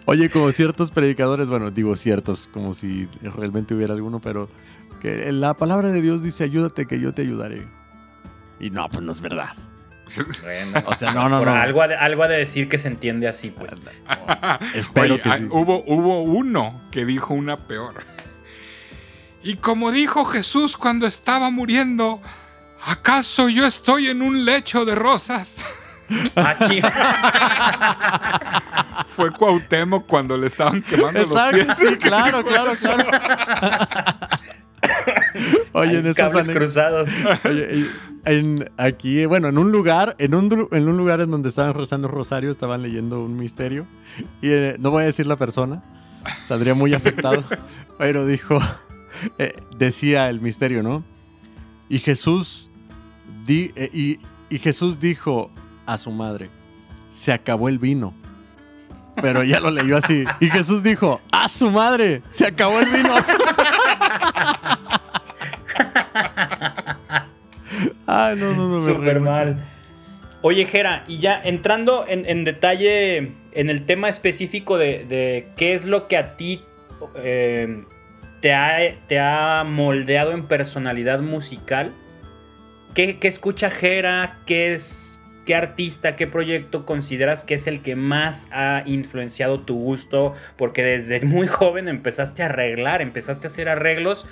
[0.06, 4.48] Oye, como ciertos predicadores, bueno, digo ciertos, como si realmente hubiera alguno, pero
[5.00, 7.62] que la palabra de Dios dice, ayúdate que yo te ayudaré.
[8.58, 9.50] Y no, pues no es verdad.
[10.42, 11.50] Bueno, O sea, no, no, no.
[11.54, 13.74] Algo, ha de, algo ha de decir que se entiende así, pues.
[14.74, 15.46] Espero Oye, que ah, sí.
[15.50, 18.04] hubo, hubo uno que dijo una peor.
[19.42, 22.20] Y como dijo Jesús cuando estaba muriendo,
[22.84, 25.64] ¿acaso yo estoy en un lecho de rosas?
[26.36, 26.56] Ah,
[29.06, 31.76] Fue Cuauhtémoc cuando le estaban quemando los Exacto, pies.
[31.78, 33.04] sí, claro, claro, claro.
[35.72, 37.08] Oye, en cables ane- cruzados.
[37.44, 37.86] Oye, y
[38.24, 41.74] en, aquí, bueno, en un lugar, en un, dru- en un lugar en donde estaban
[41.74, 43.86] rezando rosario, estaban leyendo un misterio.
[44.42, 45.82] Y eh, no voy a decir la persona,
[46.46, 47.44] saldría muy afectado.
[47.98, 48.58] pero dijo,
[49.38, 51.04] eh, decía el misterio, ¿no?
[51.88, 52.70] Y Jesús,
[53.46, 54.18] di- eh, y,
[54.50, 55.50] y Jesús dijo
[55.86, 56.50] a su madre,
[57.08, 58.12] se acabó el vino.
[59.20, 60.22] Pero ya lo leyó así.
[60.38, 63.12] Y Jesús dijo, a su madre, se acabó el vino.
[68.06, 68.80] Ay, no, no, no.
[68.84, 69.30] Súper mucho.
[69.30, 69.64] mal.
[70.40, 75.74] Oye, Jera, y ya entrando en, en detalle en el tema específico de, de qué
[75.74, 76.62] es lo que a ti
[77.16, 77.84] eh,
[78.40, 78.78] te, ha,
[79.08, 81.92] te ha moldeado en personalidad musical,
[82.94, 84.38] ¿qué, qué escucha Jera?
[84.46, 89.76] ¿Qué es, qué artista, qué proyecto consideras que es el que más ha influenciado tu
[89.76, 90.34] gusto?
[90.56, 94.26] Porque desde muy joven empezaste a arreglar, empezaste a hacer arreglos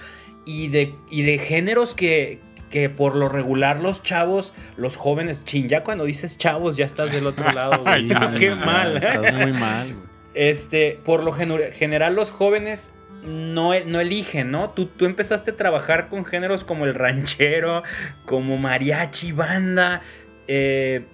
[0.47, 2.40] y de, y de géneros que,
[2.70, 7.12] que por lo regular los chavos, los jóvenes, chin, ya cuando dices chavos ya estás
[7.12, 8.09] del otro lado, güey.
[8.09, 8.97] Sí, Qué mal.
[8.97, 10.06] Estás muy mal, güey.
[10.35, 12.93] Este, por lo general los jóvenes
[13.24, 14.70] no, no eligen, ¿no?
[14.70, 17.82] Tú, tú empezaste a trabajar con géneros como el ranchero,
[18.24, 20.02] como mariachi, banda.
[20.47, 21.06] eh,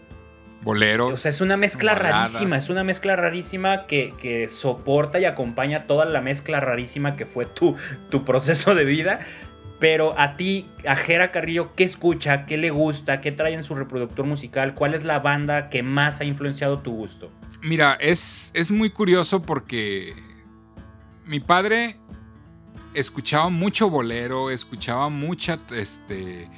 [0.63, 1.15] Boleros.
[1.15, 2.35] o sea, es una mezcla baladas.
[2.35, 7.27] rarísima, es una mezcla rarísima que, que soporta y acompaña toda la mezcla rarísima que
[7.27, 7.77] fue tu,
[8.11, 9.21] tu proceso de vida.
[9.81, 12.47] Pero a ti, a Jera Carrillo, ¿qué escucha?
[12.47, 13.21] ¿Qué le gusta?
[13.21, 14.75] ¿Qué trae en su reproductor musical?
[14.75, 17.33] ¿Cuál es la banda que más ha influenciado tu gusto?
[17.63, 20.15] Mira, es, es muy curioso porque
[21.27, 21.97] mi padre
[22.95, 26.49] escuchaba mucho bolero, escuchaba mucha este,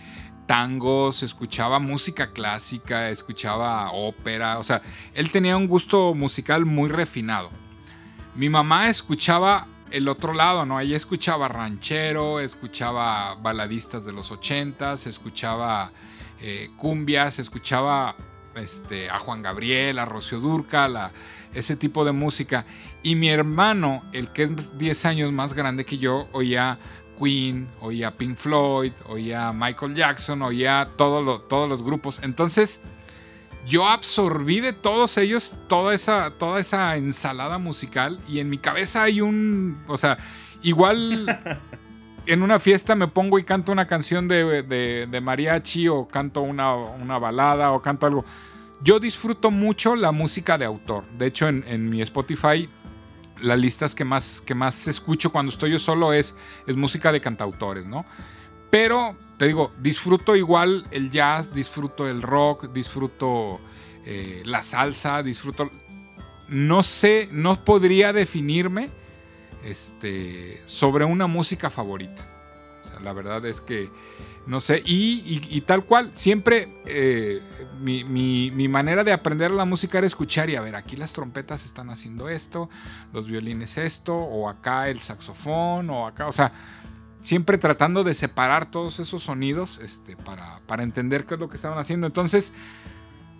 [0.46, 4.82] tangos, escuchaba música clásica, escuchaba ópera, o sea,
[5.14, 7.50] él tenía un gusto musical muy refinado.
[8.34, 10.80] Mi mamá escuchaba el otro lado, ¿no?
[10.80, 15.92] Ella escuchaba ranchero, escuchaba baladistas de los ochentas, escuchaba
[16.40, 18.16] eh, cumbias, escuchaba
[18.56, 21.12] este, a Juan Gabriel, a Rocío Durcal, a
[21.54, 22.64] ese tipo de música.
[23.02, 26.78] Y mi hermano, el que es 10 años más grande que yo, oía
[27.18, 32.20] Queen, oía Pink Floyd, oía Michael Jackson, oía todo lo- todos los grupos.
[32.22, 32.80] Entonces,
[33.66, 39.02] yo absorbí de todos ellos toda esa, toda esa ensalada musical y en mi cabeza
[39.04, 40.18] hay un, o sea,
[40.62, 41.24] igual
[42.26, 46.40] en una fiesta me pongo y canto una canción de, de- de mariachi o canto
[46.42, 48.24] una, una balada o canto algo.
[48.82, 51.04] Yo disfruto mucho la música de autor.
[51.16, 52.68] De hecho, en, en mi Spotify,
[53.44, 57.20] las listas que más, que más escucho cuando estoy yo solo es, es música de
[57.20, 58.04] cantautores, ¿no?
[58.70, 63.60] Pero, te digo, disfruto igual el jazz, disfruto el rock, disfruto
[64.04, 65.70] eh, la salsa, disfruto...
[66.48, 68.90] No sé, no podría definirme
[69.64, 72.28] este, sobre una música favorita.
[73.02, 73.88] La verdad es que
[74.46, 77.40] no sé, y, y- y tal cual, siempre eh,
[77.80, 81.12] mi, mi- mi manera de aprender la música era escuchar y a ver, aquí las
[81.12, 82.68] trompetas están haciendo esto,
[83.12, 86.52] los violines esto, o acá el saxofón, o acá, o sea,
[87.22, 91.56] siempre tratando de separar todos esos sonidos este, para, para entender qué es lo que
[91.56, 92.06] estaban haciendo.
[92.06, 92.52] Entonces,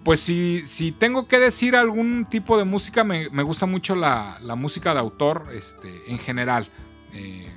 [0.05, 4.39] pues si, si tengo que decir algún tipo de música, me, me gusta mucho la,
[4.43, 6.69] la música de autor este, en general.
[7.13, 7.49] Eh,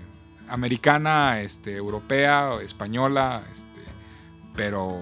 [0.50, 3.82] americana, este, europea, española, este,
[4.56, 5.00] pero,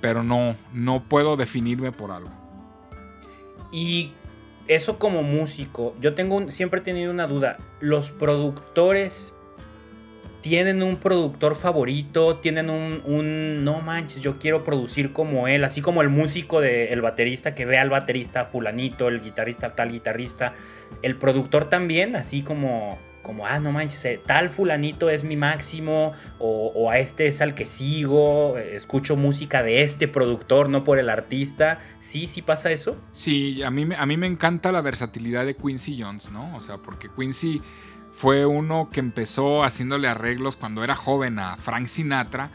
[0.00, 2.30] pero no, no puedo definirme por algo.
[3.72, 4.12] Y
[4.66, 7.58] eso como músico, yo tengo un- siempre he tenido una duda.
[7.80, 9.34] ¿Los productores
[10.40, 12.36] tienen un productor favorito?
[12.36, 15.64] ¿Tienen un, un, no manches, yo quiero producir como él?
[15.64, 19.90] Así como el músico de el baterista que ve al baterista fulanito, el guitarrista tal
[19.90, 20.52] guitarrista.
[21.02, 26.12] El productor también, así como, como ah, no manches, eh, tal fulanito es mi máximo,
[26.38, 31.00] o, a este es al que sigo, eh, escucho música de este productor, no por
[31.00, 31.80] el artista.
[31.98, 32.96] Sí, sí pasa eso.
[33.10, 36.54] Sí, a mí, a mí me encanta la versatilidad de Quincy Jones, ¿no?
[36.54, 37.62] O sea, porque Quincy
[38.12, 42.50] fue uno que empezó haciéndole arreglos cuando era joven a Frank Sinatra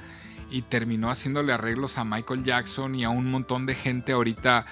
[0.51, 4.65] y terminó haciéndole arreglos a Michael Jackson y a un montón de gente ahorita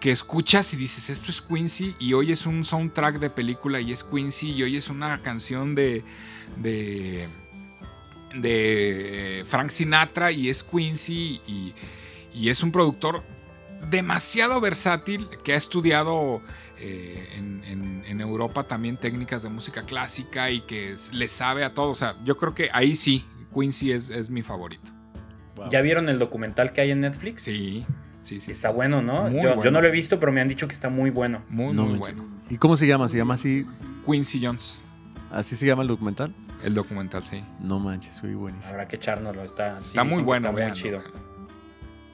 [0.00, 3.92] que escuchas y dices, esto es Quincy y hoy es un soundtrack de película y
[3.92, 6.04] es Quincy y hoy es una canción de...
[6.56, 7.28] de
[8.34, 11.74] de Frank Sinatra y es Quincy y,
[12.34, 13.24] y es un productor
[13.90, 16.42] demasiado versátil que ha estudiado
[16.78, 17.68] eh, en,
[18.20, 21.90] Europa también técnicas de música clásica y que le sabe a todo.
[21.90, 24.90] O sea, yo creo que ahí sí, Quincy es, mi favorito.
[25.70, 27.42] ¿Ya vieron el documental que hay en Netflix?
[27.42, 27.86] Sí.
[28.28, 29.30] Sí, sí, está bueno, ¿no?
[29.30, 31.40] Yo, no lo he visto, pero me han dicho que está muy bueno.
[31.48, 32.28] Muy, muy bueno.
[32.50, 33.08] ¿Y cómo se llama?
[33.08, 33.64] ¿Se llama así?
[34.04, 34.78] Quincy Jones.
[35.30, 36.34] ¿Así se llama el documental?
[36.62, 37.42] El documental, sí.
[37.58, 38.72] No manches, muy buenísimo.
[38.72, 39.44] Habrá que echárnoslo.
[39.44, 41.00] Está, está muy bueno, está muy chido.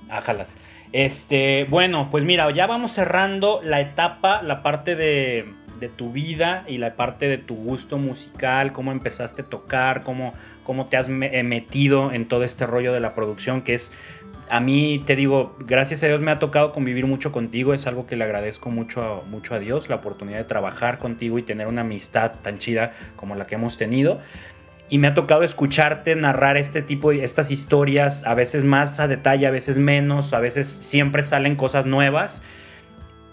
[0.09, 0.57] Ájalas.
[0.93, 6.63] Este, bueno, pues mira, ya vamos cerrando la etapa, la parte de, de, tu vida
[6.69, 10.33] y la parte de tu gusto musical, cómo empezaste a tocar, cómo,
[10.63, 13.91] cómo te has eh, metido en todo este rollo de la producción, que es,
[14.49, 18.07] a mí te digo, gracias a Dios me ha tocado convivir mucho contigo, es algo
[18.07, 21.81] que le agradezco mucho mucho a Dios, la oportunidad de trabajar contigo y tener una
[21.81, 24.21] amistad tan chida como la que hemos tenido.
[24.91, 29.09] Y me ha tocado escucharte narrar este tipo de estas historias, a veces más a
[29.09, 32.43] detalle, a veces menos, a veces siempre salen cosas nuevas.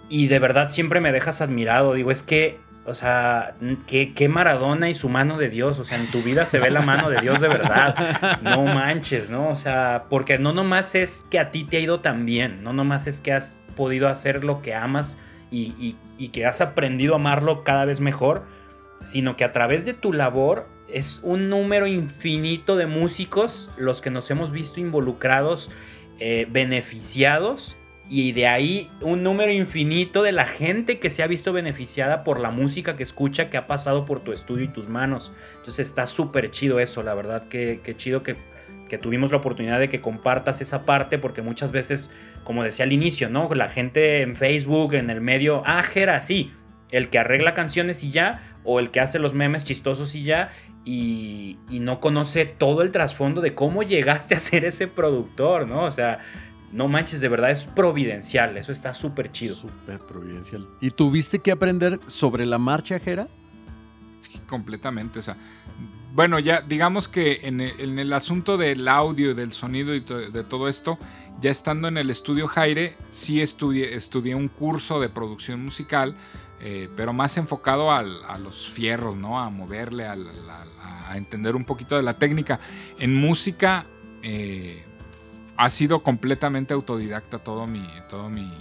[0.09, 3.55] Y de verdad siempre me dejas admirado, digo, es que, o sea,
[3.85, 6.71] qué, qué Maradona y su mano de Dios, o sea, en tu vida se ve
[6.71, 7.95] la mano de Dios de verdad,
[8.41, 9.49] no manches, ¿no?
[9.49, 12.73] O sea, porque no nomás es que a ti te ha ido tan bien, no
[12.73, 15.17] nomás es que has podido hacer lo que amas
[15.51, 15.95] y,
[16.31, 18.45] que has aprendido a amarlo cada vez mejor,
[19.01, 24.09] sino que a través de tu labor es un número infinito de músicos los que
[24.09, 25.71] nos hemos visto involucrados,
[26.19, 27.77] eh, beneficiados,
[28.11, 32.41] y de ahí un número infinito de la gente que se ha visto beneficiada por
[32.41, 35.31] la música que escucha, que ha pasado por tu estudio y tus manos.
[35.59, 38.35] Entonces está súper chido eso, la verdad, que, chido que,
[38.89, 42.11] que tuvimos la oportunidad de que compartas esa parte, porque muchas veces,
[42.43, 43.47] como decía al inicio, ¿no?
[43.55, 46.51] La gente en Facebook, en el medio, ah, Jera, sí,
[46.91, 50.49] el que arregla canciones y ya, o el que hace los memes chistosos y ya,
[50.83, 55.85] y, no conoce todo el trasfondo de cómo llegaste a ser ese productor, ¿no?
[55.85, 56.19] O sea,
[56.71, 59.55] no manches, de verdad es providencial, eso está súper chido.
[59.55, 60.67] Súper providencial.
[60.79, 63.27] ¿Y tuviste que aprender sobre la marcha, Jera?
[64.21, 65.37] Sí, completamente, o sea,
[66.13, 70.99] bueno, ya digamos que en el, asunto del audio, del sonido y de todo esto,
[71.39, 76.15] ya estando en el estudio Jaire, sí estudié, estudié un curso de producción musical
[76.63, 79.39] eh, pero más enfocado a los fierros, ¿no?
[79.39, 80.15] A moverle, a,
[81.15, 82.59] entender un poquito de la técnica.
[82.99, 83.85] En música
[84.21, 84.85] eh,
[85.61, 88.51] ha sido completamente autodidacta todo mi, todo mi,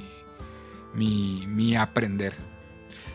[0.94, 2.34] mi, aprender.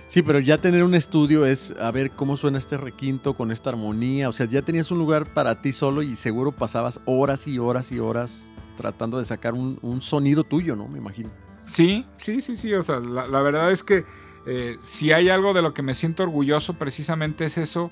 [0.07, 3.69] Sí, pero ya tener un estudio es a ver cómo suena este requinto con esta
[3.69, 4.27] armonía.
[4.27, 7.91] O sea, ya tenías un lugar para ti solo y seguro pasabas horas y horas
[7.91, 10.87] y horas tratando de sacar un, sonido tuyo, ¿no?
[10.87, 11.29] Me imagino.
[11.61, 12.73] Sí, sí, sí, sí.
[12.73, 14.03] O sea, la verdad es que
[14.47, 17.91] eh, si hay algo de lo que me siento orgulloso precisamente es eso,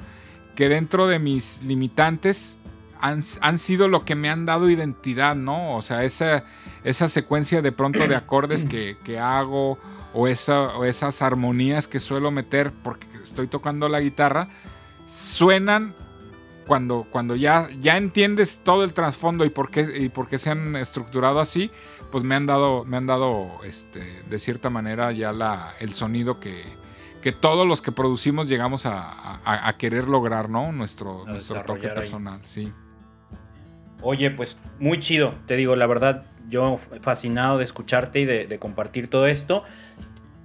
[0.55, 2.57] que dentro de mis limitantes
[3.03, 5.75] han, sido lo que me han dado identidad, ¿no?
[5.75, 6.45] O sea, esa,
[6.85, 9.77] esa secuencia de pronto de acordes que, hago
[10.13, 14.47] o, esa, o esas armonías que suelo meter porque estoy tocando la guitarra,
[15.05, 15.93] suenan
[16.65, 20.49] cuando, cuando ya, ya entiendes todo el trasfondo y por qué, y por qué se
[20.49, 21.71] han estructurado así,
[22.09, 26.39] pues me han dado, me han dado este, de cierta manera ya la, el sonido
[26.39, 26.63] que,
[27.21, 30.71] que todos los que producimos llegamos a, querer lograr, ¿no?
[30.71, 32.71] Nuestro, nuestro toque personal, sí.
[34.03, 39.09] Oye, pues muy chido, te digo, la verdad, yo fascinado de escucharte y de compartir
[39.09, 39.63] todo esto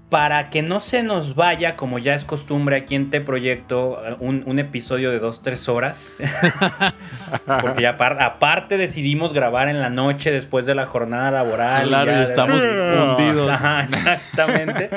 [0.09, 4.59] para que no se nos vaya, como ya es costumbre aquí en Te Proyecto, un,
[4.59, 6.13] episodio de dos, tres horas.
[7.61, 11.89] Porque ya aparte decidimos grabar en la noche después de la jornada laboral.
[11.89, 13.53] Claro, y estamos hundidos.
[13.85, 14.89] exactamente.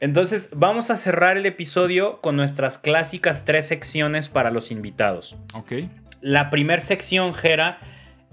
[0.00, 5.36] Entonces, vamos a cerrar el episodio con nuestras clásicas tres secciones para los invitados.
[5.54, 5.72] Ok.
[6.22, 7.78] La primera sección, Jera,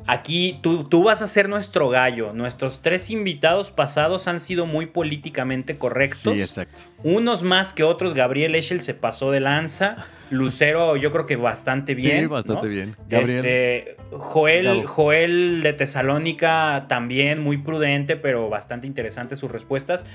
[0.08, 2.34] Aquí tú, tú, vas a ser nuestro gallo.
[2.34, 6.34] Nuestros tres invitados pasados han sido muy políticamente correctos.
[6.34, 6.84] Sí, exacto.
[7.04, 8.14] Unos más que otros.
[8.14, 9.96] Gabriel Eschel se pasó de lanza.
[10.32, 12.22] Lucero, yo creo que bastante bien.
[12.22, 12.96] Sí, bastante bien.
[13.10, 20.06] Este, Joel, Joel de Tesalónica también muy prudente, pero bastante interesante sus respuestas.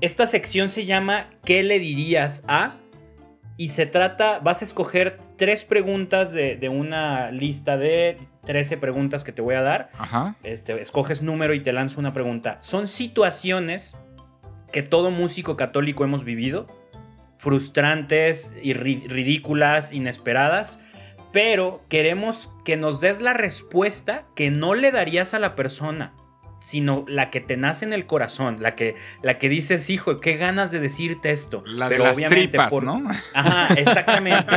[0.00, 2.76] Esta sección se llama ¿Qué le dirías a?
[3.56, 9.22] Y se trata, vas a escoger tres preguntas de, de una lista de 13 preguntas
[9.22, 9.90] que te voy a dar.
[9.96, 10.36] Ajá.
[10.42, 12.58] Este, escoges número y te lanzo una pregunta.
[12.60, 13.96] Son situaciones
[14.72, 16.66] que todo músico católico hemos vivido,
[17.38, 20.80] frustrantes y ridículas, inesperadas,
[21.32, 26.12] pero queremos que nos des la respuesta que no le darías a la persona
[26.64, 30.38] sino la que te nace en el corazón, la que, la que dices, hijo, qué
[30.38, 31.62] ganas de decirte esto.
[31.66, 33.02] La de las tripas, ¿no?
[33.34, 34.50] Ajá, exactamente.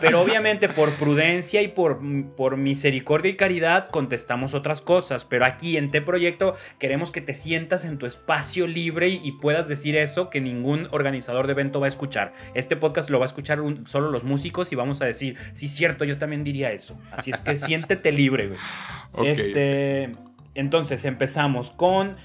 [0.00, 2.00] Pero obviamente por prudencia y por,
[2.34, 5.26] por misericordia y caridad contestamos otras cosas.
[5.26, 9.68] Pero aquí en T Proyecto queremos que te sientas en tu espacio libre y, puedas
[9.68, 12.32] decir eso que ningún organizador de evento va a escuchar.
[12.54, 16.06] Este podcast lo va a escuchar solo los músicos y vamos a decir, sí, cierto,
[16.06, 16.98] yo también diría eso.
[17.10, 19.28] Así es que siéntete libre, güey.
[19.28, 20.14] Este...
[20.54, 22.16] Entonces empezamos con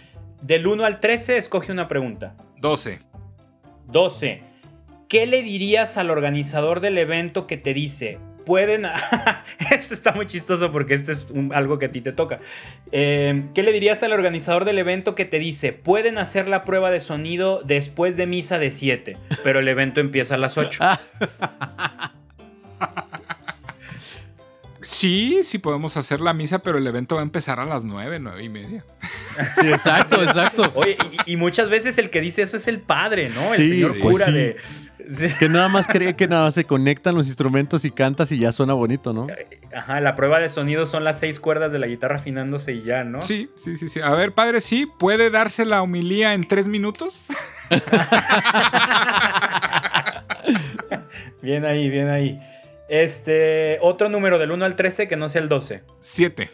[0.42, 2.36] del 1 al 13, escoge una pregunta.
[2.58, 3.00] 12.
[3.88, 4.44] 12.
[5.08, 8.86] ¿Qué le dirías al organizador del evento que te dice, pueden...
[9.72, 12.40] esto está muy chistoso porque esto es algo que a ti te toca.
[12.92, 16.92] Eh, ¿Qué le dirías al organizador del evento que te dice, pueden hacer la prueba
[16.92, 20.84] de sonido después de misa de 7, pero el evento empieza a las 8?
[24.86, 28.20] Sí, sí podemos hacer la misa, pero el evento va a empezar a las nueve,
[28.20, 28.86] nueve y media.
[29.60, 30.72] Sí, exacto, exacto.
[30.76, 30.96] Oye,
[31.26, 33.54] y, muchas veces el que dice eso es el padre, ¿no?
[33.54, 34.56] El señor cura de.
[35.40, 38.54] Que nada más cree que nada más se conectan los instrumentos y cantas y ya
[38.54, 39.28] suena bonito, ¿no?
[39.76, 43.04] Ajá, la prueba de sonido son las seis cuerdas de la guitarra afinándose y ya,
[43.04, 43.22] ¿no?
[43.22, 44.00] Sí, sí, sí, sí.
[44.00, 47.26] A ver, padre, sí, ¿puede darse la humilía en tres minutos?
[51.42, 52.40] bien ahí, bien ahí.
[52.88, 55.84] Este, otro número del 1 al 13 que no sea el 12.
[56.00, 56.50] 7.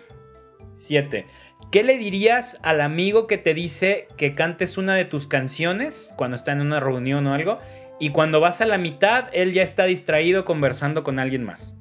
[0.74, 1.26] 7.
[1.72, 6.36] ¿Qué le dirías al amigo que te dice que cantes una de tus canciones cuando
[6.36, 7.60] está en una reunión o algo?
[8.00, 11.76] Y cuando vas a la mitad, él ya está distraído conversando con alguien más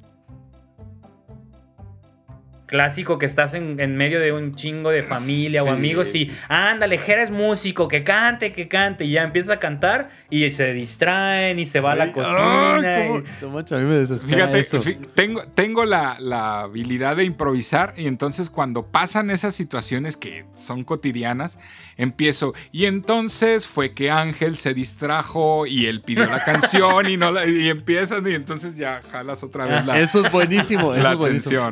[2.71, 7.23] clásico que estás en, medio de un chingo de familia o amigos y ándale, Jera
[7.23, 11.67] es músico, que cante, que cante, y ya empieza a cantar y se distraen y
[11.67, 12.87] se va a la cocina.
[12.87, 14.81] a mí me desespera Fíjate, eso.
[15.15, 20.85] tengo, tengo la, la habilidad de improvisar y entonces cuando pasan esas situaciones que son
[20.85, 21.59] cotidianas,
[22.01, 22.55] empiezo.
[22.73, 27.47] Y entonces fue que Ángel se distrajo y él pidió la canción y no la,
[27.47, 31.19] y empiezan y entonces ya jalas otra vez la Eso es buenísimo, eso la es
[31.19, 31.69] buenísimo.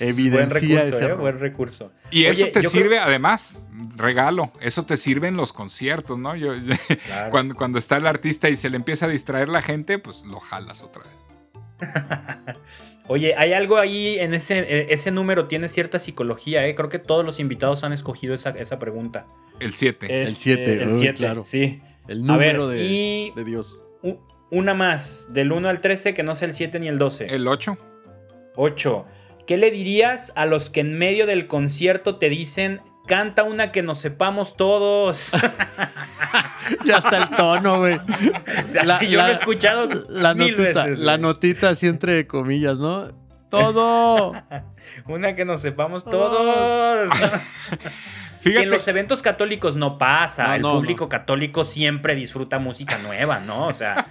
[0.00, 1.12] Evidencia buen recurso, ¿eh?
[1.14, 1.92] buen recurso.
[2.10, 3.66] Y eso te sirve además,
[3.96, 6.34] regalo, eso te sirve en los conciertos, ¿no?
[6.34, 6.52] Yo,
[7.30, 10.40] cuando, cuando está el artista y se le empieza a distraer la gente, pues lo
[10.40, 11.12] jalas otra vez.
[13.08, 16.74] Oye, hay algo ahí en ese, e, ese número, tiene cierta psicología, ¿eh?
[16.74, 19.26] Creo que todos los invitados han escogido esa, pregunta.
[19.60, 20.22] El 7.
[20.22, 21.42] El 7, el 7, claro.
[21.42, 21.80] sí.
[22.08, 23.82] El número de, de, Dios.
[24.50, 27.26] Una más, del 1 al 13, que no sea el 7 ni el 12.
[27.26, 27.76] El 8.
[28.54, 29.06] 8.
[29.46, 33.82] ¿Qué le dirías a los que en medio del concierto te dicen, canta una que
[33.82, 35.32] nos sepamos todos?
[36.84, 38.00] ya está el tono, güey.
[38.64, 40.98] O sea, si yo lo he escuchado la mil notita, veces.
[40.98, 43.12] La notita así entre comillas, ¿no?
[43.48, 44.32] Todo.
[45.06, 47.10] Una que nos sepamos todos.
[48.40, 48.62] Fíjate.
[48.62, 50.54] en los eventos católicos no pasa.
[50.54, 53.66] el público católico siempre disfruta música nueva, ¿no?
[53.66, 54.06] O sea.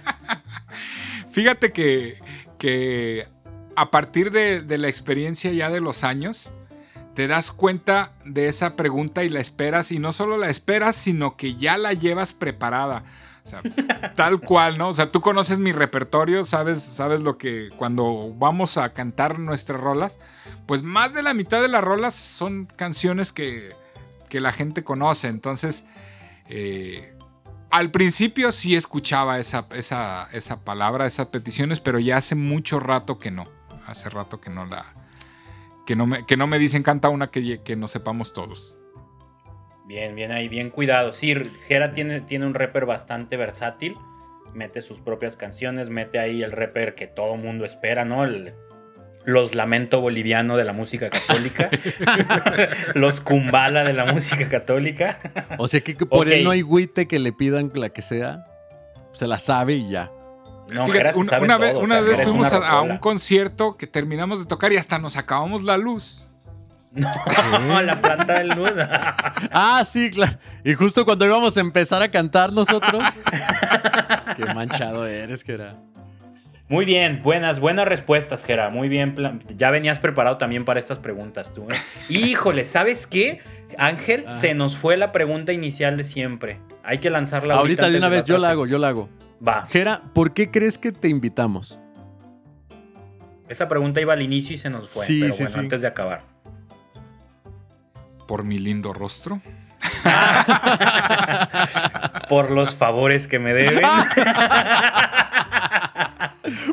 [1.30, 2.18] Fíjate que,
[2.58, 3.28] que
[3.76, 6.52] a partir de, de la experiencia ya de los años,
[7.16, 11.38] te das cuenta de esa pregunta y la esperas, y no solo la esperas, sino
[11.38, 13.04] que ya la llevas preparada.
[13.42, 13.62] O sea,
[14.16, 14.88] tal cual, ¿no?
[14.90, 19.80] O sea, tú conoces mi repertorio, sabes, sabes lo que cuando vamos a cantar nuestras
[19.80, 20.18] rolas,
[20.66, 23.70] pues más de la mitad de las rolas son canciones que,
[24.28, 25.28] que la gente conoce.
[25.28, 25.84] Entonces,
[26.50, 27.16] eh,
[27.70, 33.18] al principio sí escuchaba esa, esa, esa palabra, esas peticiones, pero ya hace mucho rato
[33.18, 33.44] que no.
[33.86, 34.84] Hace rato que no la,
[35.86, 38.76] que no me, que no me dicen canta una que, que no sepamos todos.
[39.86, 41.12] Bien, bien ahí, bien cuidado.
[41.12, 41.34] Sí,
[41.68, 43.96] Jera tiene, tiene un rapper bastante versátil.
[44.52, 48.26] Mete sus propias canciones, mete ahí el rapper que todo mundo espera, ¿no?
[49.24, 51.68] los lamento boliviano de la música católica.
[52.94, 55.18] los kumbala de la música católica.
[55.58, 58.44] o sea que, por él no hay güite que le pidan la que sea.
[59.12, 60.12] Se la sabe y ya.
[60.70, 64.98] No, una, vez, una vez fuimos a, un concierto que terminamos de tocar y hasta
[64.98, 66.28] nos acabamos la luz.
[66.96, 68.72] No, la planta del luz.
[69.52, 70.38] ah, sí, claro.
[70.64, 73.04] Y justo cuando íbamos a empezar a cantar nosotros.
[74.36, 75.76] Qué manchado eres, Gera.
[76.68, 78.70] Muy bien, buenas, buenas respuestas, Gera.
[78.70, 79.14] Muy bien.
[79.56, 81.68] Ya venías preparado también para estas preguntas tú.
[81.70, 81.76] ¿eh?
[82.08, 83.40] Híjole, ¿sabes qué?
[83.78, 84.32] Ángel, ah.
[84.32, 86.58] se nos fue la pregunta inicial de siempre.
[86.82, 87.84] Hay que lanzarla ahorita.
[87.84, 89.08] Ahorita de una vez, yo la hago, yo la hago.
[89.46, 89.66] Va.
[89.68, 91.78] Jera, ¿por qué crees que te invitamos?
[93.48, 95.06] Esa pregunta iba al inicio y se nos fue.
[95.08, 96.22] pero bueno, antes de acabar.
[98.26, 99.40] Por mi lindo rostro.
[102.28, 103.84] Por los favores que me deben.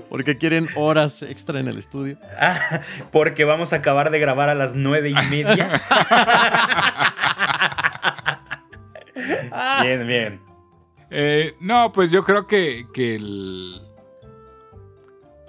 [0.10, 2.20] Porque quieren horas extra en el estudio.
[3.12, 5.82] porque vamos a acabar de grabar a las nueve y media.
[9.82, 10.40] bien, bien.
[11.16, 12.88] Eh, no, pues yo creo que,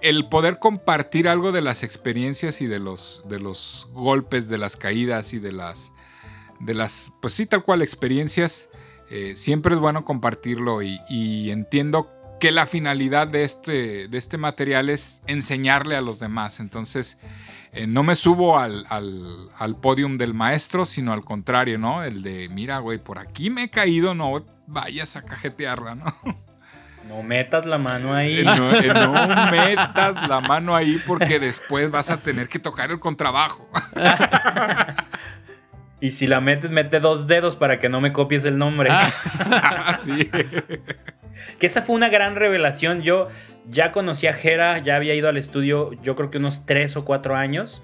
[0.02, 3.24] el, poder compartir algo de las experiencias y de los,
[3.94, 5.90] golpes, de las caídas y de las,
[6.60, 8.68] de las, pues sí, tal cual experiencias,
[9.08, 12.10] eh, siempre es bueno compartirlo y, entiendo
[12.40, 16.60] que la finalidad de este, de este material es enseñarle a los demás.
[16.60, 17.16] Entonces,
[17.72, 22.04] eh, no me subo al, al, al, podium del maestro, sino al contrario, ¿no?
[22.04, 26.14] El de, mira, güey, por aquí me he caído, no vayas a cajetearla, ¿no?
[27.08, 28.42] No metas la mano ahí.
[28.44, 29.12] No, eh, no,
[29.50, 33.68] metas la mano ahí porque después vas a tener que tocar el contrabajo.
[36.00, 38.88] y si la metes, mete dos dedos para que no me copies el nombre.
[38.90, 40.30] Ah, sí.
[41.58, 43.02] Que esa fue una gran revelación.
[43.02, 43.28] Yo
[43.68, 47.04] ya conocí a Jera, ya había ido al estudio, yo creo que unos tres o
[47.04, 47.82] cuatro años.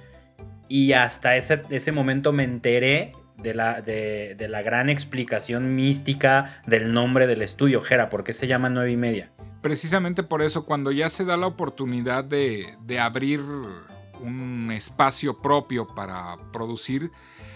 [0.66, 3.12] Y hasta ese, ese momento me enteré
[3.42, 8.46] de la, de, la, gran explicación mística del nombre del estudio, Jera, ¿por qué se
[8.46, 9.30] llama nueve y media?
[9.60, 15.86] Precisamente por eso, cuando ya se da la oportunidad de, de abrir un espacio propio
[15.86, 17.10] para producir,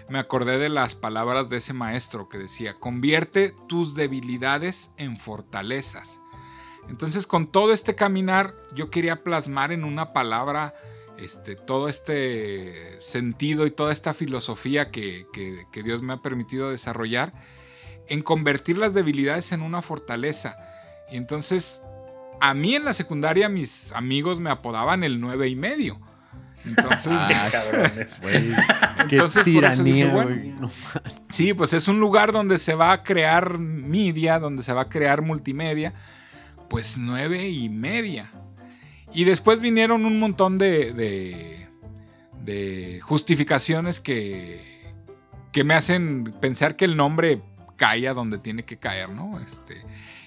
[0.08, 6.20] me acordé de las palabras de ese maestro que decía, convierte tus debilidades en fortalezas.
[6.88, 10.74] Entonces con todo este caminar yo quería plasmar en una palabra
[11.18, 16.70] este, todo este sentido y toda esta filosofía que, que, que, Dios me ha permitido
[16.70, 17.32] desarrollar
[18.08, 20.56] en convertir las debilidades en una fortaleza.
[21.10, 21.80] Y entonces,
[22.40, 26.00] a mí en la secundaria mis amigos me apodaban el nueve y medio.
[26.64, 28.20] Entonces, ah, cabrones.
[28.98, 30.70] entonces tiranía, dije, bueno, no
[31.28, 34.88] sí, pues es un lugar donde se va a crear media, donde se va a
[34.88, 35.92] crear multimedia,
[36.68, 38.30] pues nueve y media.
[39.14, 41.66] Y después vinieron un montón de,
[42.42, 44.60] de, justificaciones que,
[45.52, 47.40] que, me hacen pensar que el nombre
[47.76, 49.38] cae a donde tiene que caer, ¿no?
[49.40, 49.82] Este,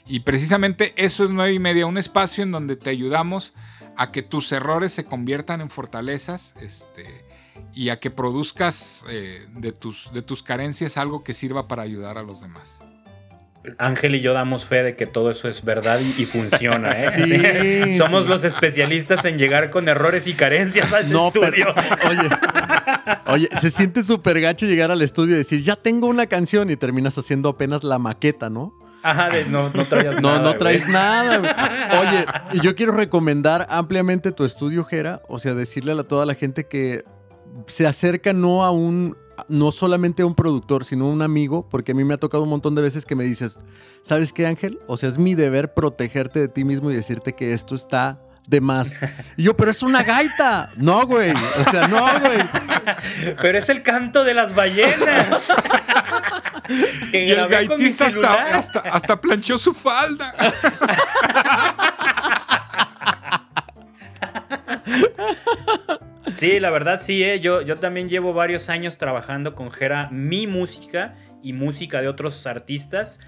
[0.06, 3.54] y precisamente eso es nueve y media, un espacio en donde te ayudamos
[3.98, 7.26] a que tus errores se conviertan en fortalezas este,
[7.74, 12.18] y a que produzcas eh, de, tus, de tus carencias algo que sirva para ayudar
[12.18, 12.77] a los demás.
[13.78, 16.92] Ángel y yo damos fe de que todo eso es verdad y, y funciona.
[16.92, 17.84] ¿eh?
[17.86, 18.30] Sí, Somos sí.
[18.30, 21.50] los especialistas en llegar con errores y carencias al no, estudio.
[21.52, 21.76] Pero,
[22.10, 22.30] oye,
[23.28, 26.78] oye, se siente súper gacho llegar al estudio y decir, ya tengo una canción y
[26.78, 28.74] terminas haciendo apenas la maqueta, ¿no?
[29.04, 30.40] Ajá, de, no, no traes no, nada.
[30.40, 30.94] No, no traes güey.
[30.94, 31.38] nada.
[31.38, 31.52] Güey.
[32.02, 32.26] Oye,
[32.64, 35.22] yo quiero recomendar ampliamente tu estudio, Jera.
[35.28, 37.04] O sea, decirle a toda la gente que
[37.68, 39.18] se acerca no a un
[39.48, 42.44] no solamente a un productor, sino a un amigo, porque a mí me ha tocado
[42.44, 43.58] un montón de veces que me dices,
[44.02, 44.80] ¿sabes qué, Ángel?
[44.88, 48.62] O sea, es mi deber protegerte de ti mismo y decirte que esto está de
[48.62, 48.94] más.
[49.36, 50.70] Y yo, pero es una gaita.
[50.78, 51.32] No, güey.
[51.32, 52.40] O sea, no, güey.
[53.42, 55.50] Pero es el canto de las ballenas.
[57.12, 60.34] y el gaitista hasta, hasta, hasta planchó su falda.
[66.34, 67.40] Sí, la verdad sí, ¿eh?
[67.40, 72.46] yo, yo también llevo varios años trabajando con Jera mi música y música de otros
[72.46, 73.20] artistas.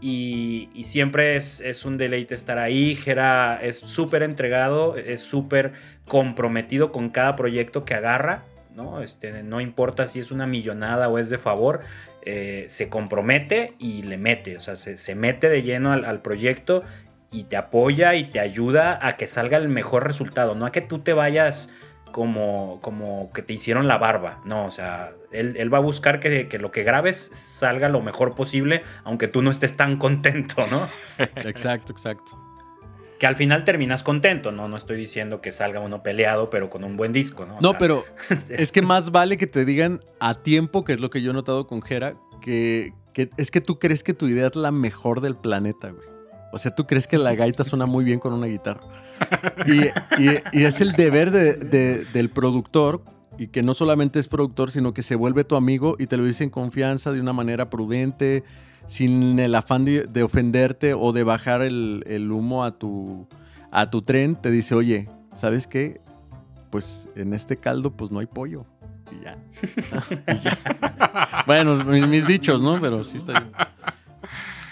[0.00, 2.94] Y, siempre es, es, un deleite estar ahí.
[2.94, 5.72] Jera es súper entregado, es súper
[6.06, 8.44] comprometido con cada proyecto que agarra.
[8.74, 9.02] ¿no?
[9.02, 11.80] Este, no importa si es una millonada o es de favor,
[12.22, 14.56] eh, se compromete y le mete.
[14.56, 16.82] O sea, se, se mete de lleno al, al proyecto
[17.30, 20.54] y te apoya y te ayuda a que salga el mejor resultado.
[20.54, 21.70] No a que tú te vayas
[22.12, 24.40] como, como que te hicieron la barba.
[24.44, 28.00] No, o sea, él, él va a buscar que, que, lo que grabes salga lo
[28.00, 30.88] mejor posible, aunque tú no estés tan contento, ¿no?
[31.36, 32.44] Exacto, exacto.
[33.18, 34.68] Que al final terminas contento, ¿no?
[34.68, 37.56] No estoy diciendo que salga uno peleado, pero con un buen disco, ¿no?
[37.56, 38.04] O no, sea, pero
[38.48, 41.34] es que más vale que te digan a tiempo, que es lo que yo he
[41.34, 45.20] notado con Jera, que, que es que tú crees que tu idea es la mejor
[45.20, 46.17] del planeta, güey.
[46.52, 48.80] O sea, tú crees que la gaita suena muy bien con una guitarra.
[49.66, 49.84] Y,
[50.22, 53.02] y, y es el deber de, de, del productor,
[53.38, 56.24] y que no solamente es productor, sino que se vuelve tu amigo y te lo
[56.24, 58.42] dice en confianza, de una manera prudente,
[58.86, 63.28] sin el afán de, de ofenderte o de bajar el, el, humo a tu,
[63.70, 64.34] a tu tren.
[64.34, 66.00] Te dice, oye, ¿sabes qué?
[66.70, 68.66] Pues en este caldo pues no hay pollo.
[69.12, 69.38] Y ya.
[70.34, 71.44] y ya.
[71.46, 72.80] bueno, mis dichos, ¿no?
[72.80, 73.52] Pero sí está bien.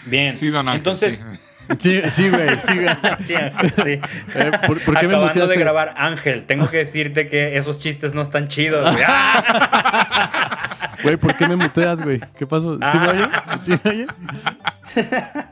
[0.07, 0.35] Bien.
[0.35, 1.25] Sí, don Ángel, Entonces...
[1.31, 1.41] sí.
[1.79, 2.95] Sí, sí, güey, sí, güey.
[3.19, 3.35] Sí,
[3.83, 3.91] sí.
[4.35, 8.15] Eh, ¿por, por qué me Acabando de grabar Ángel, tengo que decirte que esos chistes
[8.15, 8.91] no están chidos.
[8.93, 9.05] güey.
[11.03, 12.21] Güey, ¿por qué me muteas, güey?
[12.39, 12.75] ¿Qué pasó?
[12.75, 12.99] ¿Sí Ah.
[12.99, 13.29] me oye?
[13.61, 14.07] ¿Sí me oye?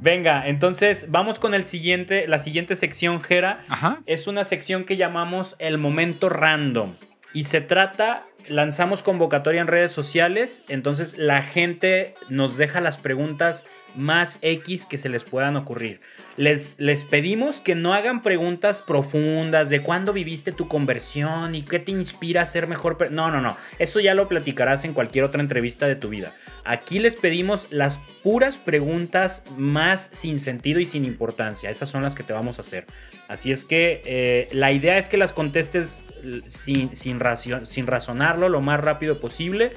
[0.00, 3.60] Venga, entonces vamos con el siguiente, la siguiente sección, Jera.
[3.68, 4.00] Ajá.
[4.06, 6.94] Es una sección que llamamos el momento random.
[7.32, 13.64] Y se trata lanzamos convocatoria en redes sociales, entonces la gente nos deja las preguntas
[13.96, 16.00] más X que se les puedan ocurrir.
[16.36, 21.78] Les, les pedimos que no hagan preguntas profundas de cuándo viviste tu conversión y qué
[21.78, 23.10] te inspira a ser mejor.
[23.10, 23.56] No, no, no.
[23.78, 26.34] Eso ya lo platicarás en cualquier otra entrevista de tu vida.
[26.64, 31.70] Aquí les pedimos las puras preguntas más sin sentido y sin importancia.
[31.70, 32.86] Esas son las que te vamos a hacer.
[33.28, 36.04] Así es que eh, la idea es que las contestes
[36.46, 37.20] sin, sin,
[37.64, 39.72] sin razonarlo lo más rápido posible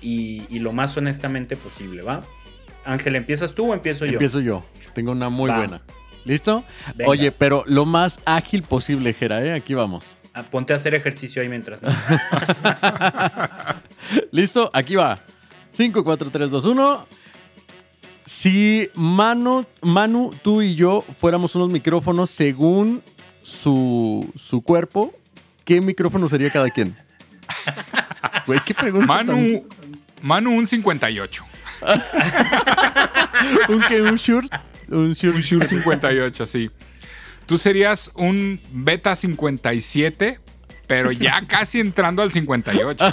[0.00, 2.20] y, y lo más honestamente posible, ¿va?
[2.86, 4.12] Ángel, ¿empiezas tú o empiezo yo?
[4.12, 4.64] Empiezo yo.
[4.94, 5.82] Tengo una muy buena.
[6.24, 6.64] ¿Listo?
[7.04, 9.52] Oye, pero lo más ágil posible, Jera, ¿eh?
[9.52, 10.16] Aquí vamos.
[10.32, 11.80] Ah, ponte a hacer ejercicio ahí mientras.
[14.30, 14.70] ¿Listo?
[14.72, 15.20] Aquí va.
[15.70, 17.06] 5, 4, 3, 2, 1.
[18.24, 23.02] Si Manu, Manu, tú y yo fuéramos unos micrófonos según
[23.42, 25.14] su, su cuerpo,
[25.64, 26.96] ¿qué micrófono sería cada quien?
[28.46, 29.06] Güey, ¿qué pregunta?
[29.06, 29.66] Manu,
[30.22, 31.44] Manu un 58.
[33.68, 34.02] ¿Un qué?
[34.02, 34.48] ¿Un Shure?
[34.88, 36.70] Un Shure, 58, sí.
[37.46, 40.40] Tú serías un Beta 57,
[40.86, 43.12] pero ya casi entrando al 58, ¿eh?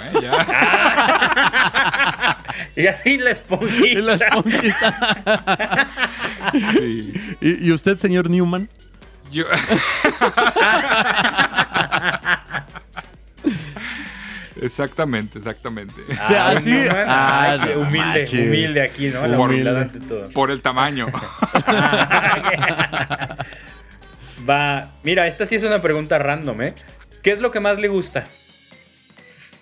[2.83, 3.99] y así la esponjita.
[3.99, 5.89] la esponjita.
[6.73, 7.13] sí.
[7.41, 8.69] ¿Y, ¿Y, usted, señor Newman?
[9.31, 9.45] Yo.
[14.63, 16.01] Exactamente, exactamente.
[16.09, 16.73] o sea, así.
[16.89, 19.27] Ah, humilde, humilde aquí, ¿no?
[19.27, 20.29] La humildad ante todo.
[20.31, 21.07] Por el tamaño.
[24.49, 24.93] Va.
[25.03, 26.75] Mira, esta sí es una pregunta random, ¿eh?
[27.21, 28.27] ¿Qué es lo que más le gusta?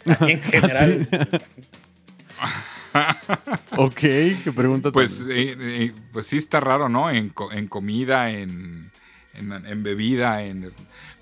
[0.05, 1.07] Así en general.
[3.77, 4.91] ok, qué pregunta.
[4.91, 7.09] Pues, eh, eh, pues sí está raro, ¿no?
[7.09, 8.91] En, en comida, en,
[9.33, 10.71] en, en bebida, en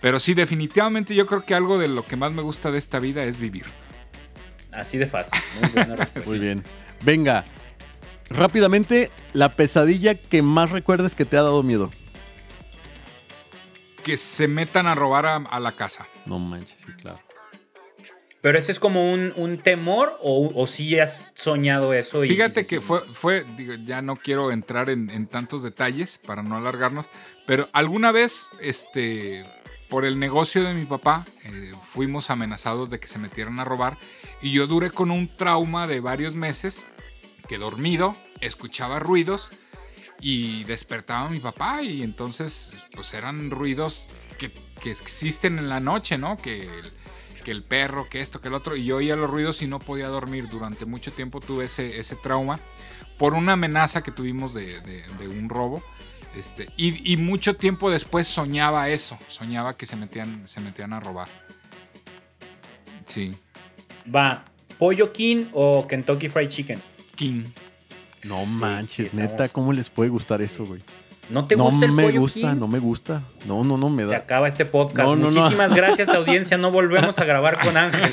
[0.02, 3.00] pero sí, definitivamente yo creo que algo de lo que más me gusta de esta
[3.00, 3.66] vida es vivir.
[4.72, 5.40] Así de fácil.
[5.60, 6.64] Muy, buena Muy bien.
[7.04, 7.46] Venga,
[8.30, 11.92] rápidamente, la pesadilla que más recuerdes que te ha dado miedo.
[14.04, 16.08] Que se metan a robar a, la casa.
[16.26, 17.20] No manches, sí, claro.
[18.42, 22.22] Pero ese es como un, temor o, o sí has soñado eso.
[22.22, 23.46] Fíjate que fue, fue
[23.84, 27.10] ya no quiero entrar en, en, tantos detalles para no alargarnos,
[27.46, 29.44] pero alguna vez, este,
[29.90, 33.98] por el negocio de mi papá, eh, fuimos amenazados de que se metieran a robar
[34.42, 36.82] y yo duré con un trauma de varios meses
[37.48, 39.50] que dormido escuchaba ruidos
[40.22, 44.08] y despertaba a mi papá y entonces pues eran ruidos
[44.38, 44.52] que,
[44.90, 46.38] existen en la noche, ¿no?
[46.38, 46.94] Que el,
[47.44, 49.80] que el, perro, que esto, que el otro y yo oía los ruidos y no
[49.80, 50.48] podía dormir.
[50.48, 52.62] Durante mucho tiempo tuve ese, ese trauma
[53.18, 55.84] por una amenaza que tuvimos de, de un robo.
[56.36, 61.28] Este, y, mucho tiempo después soñaba eso, soñaba que se metían, se metían a robar.
[63.06, 63.36] Sí.
[64.14, 64.46] Va,
[64.78, 66.82] ¿pollo King o Kentucky Fried Chicken?
[67.16, 67.46] King.
[68.28, 70.82] No manches, neta, ¿cómo les puede gustar eso, güey?
[71.30, 74.10] ¿No te gusta el me gusta, No me gusta, no No, no, me da.
[74.10, 75.16] Se acaba este podcast.
[75.16, 76.58] Muchísimas gracias, audiencia.
[76.58, 78.12] No volvemos a grabar con Ángel.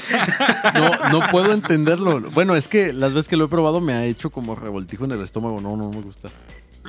[0.75, 2.31] No, no puedo entenderlo.
[2.33, 5.13] Bueno, es que las veces que lo he probado me ha hecho como revoltijo en
[5.13, 5.61] el estómago.
[5.61, 6.29] No, no me gusta.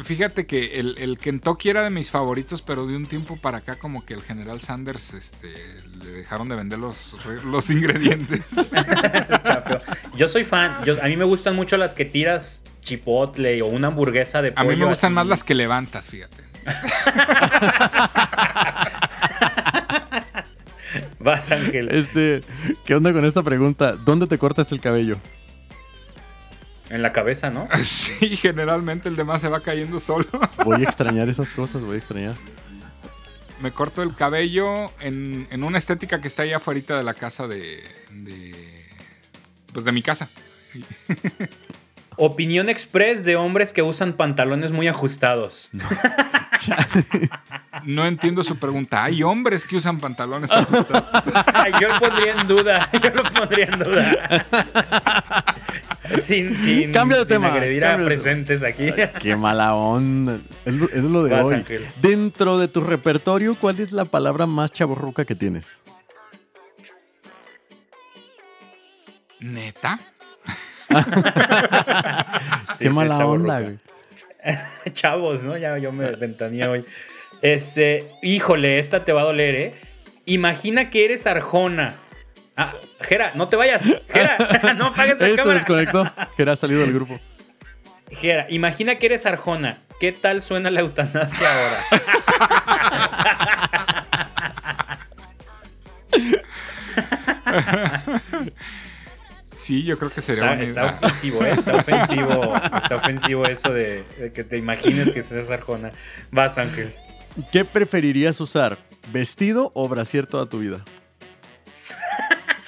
[0.03, 3.77] Fíjate que el, el, Kentucky era de mis favoritos, pero de un tiempo para acá
[3.77, 5.49] como que el General Sanders este,
[6.03, 7.15] le dejaron de vender los,
[7.45, 8.41] los ingredientes.
[10.15, 14.41] yo soy fan, a mí me gustan mucho las que tiras chipotle o una hamburguesa
[14.41, 14.67] de pollo.
[14.67, 16.43] A mí me gustan más las que levantas, fíjate.
[21.19, 21.89] Vas, Ángel.
[21.91, 22.41] Este,
[22.85, 23.93] ¿qué onda con esta pregunta?
[23.93, 25.17] ¿Dónde te cortas el cabello?
[26.89, 27.67] En la cabeza, ¿no?
[27.83, 30.27] Sí, generalmente el demás se va cayendo solo.
[30.65, 32.35] Voy a extrañar esas cosas, voy a extrañar.
[33.61, 37.83] Me corto el cabello en, una estética que está ahí afuera de la casa de,
[39.73, 40.29] Pues de mi casa.
[42.17, 45.69] Opinión express de hombres que usan pantalones muy ajustados.
[47.83, 48.05] No.
[48.07, 49.03] entiendo su pregunta.
[49.03, 51.09] ¿Hay hombres que usan pantalones ajustados?
[51.79, 52.89] yo lo pondría en duda.
[52.91, 55.45] Yo lo pondría en duda.
[56.19, 57.53] Sin, sin, Cambia de sin tema.
[57.53, 58.87] agredir a presentes aquí.
[59.21, 60.39] qué mala onda.
[60.65, 60.73] Es
[61.03, 61.63] lo, de hoy.
[62.01, 65.81] Dentro de tu repertorio, ¿cuál es la palabra más chaborruca que tienes?
[69.39, 69.99] ¿Neta?
[72.79, 73.77] qué mala onda, güey.
[74.93, 75.57] Chavos, ¿no?
[75.57, 76.85] Ya yo me ventanía hoy.
[77.41, 79.75] Este, híjole, esta te va a doler, ¿eh?
[80.25, 81.99] Imagina que eres Arjona
[82.57, 83.83] Ah, Jera, no te vayas.
[83.83, 86.11] Jera, no pagues la Eso desconectó.
[86.35, 87.19] Jera ha salido del grupo.
[88.11, 89.83] Jera, imagina que eres Arjona.
[89.99, 91.83] ¿Qué tal suena la eutanasia ahora?
[99.57, 101.51] Sí, yo creo que sería está, está ofensivo, ¿eh?
[101.51, 105.91] está ofensivo, está ofensivo eso de, de, que te imagines que seas Arjona.
[106.31, 106.93] Vas, Ángel.
[107.51, 108.77] ¿Qué preferirías usar?
[109.11, 110.85] ¿Vestido o brasier toda tu vida?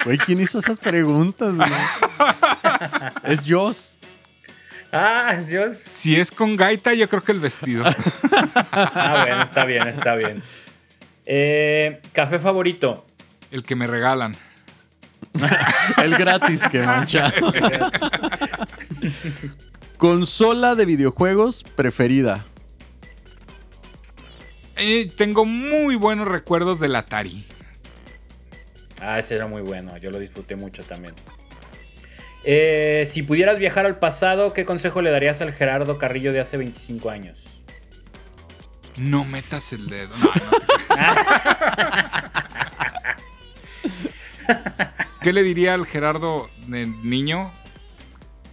[0.06, 1.70] Güey, ¿quién hizo esas preguntas, güey?
[3.24, 3.98] es Joss.
[4.92, 5.78] Ah, es Joss.
[5.78, 7.84] Si es con gaita, yo creo que el vestido.
[8.72, 10.42] ah, bueno, está bien, está bien.
[11.26, 13.06] Eh, ¿Café favorito?
[13.52, 14.36] El que me regalan.
[16.04, 17.32] el gratis que mancha.
[19.98, 22.46] Consola de videojuegos preferida.
[24.76, 27.46] Eh, tengo muy buenos recuerdos del Atari.
[29.02, 29.98] Ah, ese era muy bueno.
[29.98, 31.16] Yo lo disfruté mucho también.
[32.44, 36.58] Eh, si pudieras viajar al pasado, ¿qué consejo le darías al Gerardo Carrillo de hace
[36.58, 37.46] 25 años?
[38.96, 40.16] No metas el dedo.
[40.18, 40.32] No,
[45.22, 47.52] ¿Qué le diría al Gerardo de niño?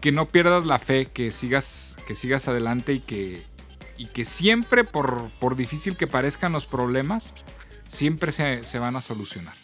[0.01, 3.43] Que no pierdas la fe, que sigas, que sigas adelante y que,
[3.97, 7.33] y que siempre, por, por difícil que parezcan los problemas,
[7.89, 9.55] siempre se, se van a solucionar.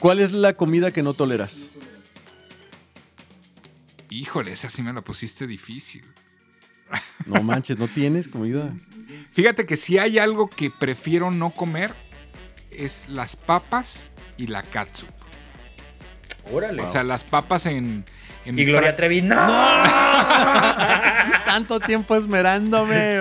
[0.00, 1.68] ¿Cuál es la comida que no toleras?
[4.10, 6.04] Híjole, esa sí me la pusiste difícil.
[7.26, 8.72] No manches, ¿no tienes comida?
[9.32, 11.94] Fíjate que si hay algo que prefiero no comer
[12.70, 15.08] es las papas y la catsup.
[16.52, 16.82] Órale.
[16.82, 18.04] O sea, las papas en...
[18.44, 19.36] en y Gloria Trevi, ¡no!
[21.46, 23.20] Tanto tiempo esmerándome.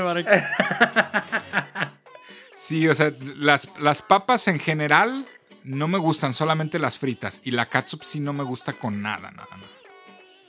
[2.54, 5.28] sí, o sea, las, las papas en general
[5.64, 7.42] no me gustan, solamente las fritas.
[7.44, 9.72] Y la catsup sí no me gusta con nada, nada, nada.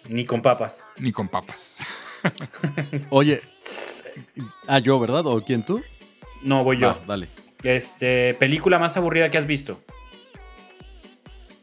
[0.09, 0.89] Ni con papas.
[0.99, 1.81] Ni con papas.
[3.11, 3.43] Oye,
[4.67, 5.27] ah, yo, ¿verdad?
[5.27, 5.83] ¿O quién tú?
[6.43, 6.91] No, voy yo.
[6.91, 7.29] Ah, dale.
[7.63, 9.81] Este, película más aburrida que has visto.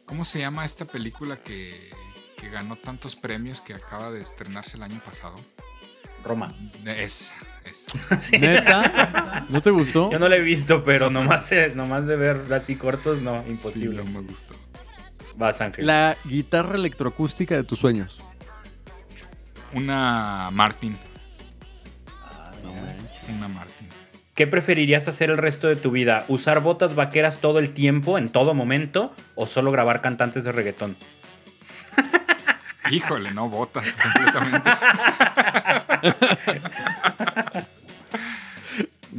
[0.06, 1.92] ¿Cómo se llama esta película que,
[2.36, 5.36] que ganó tantos premios que acaba de estrenarse el año pasado?
[6.24, 6.54] Roma.
[6.86, 7.34] Es, es.
[8.20, 8.38] Sí.
[8.38, 9.46] ¿Neta?
[9.50, 10.12] ¿No te gustó?
[10.12, 14.02] Yo no la he visto, pero nomás, nomás de ver así cortos, no, imposible.
[14.02, 14.56] Sí, no me gustó.
[15.36, 15.86] Vas, Ángel.
[15.86, 18.24] La guitarra electroacústica de tus sueños.
[19.74, 20.98] Una Martin.
[22.08, 23.22] Ah, no manches.
[23.30, 23.88] Una Martin.
[24.36, 26.26] ¿Qué preferirías hacer el resto de tu vida?
[26.28, 29.14] ¿Usar botas vaqueras todo el tiempo, en todo momento?
[29.36, 30.98] ¿O solo grabar cantantes de reggaetón?
[32.90, 34.70] Híjole, no, botas completamente.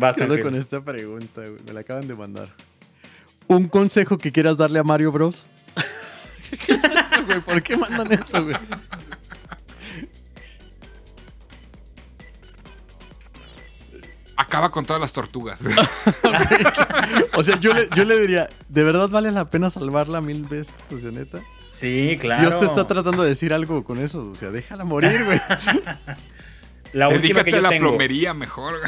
[0.02, 1.62] Vas, con esta pregunta, güey.
[1.64, 2.48] Me la acaban de mandar.
[3.46, 5.46] ¿Un consejo que quieras darle a Mario Bros?
[6.66, 7.40] ¿Qué es eso, güey?
[7.40, 8.56] ¿Por qué mandan eso, güey?
[14.36, 15.56] Acaba con todas las tortugas.
[17.34, 20.74] O sea, yo le, yo le diría, ¿de verdad vale la pena salvarla mil veces?
[20.94, 21.42] O sea, neta.
[21.70, 22.42] Sí, claro.
[22.42, 24.30] Dios te está tratando de decir algo con eso.
[24.30, 25.40] O sea, déjala morir, güey.
[26.92, 27.88] La última Dedícate que a yo la tengo.
[27.88, 28.80] plomería mejor.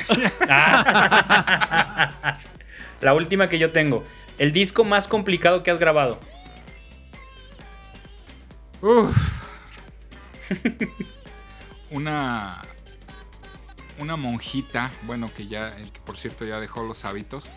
[0.48, 2.38] Ah.
[3.00, 4.04] La última que yo tengo.
[4.38, 6.18] El disco más complicado que has grabado.
[8.80, 9.16] Uf.
[11.90, 12.60] Una.
[13.98, 17.50] Una monjita, bueno, que ya, eh, que por cierto ya dejó los hábitos,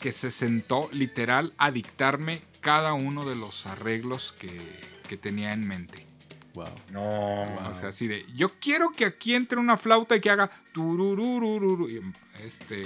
[0.00, 4.60] que se sentó literal a dictarme cada uno de los arreglos que,
[5.08, 6.06] que tenía en mente.
[6.54, 6.68] Wow.
[6.90, 7.42] No.
[7.70, 11.88] O sea, así de, yo quiero que aquí entre una flauta y que haga turururururu.
[11.88, 12.00] Y,
[12.44, 12.84] Este,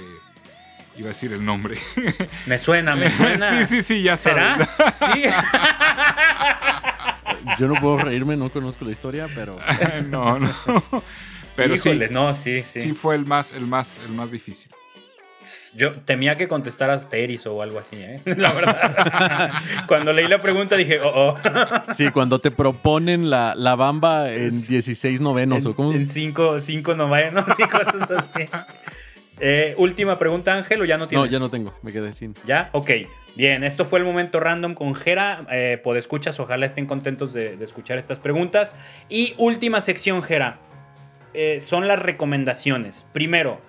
[0.95, 1.77] iba a decir el nombre.
[2.45, 3.49] Me suena, me suena.
[3.49, 4.67] sí, sí, sí, ya sabes.
[4.97, 5.13] ¿Será?
[5.13, 5.23] Sí.
[7.59, 9.57] Yo no puedo reírme, no conozco la historia, pero.
[10.07, 10.53] no, no.
[11.55, 14.71] Pero Híjole, sí, no, sí, sí, sí fue el más, el más, el más difícil.
[15.75, 18.21] Yo temía que contestaras Teris o algo así, ¿eh?
[18.25, 19.51] La verdad.
[19.87, 21.93] Cuando leí la pregunta dije, oh, oh.
[21.93, 25.93] Sí, cuando te proponen la, la bamba en 16 novenos o cómo.
[25.93, 28.45] En cinco, cinco novenos y cosas así.
[29.39, 31.29] Eh, última pregunta, Ángel, o ya no No, tienes?
[31.31, 32.33] ya no tengo, me quedé sin.
[32.45, 32.69] ¿Ya?
[32.71, 32.89] Ok.
[33.35, 35.45] Bien, esto fue el momento random con Jera.
[35.51, 38.75] Eh, podescuchas, ojalá estén contentos de, de escuchar estas preguntas.
[39.09, 40.59] Y última sección, Jera.
[41.35, 43.05] Eh, son las recomendaciones.
[43.13, 43.61] Primero,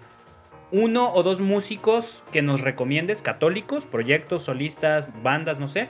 [0.71, 5.89] uno o dos músicos que nos recomiendes, católicos, proyectos, solistas, bandas, no sé,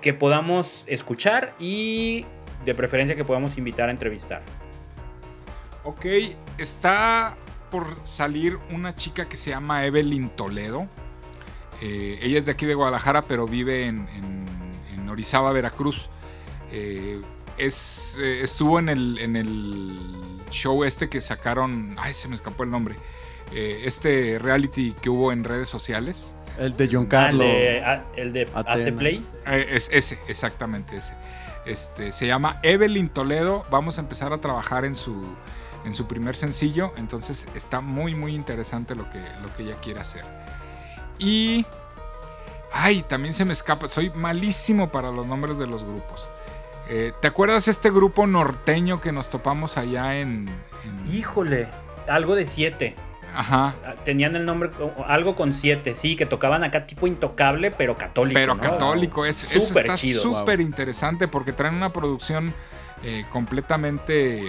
[0.00, 2.24] que podamos escuchar y
[2.64, 4.42] de preferencia que podamos invitar a entrevistar.
[5.82, 6.06] Ok,
[6.58, 7.34] está
[7.70, 10.86] por salir una chica que se llama Evelyn Toledo.
[11.82, 14.44] Eh, ella es de aquí de Guadalajara, pero vive en, en-
[15.10, 16.08] Orizaba, Veracruz.
[16.72, 17.20] Eh,
[17.56, 19.96] es, eh, estuvo en el, en el
[20.50, 21.94] show este que sacaron.
[22.00, 22.96] Ay, se me escapó el nombre.
[23.52, 26.30] Eh, este reality que hubo en redes sociales.
[26.58, 28.66] El de John Ah, el de, ah, el de Atenas.
[28.66, 29.24] Hace Play.
[29.46, 31.12] Eh, es ese, exactamente ese.
[31.66, 33.64] Este, se llama Evelyn Toledo.
[33.70, 35.24] Vamos a empezar a trabajar en su,
[35.84, 36.92] en su primer sencillo.
[36.96, 40.24] Entonces está muy, muy interesante lo que, lo que ella quiere hacer.
[41.18, 41.66] Y...
[42.76, 43.86] Ay, también se me escapa.
[43.86, 46.28] Soy malísimo para los nombres de los grupos.
[46.88, 50.48] Eh, ¿Te acuerdas este grupo norteño que nos topamos allá en...
[50.84, 51.14] en...
[51.14, 51.68] Híjole,
[52.08, 52.94] algo de siete.
[53.34, 53.74] Ajá.
[53.84, 54.70] Ah, tenían el nombre,
[55.06, 58.34] algo con siete, sí, que tocaban acá tipo intocable, pero católico.
[58.38, 58.62] Pero ¿no?
[58.62, 62.54] católico, es, Súper está chido, súper interesante porque traen una producción
[63.02, 64.42] eh, completamente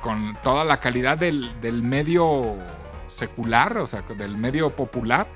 [0.00, 2.56] con toda la calidad del, del medio
[3.06, 5.26] secular, o sea, del medio popular,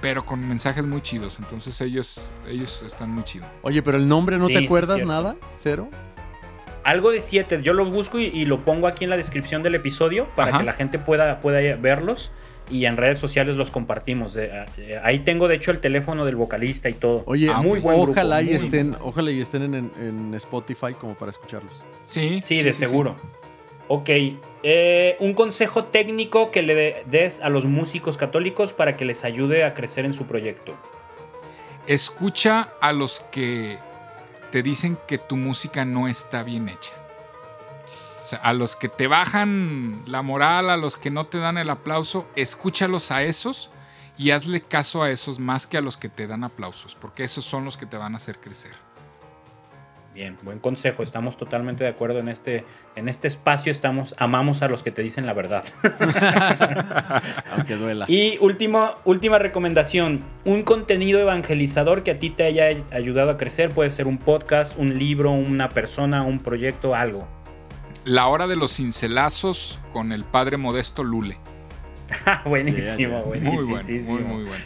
[0.00, 1.36] pero con mensajes muy chidos.
[1.38, 3.48] Entonces ellos, ellos están muy chidos.
[3.62, 5.88] Oye, pero el nombre no Sí, te acuerdas nada, cero.
[6.84, 9.74] Algo de siete, yo lo busco y, y lo pongo aquí en la descripción del
[9.74, 10.58] episodio para Ajá.
[10.58, 12.30] que la gente pueda, pueda verlos
[12.70, 14.36] y en redes sociales los compartimos.
[14.36, 14.64] Eh,
[15.02, 17.22] ahí tengo de hecho el teléfono del vocalista y todo.
[17.26, 20.92] Oye, Ah, muy buen grupo, ojalá y muy estén, ojalá y estén en, en Spotify
[20.98, 21.84] como para escucharlos.
[22.04, 23.16] Sí, Sí, de seguro.
[23.88, 24.08] Ok,
[24.62, 29.24] eh, un consejo técnico que le de- des a los músicos católicos para que les
[29.24, 30.74] ayude a crecer en su proyecto.
[31.86, 33.76] Escucha a los que
[34.54, 36.92] te dicen que tu música no está bien hecha.
[38.40, 42.28] A los que te bajan la moral, a los que no te dan el aplauso,
[42.36, 43.68] escúchalos a esos
[44.16, 47.44] y hazle caso a esos más que a los que te dan aplausos, porque esos
[47.44, 48.83] son los que te van a hacer crecer.
[50.14, 51.02] Bien, buen consejo.
[51.02, 52.64] Estamos totalmente de acuerdo en este,
[52.94, 53.72] en este espacio.
[53.72, 55.64] Estamos, amamos a los que te dicen la verdad.
[57.52, 58.04] Aunque duela.
[58.06, 63.70] Y última, última recomendación, un contenido evangelizador que a ti te haya ayudado a crecer.
[63.70, 67.26] Puede ser un podcast, un libro, una persona, un proyecto, algo.
[68.04, 71.38] La hora de los cincelazos con el padre Modesto Lule.
[72.44, 74.12] buenísimo, Yeah, Muy bueno, buenísimo.
[74.20, 74.64] muy, muy bueno.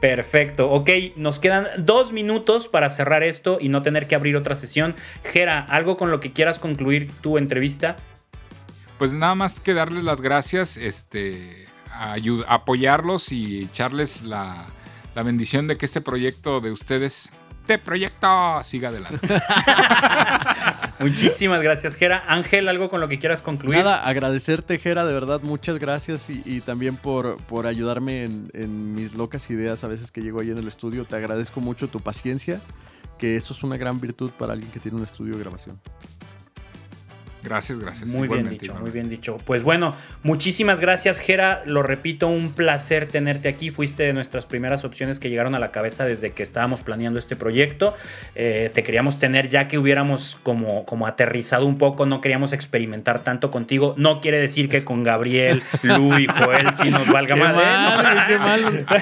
[0.00, 0.70] Perfecto.
[0.70, 4.94] Ok, nos quedan dos minutos para cerrar esto y no tener que abrir otra sesión.
[5.24, 7.96] Gera, ¿algo con lo que quieras concluir tu entrevista?
[8.98, 14.66] Pues nada más que darles las gracias, este, ayud- apoyarlos y echarles la,
[15.14, 17.28] la bendición de que este proyecto de ustedes,
[17.62, 19.18] este proyecto, siga adelante.
[21.00, 22.24] Muchísimas gracias, Gera.
[22.26, 23.78] Ángel, ¿algo con lo que quieras concluir?
[23.78, 28.94] Nada, agradecerte, Jera, de verdad, muchas gracias y, y también por, por ayudarme en, en
[28.94, 31.04] mis locas ideas a veces que llego ahí en el estudio.
[31.04, 32.60] Te agradezco mucho tu paciencia,
[33.18, 35.80] que eso es una gran virtud para alguien que tiene un estudio de grabación.
[37.42, 38.06] Gracias, gracias.
[38.06, 39.38] Muy bien igualmente, dicho, muy bien dicho.
[39.44, 41.62] Pues bueno, muchísimas gracias, Gera.
[41.66, 43.70] Lo repito, un placer tenerte aquí.
[43.70, 47.36] Fuiste de nuestras primeras opciones que llegaron a la cabeza desde que estábamos planeando este
[47.36, 47.94] proyecto.
[48.34, 53.24] Eh, te queríamos tener ya que hubiéramos como, como aterrizado un poco, no queríamos experimentar
[53.24, 53.94] tanto contigo.
[53.96, 57.54] No quiere decir que con Gabriel, Lu y Joel sí nos valga Qué mal.
[57.54, 57.58] ¿eh?
[57.58, 58.12] mal, No.
[58.12, 58.86] güey, qué mal.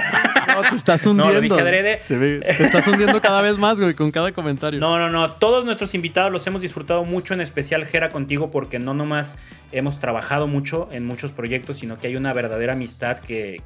[0.57, 1.57] No, te estás No, lo hundiendo.
[1.57, 1.99] dije adrede.
[1.99, 4.81] Se ve- te estás hundiendo cada vez más, güey, con cada comentario.
[4.81, 5.31] No, no, no.
[5.33, 9.39] Todos nuestros invitados los hemos disfrutado mucho, en especial Jera contigo, porque no nomás
[9.73, 13.63] hemos trabajado mucho en muchos proyectos, sino que hay una verdadera amistad que,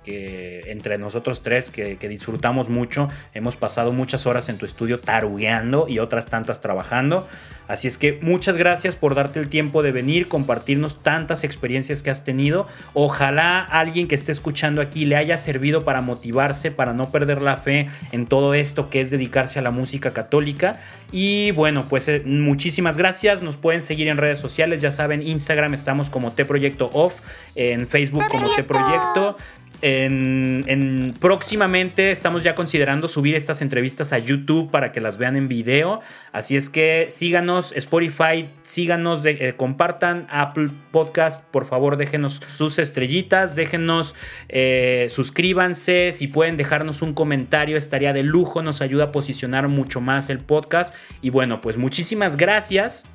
[0.66, 3.08] entre nosotros tres que, que disfrutamos mucho.
[3.34, 7.26] Hemos pasado muchas horas en tu estudio tarugueando y otras tantas trabajando.
[7.70, 12.10] Así es que muchas gracias por darte el tiempo de venir, compartirnos tantas experiencias que
[12.10, 12.66] has tenido.
[12.94, 17.58] Ojalá alguien que esté escuchando aquí le haya servido para motivarse, para no perder la
[17.58, 20.80] fe en todo esto que es dedicarse a la música católica.
[21.12, 23.40] Y bueno, pues eh, muchísimas gracias.
[23.40, 24.80] Nos pueden seguir en redes sociales.
[24.82, 27.18] Ya saben, Instagram estamos como T Proyecto Off,
[27.56, 29.36] en Facebook como T Proyecto.
[29.82, 35.34] En, en- próximamente estamos ya considerando subir estas entrevistas a YouTube para que las vean
[35.36, 36.00] en video.
[36.32, 43.56] Así es que síganos, Spotify, síganos, eh, compartan Apple Podcast, por favor déjenos sus estrellitas,
[43.56, 44.14] déjenos,
[44.48, 50.00] eh, suscríbanse, si pueden dejarnos un comentario estaría de lujo, nos ayuda a posicionar mucho
[50.00, 50.94] más el podcast.
[51.20, 53.06] Y bueno, pues muchísimas gracias.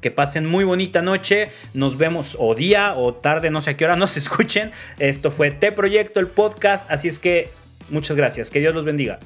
[0.00, 1.50] Que pasen muy bonita noche.
[1.74, 4.72] Nos vemos o día o tarde, no sé a qué hora nos escuchen.
[4.98, 6.90] Esto fue T Proyecto, el podcast.
[6.90, 7.50] Así es que
[7.90, 8.50] muchas gracias.
[8.50, 9.18] Que Dios los bendiga.